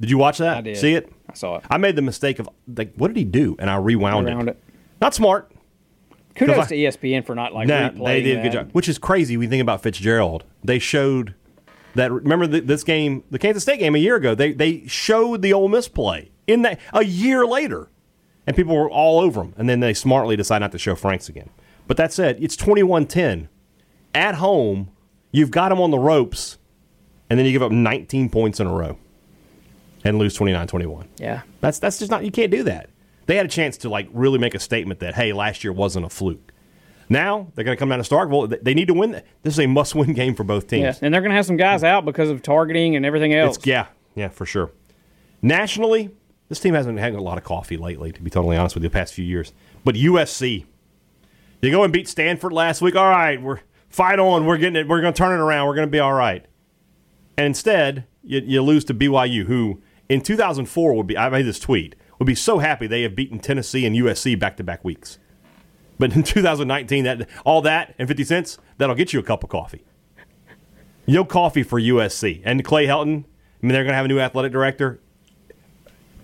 Did 0.00 0.10
you 0.10 0.18
watch 0.18 0.38
that? 0.38 0.56
I 0.58 0.60
did. 0.62 0.76
See 0.76 0.94
it? 0.94 1.12
I 1.30 1.34
saw 1.34 1.56
it. 1.56 1.64
I 1.70 1.76
made 1.78 1.94
the 1.94 2.02
mistake 2.02 2.38
of 2.40 2.48
like, 2.76 2.94
what 2.96 3.08
did 3.08 3.16
he 3.16 3.24
do? 3.24 3.54
And 3.58 3.70
I 3.70 3.76
rewound 3.76 4.26
Rewound 4.26 4.48
it. 4.48 4.52
it. 4.52 4.62
Not 5.00 5.14
smart. 5.14 5.52
Kudos 6.34 6.56
I- 6.58 6.66
to 6.66 6.76
ESPN 6.76 7.24
for 7.24 7.34
not 7.34 7.52
like 7.54 7.68
Nah, 7.68 7.90
replaying 7.90 8.04
they 8.04 8.22
did 8.22 8.38
a 8.38 8.42
good 8.42 8.52
job. 8.52 8.70
Which 8.72 8.88
is 8.88 8.98
crazy 8.98 9.36
when 9.36 9.44
you 9.44 9.50
think 9.50 9.62
about 9.62 9.82
Fitzgerald. 9.82 10.44
They 10.64 10.78
showed 10.78 11.34
that. 11.94 12.10
Remember 12.10 12.46
the, 12.46 12.60
this 12.60 12.82
game, 12.82 13.24
the 13.30 13.38
Kansas 13.38 13.62
State 13.62 13.78
game 13.78 13.94
a 13.94 13.98
year 13.98 14.16
ago. 14.16 14.34
They 14.34 14.52
they 14.52 14.86
showed 14.86 15.42
the 15.42 15.52
Ole 15.52 15.68
Miss 15.68 15.86
play 15.88 16.30
in 16.48 16.62
that 16.62 16.80
a 16.92 17.04
year 17.04 17.46
later, 17.46 17.88
and 18.46 18.56
people 18.56 18.74
were 18.74 18.90
all 18.90 19.20
over 19.20 19.40
them. 19.42 19.54
And 19.56 19.68
then 19.68 19.80
they 19.80 19.94
smartly 19.94 20.34
decide 20.34 20.58
not 20.60 20.72
to 20.72 20.78
show 20.78 20.94
Franks 20.96 21.28
again. 21.28 21.50
But 21.86 21.96
that 21.98 22.12
said, 22.12 22.38
it's 22.42 22.56
21-10. 22.56 23.48
at 24.14 24.34
home. 24.36 24.90
You've 25.30 25.50
got 25.50 25.68
them 25.68 25.80
on 25.80 25.90
the 25.90 25.98
ropes, 25.98 26.58
and 27.28 27.38
then 27.38 27.44
you 27.46 27.52
give 27.52 27.62
up 27.62 27.70
19 27.70 28.30
points 28.30 28.58
in 28.60 28.66
a 28.66 28.72
row 28.72 28.98
and 30.04 30.18
lose 30.18 30.36
29-21. 30.38 31.06
Yeah. 31.18 31.42
That's 31.60 31.78
that's 31.78 31.98
just 31.98 32.10
not 32.10 32.24
you 32.24 32.30
can't 32.30 32.50
do 32.50 32.62
that. 32.64 32.88
They 33.26 33.36
had 33.36 33.44
a 33.44 33.48
chance 33.50 33.76
to 33.78 33.90
like 33.90 34.08
really 34.12 34.38
make 34.38 34.54
a 34.54 34.58
statement 34.58 35.00
that 35.00 35.14
hey, 35.14 35.32
last 35.34 35.62
year 35.62 35.72
wasn't 35.72 36.06
a 36.06 36.08
fluke. 36.08 36.52
Now 37.10 37.48
they're 37.54 37.64
going 37.64 37.76
to 37.76 37.78
come 37.78 37.88
down 37.90 38.02
to 38.02 38.08
Starkville. 38.08 38.48
They- 38.48 38.58
They 38.62 38.74
need 38.74 38.88
to 38.88 38.94
win. 38.94 39.12
This 39.42 39.54
is 39.54 39.60
a 39.60 39.66
must-win 39.66 40.12
game 40.14 40.34
for 40.34 40.44
both 40.44 40.66
teams. 40.68 40.82
Yeah. 40.82 40.94
And 41.02 41.12
they're 41.12 41.20
going 41.20 41.30
to 41.30 41.36
have 41.36 41.46
some 41.46 41.56
guys 41.58 41.84
out 41.84 42.04
because 42.06 42.30
of 42.30 42.40
targeting 42.42 42.96
and 42.96 43.04
everything 43.04 43.34
else. 43.34 43.56
It's, 43.58 43.66
yeah, 43.66 43.86
yeah, 44.14 44.28
for 44.28 44.46
sure. 44.46 44.70
Nationally, 45.42 46.10
this 46.48 46.60
team 46.60 46.74
hasn't 46.74 46.98
had 46.98 47.14
a 47.14 47.20
lot 47.20 47.38
of 47.38 47.44
coffee 47.44 47.76
lately, 47.76 48.12
to 48.12 48.22
be 48.22 48.30
totally 48.30 48.56
honest 48.56 48.74
with 48.74 48.82
you, 48.82 48.88
the 48.88 48.92
past 48.92 49.14
few 49.14 49.24
years. 49.24 49.52
But 49.84 49.94
USC, 49.94 50.64
you 51.60 51.70
go 51.70 51.84
and 51.84 51.92
beat 51.92 52.08
Stanford 52.08 52.52
last 52.52 52.80
week. 52.80 52.96
All 52.96 53.08
right, 53.08 53.40
we're 53.40 53.60
fight 53.88 54.18
on. 54.18 54.46
We're 54.46 54.58
getting 54.58 54.76
it. 54.76 54.88
We're 54.88 55.00
going 55.00 55.12
to 55.12 55.18
turn 55.18 55.38
it 55.38 55.42
around. 55.42 55.66
We're 55.66 55.74
going 55.74 55.88
to 55.88 55.92
be 55.92 56.00
all 56.00 56.12
right. 56.12 56.44
And 57.36 57.46
instead, 57.46 58.06
you, 58.22 58.40
you 58.44 58.62
lose 58.62 58.84
to 58.86 58.94
BYU, 58.94 59.44
who 59.46 59.82
in 60.08 60.20
2004 60.20 60.94
would 60.94 61.06
be. 61.06 61.16
I 61.16 61.28
made 61.28 61.46
this 61.46 61.58
tweet. 61.58 61.94
Would 62.18 62.26
be 62.26 62.34
so 62.34 62.58
happy 62.58 62.88
they 62.88 63.02
have 63.02 63.14
beaten 63.14 63.38
Tennessee 63.38 63.86
and 63.86 63.94
USC 63.94 64.38
back 64.38 64.56
to 64.56 64.64
back 64.64 64.84
weeks. 64.84 65.18
But 65.98 66.14
in 66.14 66.22
2019, 66.24 67.04
that 67.04 67.28
all 67.44 67.62
that 67.62 67.94
and 67.98 68.08
50 68.08 68.24
cents 68.24 68.58
that'll 68.78 68.96
get 68.96 69.12
you 69.12 69.20
a 69.20 69.22
cup 69.22 69.44
of 69.44 69.50
coffee. 69.50 69.84
Yo 71.06 71.24
coffee 71.24 71.62
for 71.62 71.80
USC 71.80 72.42
and 72.44 72.64
Clay 72.64 72.86
Helton. 72.86 73.24
I 73.24 73.66
mean, 73.66 73.72
they're 73.72 73.84
going 73.84 73.92
to 73.92 73.96
have 73.96 74.04
a 74.04 74.08
new 74.08 74.20
athletic 74.20 74.52
director. 74.52 75.00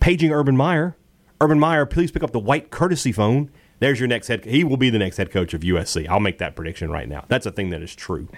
Paging 0.05 0.33
Urban 0.33 0.55
Meyer. 0.55 0.97
Urban 1.41 1.59
Meyer, 1.59 1.87
please 1.87 2.11
pick 2.11 2.23
up 2.23 2.33
the 2.33 2.39
white 2.39 2.71
courtesy 2.71 3.11
phone. 3.11 3.51
There's 3.79 3.99
your 3.99 4.07
next 4.07 4.29
head. 4.29 4.45
He 4.45 4.63
will 4.63 4.77
be 4.77 4.91
the 4.91 4.99
next 4.99 5.17
head 5.17 5.31
coach 5.31 5.55
of 5.55 5.63
USC. 5.63 6.07
I'll 6.07 6.21
make 6.21 6.37
that 6.41 6.55
prediction 6.55 6.91
right 6.91 7.09
now. 7.09 7.25
That's 7.29 7.47
a 7.47 7.51
thing 7.51 7.71
that 7.71 7.81
is 7.81 7.95
true. 7.97 8.29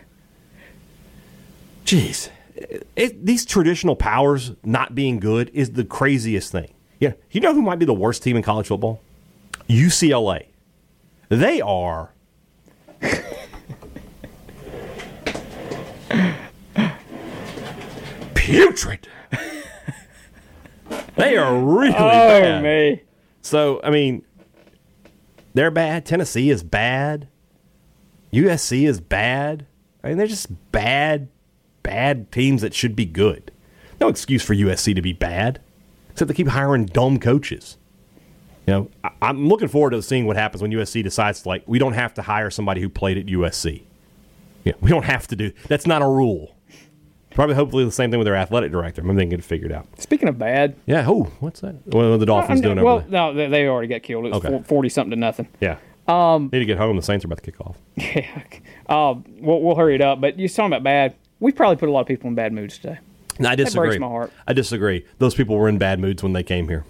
Jeez, 1.84 2.30
it, 2.54 3.26
these 3.26 3.44
traditional 3.44 3.96
powers 3.96 4.52
not 4.62 4.94
being 4.94 5.18
good 5.18 5.50
is 5.52 5.72
the 5.72 5.84
craziest 5.84 6.52
thing. 6.52 6.72
Yeah, 7.00 7.14
you 7.32 7.40
know 7.40 7.52
who 7.52 7.62
might 7.62 7.80
be 7.80 7.84
the 7.84 7.92
worst 7.92 8.22
team 8.22 8.36
in 8.36 8.44
college 8.44 8.68
football? 8.68 9.00
UCLA. 9.68 10.46
They 11.30 11.60
are. 11.60 12.12
putrid. 18.36 19.08
They 21.16 21.37
are 21.37 21.57
really 21.57 21.95
Oh 21.95 22.09
bad. 22.09 22.62
me. 22.62 23.03
So, 23.43 23.80
I 23.82 23.91
mean, 23.91 24.24
they're 25.55 25.70
bad. 25.70 26.05
Tennessee 26.05 26.51
is 26.51 26.62
bad. 26.62 27.28
USC 28.32 28.87
is 28.87 29.01
bad. 29.01 29.66
I 30.05 30.09
mean, 30.09 30.18
they're 30.18 30.26
just 30.26 30.70
bad, 30.72 31.28
bad 31.82 32.30
teams 32.30 32.62
that 32.62 32.74
should 32.74 32.95
be 32.95 33.05
good. 33.07 33.51
No 34.01 34.09
excuse 34.09 34.43
for 34.43 34.55
USC 34.55 34.95
to 34.95 35.03
be 35.03 35.12
bad, 35.12 35.61
except 36.11 36.28
they 36.28 36.34
keep 36.34 36.49
hiring 36.49 36.87
dumb 36.87 37.18
coaches. 37.18 37.78
You 38.66 38.74
know, 38.74 38.91
I, 39.05 39.11
I'm 39.22 39.49
looking 39.49 39.68
forward 39.68 39.91
to 39.91 40.03
seeing 40.03 40.26
what 40.26 40.37
happens 40.37 40.61
when 40.61 40.72
USC 40.72 41.03
decides, 41.03 41.43
to 41.43 41.49
like, 41.49 41.62
we 41.66 41.78
don't 41.78 41.93
have 41.95 42.12
to 42.14 42.22
hire 42.22 42.51
somebody 42.51 42.80
who 42.80 42.89
played 42.89 43.16
at 43.16 43.26
USC. 43.26 43.82
Yeah, 44.64 44.72
we 44.80 44.91
don't 44.91 45.05
have 45.05 45.28
to 45.28 45.37
do. 45.37 45.53
That's 45.68 45.87
not 45.87 46.03
a 46.03 46.07
rule. 46.09 46.55
Probably, 47.37 47.55
hopefully, 47.55 47.84
the 47.84 47.93
same 47.93 48.11
thing 48.11 48.18
with 48.18 48.26
their 48.26 48.34
athletic 48.34 48.72
director. 48.72 49.03
Maybe 49.03 49.16
they 49.18 49.22
can 49.22 49.30
get 49.30 49.39
it 49.39 49.45
figured 49.45 49.70
out. 49.70 49.87
Speaking 50.01 50.28
of 50.28 50.39
bad, 50.39 50.74
Yeah. 50.87 51.05
Oh, 51.07 51.24
what's 51.39 51.61
that? 51.61 51.87
What 51.87 52.05
are 52.07 52.16
the 52.18 52.26
Dolphins 52.26 52.61
I'm- 52.61 52.74
doing 52.74 52.84
well, 52.84 52.97
over 52.97 53.03
there? 53.09 53.11
no, 53.20 53.34
they, 53.34 53.47
they 53.49 53.68
already 53.68 53.87
got 53.89 54.03
killed. 54.03 54.26
It 54.26 54.32
was 54.32 54.45
Okay. 54.45 54.62
forty 54.64 54.89
something 54.89 55.11
to 55.11 55.16
nothing. 55.16 55.47
Yeah. 55.61 55.76
Um, 56.09 56.51
Need 56.53 56.61
to 56.61 56.64
get 56.64 56.78
home. 56.78 56.97
The 56.97 57.03
Saints 57.03 57.24
are 57.24 57.28
about 57.28 57.39
to 57.39 57.51
kick 57.51 57.61
off. 57.61 57.76
Yeah. 57.97 58.43
Uh, 58.89 59.14
we'll, 59.41 59.61
we'll 59.62 59.74
hurry 59.76 59.95
it 59.95 60.01
up. 60.01 60.20
But 60.20 60.39
you're 60.39 60.49
talking 60.49 60.66
about 60.66 60.82
bad. 60.82 61.14
We 61.41 61.53
probably 61.53 61.76
put 61.76 61.89
a 61.89 61.93
lot 61.93 62.01
of 62.01 62.07
people 62.07 62.28
in 62.28 62.34
bad 62.34 62.53
moods 62.53 62.78
today. 62.78 62.99
No, 63.39 63.51
I 63.51 63.55
disagree. 63.55 63.89
breaks 63.89 64.01
my 64.01 64.07
heart. 64.09 64.32
I 64.47 64.53
disagree. 64.55 65.05
Those 65.18 65.34
people 65.34 65.57
were 65.57 65.68
in 65.68 65.76
bad 65.78 66.01
moods 66.01 66.22
when 66.22 66.32
they 66.32 66.43
came 66.43 66.68
here. 66.68 66.84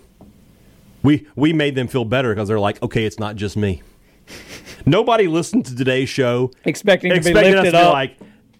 We 1.03 1.27
we 1.35 1.53
made 1.53 1.75
them 1.75 1.89
feel 1.89 2.05
better 2.05 2.33
because 2.35 2.47
they're 2.49 2.61
like, 2.61 2.81
okay, 2.83 3.05
it's 3.05 3.19
not 3.19 3.35
just 3.37 3.57
me. 3.57 3.83
Nobody 4.87 5.27
listened 5.27 5.67
to 5.67 5.75
today's 5.75 6.09
show 6.09 6.51
Expecting 6.65 7.11
to 7.11 7.15
be 7.15 7.19
expecting 7.31 7.55
us 7.55 7.65
lifted 7.65 7.71
to 7.73 7.77
be 7.79 7.83
up. 7.89 7.93
like, 7.93 8.17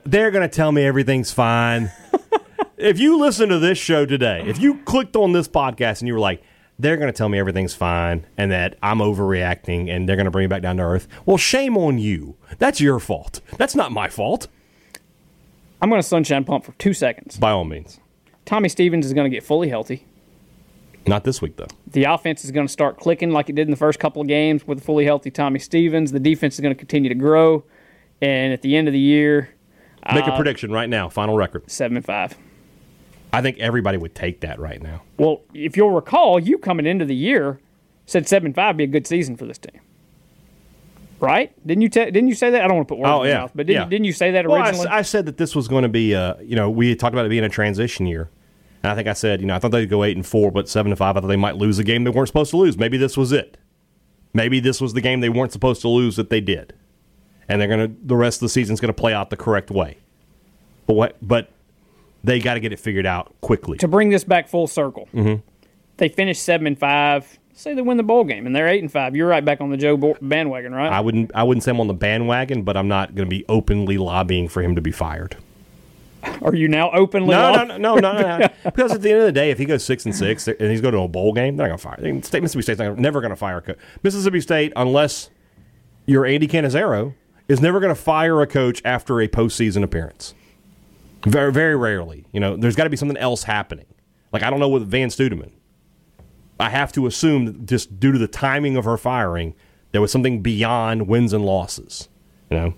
they're 0.07 0.31
going 0.31 0.49
to 0.49 0.55
tell 0.55 0.73
me 0.73 0.85
everything's 0.85 1.33
fine. 1.33 1.91
if 2.77 2.99
you 2.99 3.19
listen 3.19 3.49
to 3.49 3.59
this 3.59 3.79
show 3.79 4.07
today, 4.07 4.43
if 4.47 4.61
you 4.61 4.79
clicked 4.85 5.17
on 5.17 5.33
this 5.33 5.49
podcast 5.49 6.01
and 6.01 6.09
you 6.09 6.15
were 6.15 6.21
like, 6.21 6.43
they're 6.79 6.97
going 6.97 7.11
to 7.11 7.17
tell 7.17 7.29
me 7.29 7.39
everything's 7.39 7.75
fine 7.75 8.27
and 8.37 8.53
that 8.53 8.77
I'm 8.83 8.99
overreacting 8.99 9.89
and 9.89 10.09
they're 10.09 10.17
going 10.17 10.27
to 10.27 10.31
bring 10.31 10.45
me 10.45 10.49
back 10.49 10.63
down 10.63 10.77
to 10.77 10.83
earth. 10.83 11.09
Well, 11.25 11.39
shame 11.39 11.77
on 11.77 11.99
you. 11.99 12.37
That's 12.59 12.81
your 12.81 13.01
fault. 13.01 13.41
That's 13.57 13.75
not 13.75 13.93
my 13.93 14.09
fault. 14.09 14.49
I'm 15.81 15.89
going 15.89 16.01
to 16.01 16.07
sunshine 16.07 16.45
pump 16.45 16.65
for 16.65 16.73
two 16.73 16.93
seconds. 16.93 17.39
By 17.39 17.51
all 17.51 17.65
means. 17.65 17.99
Tommy 18.45 18.69
Stevens 18.69 19.07
is 19.07 19.13
going 19.13 19.29
to 19.29 19.35
get 19.35 19.43
fully 19.43 19.69
healthy. 19.69 20.07
Not 21.07 21.25
this 21.25 21.41
week, 21.41 21.57
though. 21.57 21.69
The 21.87 22.05
offense 22.05 22.45
is 22.45 22.51
going 22.51 22.67
to 22.67 22.73
start 22.73 22.99
clicking 22.99 23.31
like 23.31 23.49
it 23.49 23.55
did 23.55 23.67
in 23.67 23.71
the 23.71 23.77
first 23.77 23.99
couple 23.99 24.21
of 24.21 24.29
games 24.29 24.67
with 24.67 24.79
a 24.79 24.81
fully 24.81 25.05
healthy 25.05 25.31
Tommy 25.31 25.59
Stevens. 25.59 26.13
The 26.13 26.21
defense 26.21 26.55
is 26.55 26.61
going 26.61 26.75
to 26.75 26.79
continue 26.79 27.09
to 27.09 27.15
grow. 27.15 27.65
And 28.21 28.53
at 28.53 28.63
the 28.63 28.77
end 28.77 28.89
of 28.89 28.93
the 28.93 28.99
year, 28.99 29.51
Make 30.15 30.29
Uh, 30.29 30.33
a 30.33 30.37
prediction 30.37 30.71
right 30.73 30.89
now. 30.89 31.09
Final 31.09 31.37
record. 31.37 31.71
seven 31.71 31.97
and 31.97 32.07
five. 32.07 32.37
I 33.33 33.43
think 33.43 33.59
everybody 33.59 33.99
would 33.99 34.15
take 34.15 34.41
that 34.41 34.59
right 34.59 34.81
now. 34.83 35.03
Well, 35.19 35.43
if 35.53 35.77
you'll 35.77 35.91
recall, 35.91 36.39
you 36.39 36.59
coming 36.59 36.87
into 36.87 37.05
the 37.05 37.15
year 37.15 37.59
said 38.07 38.27
seven 38.29 38.47
and 38.47 38.55
five 38.55 38.77
be 38.77 38.85
a 38.85 38.87
good 38.87 39.07
season 39.07 39.37
for 39.37 39.47
this 39.47 39.59
team. 39.59 39.81
Right? 41.19 41.53
Didn't 41.67 41.81
you? 41.83 41.89
Te- 41.89 42.05
didn't 42.11 42.29
you 42.29 42.35
say 42.35 42.51
that? 42.51 42.63
I 42.63 42.69
don't 42.69 42.77
want 42.77 42.89
to 42.89 42.95
put 42.95 42.99
words 43.01 43.11
Oh, 43.11 43.23
in 43.23 43.27
your 43.29 43.35
yeah. 43.35 43.41
mouth, 43.41 43.53
but 43.55 43.67
didn't, 43.67 43.83
Yeah. 43.85 43.89
didn't 43.89 44.05
you 44.05 44.13
say 44.13 44.33
that 44.33 44.47
Well, 44.47 44.61
I, 44.63 44.67
originally? 44.69 44.89
I 44.89 45.03
said 45.03 45.25
that 45.27 45.39
this 45.39 45.57
was 45.57 45.67
going 45.67 45.83
to 45.83 45.89
be, 45.89 46.15
uh, 46.15 46.35
you 46.43 46.57
know, 46.57 46.69
we 46.69 46.91
had 46.91 46.99
talked 46.99 47.15
about 47.15 47.25
it 47.25 47.31
being 47.31 47.45
a 47.45 47.49
transition 47.49 48.07
year. 48.07 48.29
And 48.83 48.93
I 48.93 48.95
think 48.95 49.09
I 49.09 49.15
said, 49.15 49.41
you 49.41 49.47
know, 49.47 49.55
I 49.55 49.59
thought 49.59 49.71
they'd 49.71 49.89
go 49.89 50.05
eight 50.05 50.15
and 50.17 50.27
four, 50.27 50.51
but 50.53 50.69
seven 50.69 50.93
and 50.93 50.99
five. 50.99 51.17
I 51.17 51.21
thought 51.21 51.27
they 51.29 51.37
might 51.37 51.57
lose 51.57 51.79
a 51.79 51.85
game 51.85 52.05
they 52.05 52.11
weren't 52.11 52.29
supposed 52.29 52.51
to 52.51 52.59
lose. 52.59 52.77
Maybe 52.77 52.99
this 52.99 53.17
was 53.17 53.33
it. 53.33 53.57
Maybe 54.35 54.61
this 54.61 54.79
was 54.81 54.93
the 54.93 55.01
game 55.01 55.21
they 55.21 55.31
weren't 55.31 55.53
supposed 55.53 55.81
to 55.81 55.89
lose 55.89 56.17
that 56.17 56.29
they 56.29 56.43
did, 56.43 56.75
and 57.49 57.61
they're 57.61 57.69
gonna. 57.69 57.91
The 58.05 58.17
rest 58.17 58.39
of 58.39 58.41
the 58.47 58.49
season's 58.49 58.81
going 58.81 58.93
to 58.93 58.99
play 59.01 59.13
out 59.13 59.31
the 59.31 59.37
correct 59.37 59.71
way. 59.71 59.99
But 60.87 60.95
what? 60.95 61.17
But 61.23 61.51
they 62.25 62.41
got 62.41 62.55
to 62.55 62.61
get 62.61 62.73
it 62.73 62.79
figured 62.81 63.07
out 63.07 63.35
quickly. 63.41 63.79
to 63.79 63.89
bring 63.89 64.11
this 64.11 64.25
back 64.25 64.49
full 64.49 64.67
circle, 64.67 65.09
Mm-hmm. 65.15 65.41
they 65.99 66.09
finished 66.09 66.43
seven 66.43 66.67
and 66.67 66.79
five. 66.79 67.39
Say 67.55 67.73
they 67.73 67.81
win 67.83 67.97
the 67.97 68.03
bowl 68.03 68.25
game, 68.25 68.47
and 68.47 68.55
they're 68.55 68.69
eight 68.69 68.83
and 68.83 68.93
five. 68.93 69.17
You're 69.17 69.29
right 69.29 69.43
back 69.45 69.63
on 69.63 69.71
the 69.71 69.79
Joe 69.79 69.97
bandwagon, 70.21 70.75
right? 70.75 70.93
I 70.93 71.01
wouldn't. 71.01 71.31
I 71.35 71.43
wouldn't 71.43 71.65
say 71.65 71.71
I'm 71.71 71.81
on 71.81 71.87
the 71.87 71.95
bandwagon, 71.95 72.63
but 72.65 72.77
I'm 72.77 72.89
not 72.89 73.15
going 73.15 73.27
to 73.27 73.31
be 73.31 73.45
openly 73.49 73.97
lobbying 73.97 74.49
for 74.49 74.63
him 74.63 74.75
to 74.75 74.83
be 74.83 74.93
fired. 74.93 75.37
Are 76.43 76.55
you 76.55 76.67
now 76.69 76.91
openly? 76.91 77.31
No, 77.31 77.65
no, 77.65 77.77
no, 77.79 77.95
no, 77.97 78.13
no, 78.13 78.39
no. 78.39 78.49
because 78.65 78.93
at 78.93 79.01
the 79.01 79.11
end 79.11 79.21
of 79.21 79.25
the 79.27 79.33
day, 79.33 79.51
if 79.51 79.59
he 79.59 79.65
goes 79.65 79.85
six 79.85 80.05
and 80.05 80.15
six 80.15 80.49
and 80.49 80.71
he's 80.71 80.81
going 80.81 80.93
to 80.93 81.01
a 81.01 81.09
bowl 81.09 81.33
game, 81.33 81.57
they're 81.57 81.69
not 81.69 81.81
going 81.83 81.97
to 81.97 82.03
fire. 82.03 82.23
State 82.23 82.43
Mississippi 82.43 82.63
State's 82.63 82.81
not, 82.81 82.99
never 82.99 83.21
going 83.21 83.31
to 83.31 83.37
fire. 83.37 83.63
Mississippi 84.03 84.41
State, 84.41 84.73
unless 84.77 85.31
you're 86.05 86.27
Andy 86.27 86.49
Cannizaro, 86.49 87.15
is 87.49 87.61
never 87.61 87.81
going 87.81 87.95
to 87.95 88.01
fire 88.01 88.41
a 88.41 88.47
coach 88.47 88.83
after 88.85 89.21
a 89.21 89.29
postseason 89.29 89.83
appearance. 89.83 90.35
Very, 91.25 91.53
very 91.53 91.77
rarely. 91.77 92.25
You 92.33 92.41
know, 92.41 92.57
there's 92.57 92.77
got 92.77 92.85
to 92.85 92.91
be 92.91 92.97
something 92.97 93.17
else 93.17 93.45
happening. 93.45 93.87
Like 94.33 94.43
I 94.43 94.51
don't 94.51 94.61
know 94.61 94.69
with 94.69 94.89
Vann 94.89 95.09
Stuedeman. 95.09 95.53
I 96.59 96.71
have 96.71 96.93
to 96.93 97.07
assume 97.07 97.45
that 97.47 97.67
just 97.67 98.01
due 98.01 98.13
to 98.13 98.19
the 98.19 98.29
timing 98.29 98.77
of 98.77 98.85
her 98.85 98.97
firing, 98.97 99.55
there 99.93 100.01
was 100.01 100.11
something 100.11 100.43
beyond 100.43 101.07
wins 101.09 101.33
and 101.33 101.45
losses. 101.45 102.09
You 102.51 102.57
know, 102.57 102.75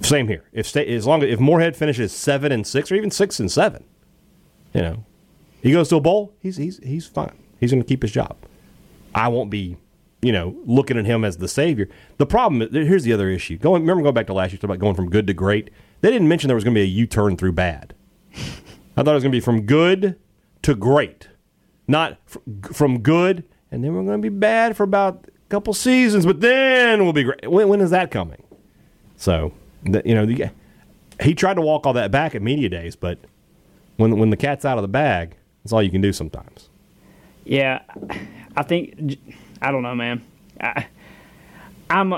same 0.00 0.28
here. 0.28 0.44
If 0.52 0.66
state, 0.66 0.88
as 0.88 1.06
long 1.06 1.22
as 1.22 1.30
if 1.30 1.40
Moorhead 1.40 1.76
finishes 1.76 2.12
seven 2.12 2.52
and 2.52 2.66
six, 2.66 2.90
or 2.90 2.94
even 2.94 3.10
six 3.10 3.40
and 3.40 3.50
seven, 3.50 3.84
you 4.72 4.82
know, 4.82 5.04
he 5.62 5.72
goes 5.72 5.88
to 5.88 5.96
a 5.96 6.00
bowl, 6.00 6.34
he's 6.40 6.56
he's 6.56 6.78
he's 6.82 7.06
fine. 7.06 7.36
He's 7.58 7.70
going 7.70 7.82
to 7.82 7.88
keep 7.88 8.02
his 8.02 8.12
job. 8.12 8.36
I 9.14 9.28
won't 9.28 9.50
be, 9.50 9.76
you 10.22 10.32
know, 10.32 10.56
looking 10.64 10.98
at 10.98 11.04
him 11.04 11.24
as 11.24 11.36
the 11.36 11.48
savior. 11.48 11.88
The 12.18 12.26
problem 12.26 12.68
here's 12.72 13.04
the 13.04 13.12
other 13.12 13.28
issue. 13.28 13.58
Going, 13.58 13.82
remember 13.82 14.02
going 14.02 14.14
back 14.14 14.26
to 14.28 14.34
last 14.34 14.52
year, 14.52 14.60
about 14.62 14.78
going 14.78 14.94
from 14.94 15.10
good 15.10 15.26
to 15.26 15.34
great. 15.34 15.70
They 16.00 16.10
didn't 16.10 16.28
mention 16.28 16.48
there 16.48 16.54
was 16.54 16.64
going 16.64 16.74
to 16.74 16.78
be 16.78 16.84
a 16.84 16.86
U 16.86 17.06
turn 17.06 17.36
through 17.36 17.52
bad. 17.52 17.94
I 18.96 19.02
thought 19.02 19.08
it 19.08 19.14
was 19.14 19.22
going 19.22 19.32
to 19.32 19.36
be 19.36 19.40
from 19.40 19.62
good 19.62 20.18
to 20.62 20.74
great, 20.74 21.28
not 21.86 22.18
fr- 22.24 22.38
from 22.72 23.00
good 23.00 23.44
and 23.70 23.82
then 23.82 23.94
we're 23.94 24.04
going 24.04 24.22
to 24.22 24.30
be 24.30 24.34
bad 24.34 24.76
for 24.76 24.84
about 24.84 25.26
a 25.28 25.48
couple 25.48 25.74
seasons, 25.74 26.24
but 26.24 26.40
then 26.40 27.02
we'll 27.04 27.12
be 27.12 27.24
great. 27.24 27.48
When, 27.50 27.68
when 27.68 27.80
is 27.80 27.90
that 27.90 28.10
coming? 28.10 28.42
So, 29.16 29.52
you 29.84 30.14
know, 30.14 30.26
the, 30.26 30.50
he 31.20 31.34
tried 31.34 31.54
to 31.54 31.60
walk 31.60 31.86
all 31.86 31.92
that 31.94 32.10
back 32.10 32.34
at 32.34 32.42
media 32.42 32.68
days, 32.68 32.96
but 32.96 33.18
when 33.96 34.18
when 34.18 34.30
the 34.30 34.36
cat's 34.36 34.64
out 34.64 34.78
of 34.78 34.82
the 34.82 34.88
bag, 34.88 35.36
that's 35.62 35.72
all 35.72 35.82
you 35.82 35.90
can 35.90 36.00
do 36.00 36.12
sometimes. 36.12 36.68
Yeah, 37.44 37.82
I 38.56 38.62
think 38.62 39.18
I 39.66 39.72
don't 39.72 39.82
know, 39.82 39.96
man. 39.96 40.24
I, 40.60 40.86
I'm 41.90 42.14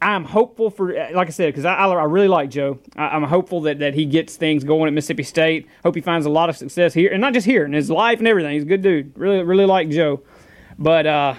I'm 0.00 0.24
hopeful 0.24 0.70
for 0.70 0.94
like 1.12 1.28
I 1.28 1.30
said 1.30 1.48
because 1.48 1.66
I, 1.66 1.74
I 1.74 2.04
really 2.04 2.28
like 2.28 2.48
Joe. 2.48 2.78
I, 2.96 3.08
I'm 3.08 3.22
hopeful 3.22 3.60
that, 3.62 3.80
that 3.80 3.92
he 3.92 4.06
gets 4.06 4.36
things 4.36 4.64
going 4.64 4.88
at 4.88 4.94
Mississippi 4.94 5.22
State. 5.22 5.68
Hope 5.82 5.94
he 5.94 6.00
finds 6.00 6.24
a 6.24 6.30
lot 6.30 6.48
of 6.48 6.56
success 6.56 6.94
here, 6.94 7.12
and 7.12 7.20
not 7.20 7.34
just 7.34 7.44
here 7.44 7.66
in 7.66 7.74
his 7.74 7.90
life 7.90 8.18
and 8.18 8.26
everything. 8.26 8.54
He's 8.54 8.62
a 8.62 8.66
good 8.66 8.80
dude. 8.80 9.12
Really 9.18 9.42
really 9.42 9.66
like 9.66 9.90
Joe, 9.90 10.22
but 10.78 11.06
uh, 11.06 11.34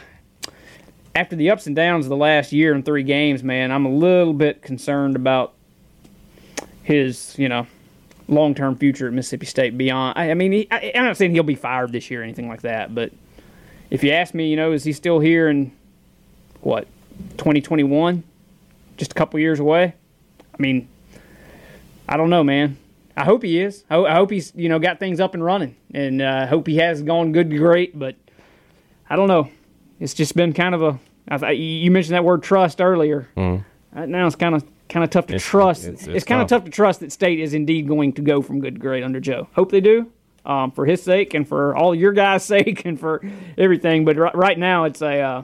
after 1.15 1.35
the 1.35 1.49
ups 1.49 1.65
and 1.65 1.75
downs 1.75 2.05
of 2.05 2.09
the 2.09 2.17
last 2.17 2.51
year 2.51 2.75
and 2.75 2.85
three 2.85 3.01
games, 3.01 3.41
man, 3.41 3.71
I'm 3.71 3.87
a 3.87 3.91
little 3.91 4.33
bit 4.33 4.61
concerned 4.61 5.15
about 5.15 5.55
his 6.83 7.33
you 7.39 7.49
know 7.49 7.65
long 8.27 8.53
term 8.53 8.75
future 8.75 9.07
at 9.07 9.13
Mississippi 9.13 9.47
State. 9.47 9.75
Beyond, 9.75 10.19
I, 10.19 10.29
I 10.29 10.33
mean, 10.35 10.51
he, 10.51 10.67
I, 10.69 10.91
I'm 10.93 11.05
not 11.05 11.17
saying 11.17 11.31
he'll 11.31 11.41
be 11.41 11.55
fired 11.55 11.91
this 11.93 12.11
year 12.11 12.21
or 12.21 12.23
anything 12.23 12.47
like 12.47 12.61
that, 12.61 12.93
but 12.93 13.11
if 13.89 14.03
you 14.03 14.11
ask 14.11 14.33
me, 14.33 14.49
you 14.49 14.55
know, 14.55 14.71
is 14.71 14.83
he 14.83 14.93
still 14.93 15.19
here 15.19 15.49
in 15.49 15.71
what 16.61 16.88
2021? 17.38 18.23
Just 18.97 19.11
a 19.11 19.15
couple 19.15 19.39
years 19.39 19.59
away. 19.59 19.93
I 20.41 20.61
mean, 20.61 20.88
I 22.09 22.17
don't 22.17 22.29
know, 22.29 22.43
man. 22.43 22.77
I 23.15 23.23
hope 23.23 23.43
he 23.43 23.59
is. 23.59 23.83
I, 23.89 23.97
I 23.97 24.13
hope 24.13 24.29
he's 24.31 24.53
you 24.55 24.69
know 24.69 24.79
got 24.79 24.99
things 24.99 25.19
up 25.19 25.33
and 25.33 25.43
running, 25.43 25.75
and 25.93 26.21
I 26.21 26.43
uh, 26.43 26.47
hope 26.47 26.67
he 26.67 26.77
has 26.77 27.01
gone 27.01 27.31
good 27.31 27.49
to 27.49 27.57
great. 27.57 27.97
But 27.97 28.15
I 29.09 29.15
don't 29.15 29.27
know. 29.27 29.49
It's 29.99 30.13
just 30.13 30.35
been 30.35 30.53
kind 30.53 30.75
of 30.75 30.81
a. 30.83 30.99
I, 31.29 31.38
th- 31.38 31.59
you 31.59 31.91
mentioned 31.91 32.15
that 32.15 32.23
word 32.23 32.41
trust 32.43 32.79
earlier. 32.79 33.27
Uh, 33.35 34.05
now 34.05 34.27
it's 34.27 34.35
kind 34.35 34.55
of 34.55 34.63
kind 34.88 35.03
of 35.03 35.09
tough 35.09 35.25
to 35.27 35.33
It's- 35.35 35.49
trust. 35.49 35.83
it's- 35.85 36.07
It's, 36.07 36.15
it's 36.17 36.25
kind 36.25 36.41
of 36.41 36.47
tough. 36.47 36.59
tough 36.61 36.65
to 36.65 36.71
trust 36.71 36.99
that 37.01 37.11
State 37.11 37.39
is 37.39 37.53
indeed 37.53 37.88
going 37.88 38.13
to 38.13 38.21
go 38.21 38.41
from 38.41 38.61
good 38.61 38.75
to 38.75 38.79
great 38.79 39.03
under 39.03 39.19
Joe. 39.19 39.47
Hope 39.53 39.71
they 39.71 39.81
do, 39.81 40.09
um, 40.47 40.71
for 40.71 40.85
his 40.85 41.03
sake 41.03 41.33
and 41.35 41.47
for 41.47 41.75
all 41.75 41.93
your 41.93 42.13
guys' 42.13 42.43
sake 42.55 42.85
and 42.85 42.99
for 42.99 43.21
everything. 43.57 44.05
But 44.05 44.15
right, 44.17 44.35
right 44.35 44.57
now, 44.57 44.85
it's 44.85 45.01
a 45.01 45.19
uh, 45.19 45.43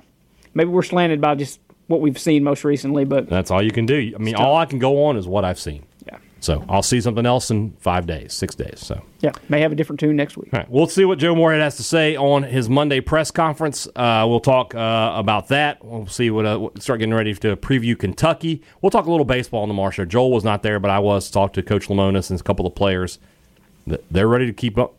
maybe 0.55 0.69
we're 0.69 0.81
slanted 0.81 1.21
by 1.21 1.35
just 1.35 1.59
what 1.87 2.01
we've 2.01 2.17
seen 2.17 2.43
most 2.43 2.63
recently. 2.63 3.05
But 3.05 3.29
That's 3.29 3.51
all 3.51 3.61
you 3.61 3.71
can 3.71 3.85
do. 3.85 4.13
I 4.15 4.17
mean, 4.17 4.35
all 4.35 4.55
I 4.55 4.65
can 4.65 4.79
go 4.79 5.05
on 5.05 5.17
is 5.17 5.27
what 5.27 5.43
I've 5.43 5.59
seen. 5.59 5.85
yeah, 6.07 6.17
So 6.39 6.63
I'll 6.69 6.81
see 6.81 7.01
something 7.01 7.25
else 7.25 7.51
in 7.51 7.73
five 7.79 8.07
days, 8.07 8.33
six 8.33 8.55
days. 8.55 8.79
So. 8.79 9.03
yeah, 9.19 9.33
may 9.49 9.59
have 9.59 9.73
a 9.73 9.75
different 9.75 9.99
tune 9.99 10.15
next 10.15 10.37
week. 10.37 10.49
All 10.53 10.59
right, 10.59 10.69
we'll 10.71 10.87
see 10.87 11.03
what 11.03 11.19
Joe 11.19 11.35
Moorhead 11.35 11.61
has 11.61 11.75
to 11.75 11.83
say 11.83 12.15
on 12.15 12.43
his 12.43 12.69
Monday 12.69 13.01
press 13.01 13.31
conference. 13.31 13.85
Uh, 13.97 14.25
we'll 14.29 14.39
talk 14.39 14.73
uh, 14.73 15.11
about 15.15 15.49
that. 15.49 15.83
We'll 15.83 16.07
see 16.07 16.31
what 16.31 16.45
uh, 16.45 16.69
start 16.79 16.99
getting 16.99 17.13
ready 17.13 17.33
to 17.33 17.57
preview 17.57 17.99
Kentucky. 17.99 18.63
We'll 18.81 18.89
talk 18.89 19.05
a 19.05 19.11
little 19.11 19.25
baseball 19.25 19.63
on 19.63 19.67
the 19.67 19.75
Marsh. 19.75 19.99
Joel 20.07 20.31
was 20.31 20.45
not 20.45 20.63
there, 20.63 20.79
but 20.79 20.89
I 20.89 20.99
was 20.99 21.29
talked 21.29 21.55
to 21.55 21.63
Coach 21.63 21.89
Lemonis 21.89 22.31
and 22.31 22.39
a 22.39 22.43
couple 22.43 22.65
of 22.65 22.75
players. 22.75 23.19
Th- 23.87 24.01
They're 24.11 24.27
ready 24.27 24.45
to 24.45 24.53
keep 24.53 24.77
up. 24.77 24.95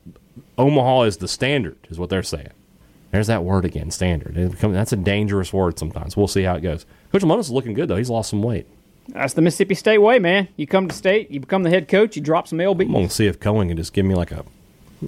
Omaha 0.59 1.03
is 1.03 1.17
the 1.19 1.29
standard, 1.29 1.77
is 1.91 1.99
what 1.99 2.11
they're 2.11 2.23
saying. 2.23 2.51
There's 3.11 3.27
that 3.29 3.45
word 3.45 3.65
again, 3.65 3.91
standard. 3.91 4.37
It 4.37 4.51
become- 4.53 4.73
That's 4.73 4.93
a 4.93 4.97
dangerous 4.97 5.53
word 5.53 5.79
sometimes. 5.79 6.17
We'll 6.17 6.27
see 6.29 6.43
how 6.43 6.57
it 6.57 6.61
goes. 6.63 6.85
Coach 7.13 7.23
Lemonis 7.23 7.41
is 7.41 7.51
looking 7.51 7.75
good 7.75 7.89
though. 7.89 7.97
He's 7.97 8.11
lost 8.11 8.31
some 8.31 8.43
weight. 8.43 8.67
That's 9.09 9.35
the 9.35 9.43
Mississippi 9.43 9.75
State 9.75 9.99
way, 9.99 10.19
man. 10.19 10.49
You 10.57 10.67
come 10.67 10.89
to 10.89 10.95
State, 10.95 11.31
you 11.31 11.39
become 11.39 11.63
the 11.63 11.71
head 11.71 11.89
coach, 11.89 12.17
you 12.17 12.23
drop 12.23 12.49
some 12.49 12.59
I'm 12.61 12.77
going 12.77 12.89
to 13.09 13.09
see 13.11 13.27
if 13.27 13.39
Cohen 13.39 13.69
can 13.69 13.77
just 13.77 13.93
give 13.93 14.05
me 14.07 14.15
like 14.15 14.33
a. 14.33 14.45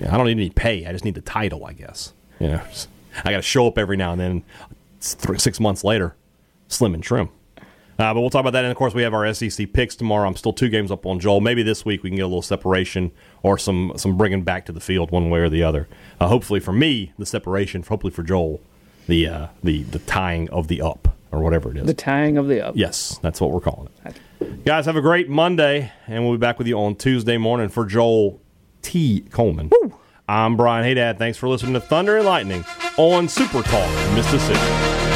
I 0.07 0.17
don't 0.17 0.27
need 0.27 0.33
any 0.33 0.51
pay. 0.51 0.85
I 0.87 0.93
just 0.93 1.05
need 1.05 1.15
the 1.15 1.21
title, 1.23 1.65
I 1.65 1.73
guess. 1.73 2.13
You 2.39 2.49
know, 2.49 2.61
just- 2.69 2.89
I 3.25 3.31
got 3.31 3.39
to 3.39 3.43
show 3.43 3.67
up 3.67 3.79
every 3.79 3.97
now 3.97 4.13
and 4.13 4.21
then. 4.21 4.43
Three, 5.01 5.39
six 5.39 5.61
months 5.61 5.85
later, 5.85 6.15
slim 6.69 6.93
and 6.95 7.03
trim. 7.03 7.29
Uh, 7.99 8.13
but 8.13 8.21
we'll 8.21 8.31
talk 8.31 8.41
about 8.41 8.53
that. 8.53 8.65
And 8.65 8.71
of 8.71 8.77
course, 8.77 8.95
we 8.95 9.03
have 9.03 9.15
our 9.15 9.33
SEC 9.33 9.73
picks 9.73 9.97
tomorrow. 9.97 10.29
I'm 10.29 10.37
still 10.37 10.53
two 10.53 10.69
games 10.69 10.91
up 10.91 11.07
on 11.07 11.19
Joel. 11.19 11.41
Maybe 11.41 11.63
this 11.63 11.85
week 11.85 12.03
we 12.03 12.11
can 12.11 12.17
get 12.17 12.23
a 12.23 12.27
little 12.27 12.43
separation 12.43 13.11
or 13.43 13.57
some 13.57 13.93
some 13.97 14.17
bringing 14.17 14.43
back 14.43 14.67
to 14.67 14.73
the 14.73 14.81
field 14.81 15.11
one 15.11 15.31
way 15.31 15.41
or 15.41 15.49
the 15.49 15.63
other. 15.63 15.89
Uh, 16.21 16.29
hopefully 16.29 16.61
for 16.61 16.73
me, 16.73 17.13
the 17.19 17.27
separation. 17.27 17.83
Hopefully 17.83 18.13
for 18.13 18.23
Joel, 18.23 18.61
the 19.07 19.27
uh, 19.27 19.47
the 19.63 19.83
the 19.85 19.99
tying 20.01 20.51
of 20.51 20.69
the 20.69 20.83
up 20.83 21.17
or 21.33 21.41
whatever 21.41 21.71
it 21.71 21.79
is. 21.79 21.87
The 21.87 21.95
tying 21.95 22.37
of 22.37 22.49
the 22.49 22.67
up. 22.67 22.77
Yes, 22.77 23.19
that's 23.23 23.41
what 23.41 23.51
we're 23.51 23.61
calling 23.61 23.89
it. 24.05 24.65
Guys, 24.65 24.87
have 24.87 24.97
a 24.97 25.01
great 25.01 25.29
Monday, 25.29 25.91
and 26.07 26.23
we'll 26.23 26.35
be 26.35 26.41
back 26.41 26.59
with 26.59 26.67
you 26.67 26.79
on 26.79 26.97
Tuesday 26.97 27.39
morning 27.39 27.69
for 27.69 27.87
Joel 27.87 28.41
T. 28.83 29.21
Coleman. 29.31 29.71
I'm 30.29 30.57
Brian 30.57 30.85
Hadad. 30.85 31.19
Thanks 31.19 31.39
for 31.39 31.49
listening 31.49 31.75
to 31.75 31.81
Thunder 31.81 32.17
and 32.17 32.27
Lightning 32.27 32.65
on 32.97 33.29
Super 33.29 33.63
Talk 33.63 34.15
Mississippi. 34.15 35.16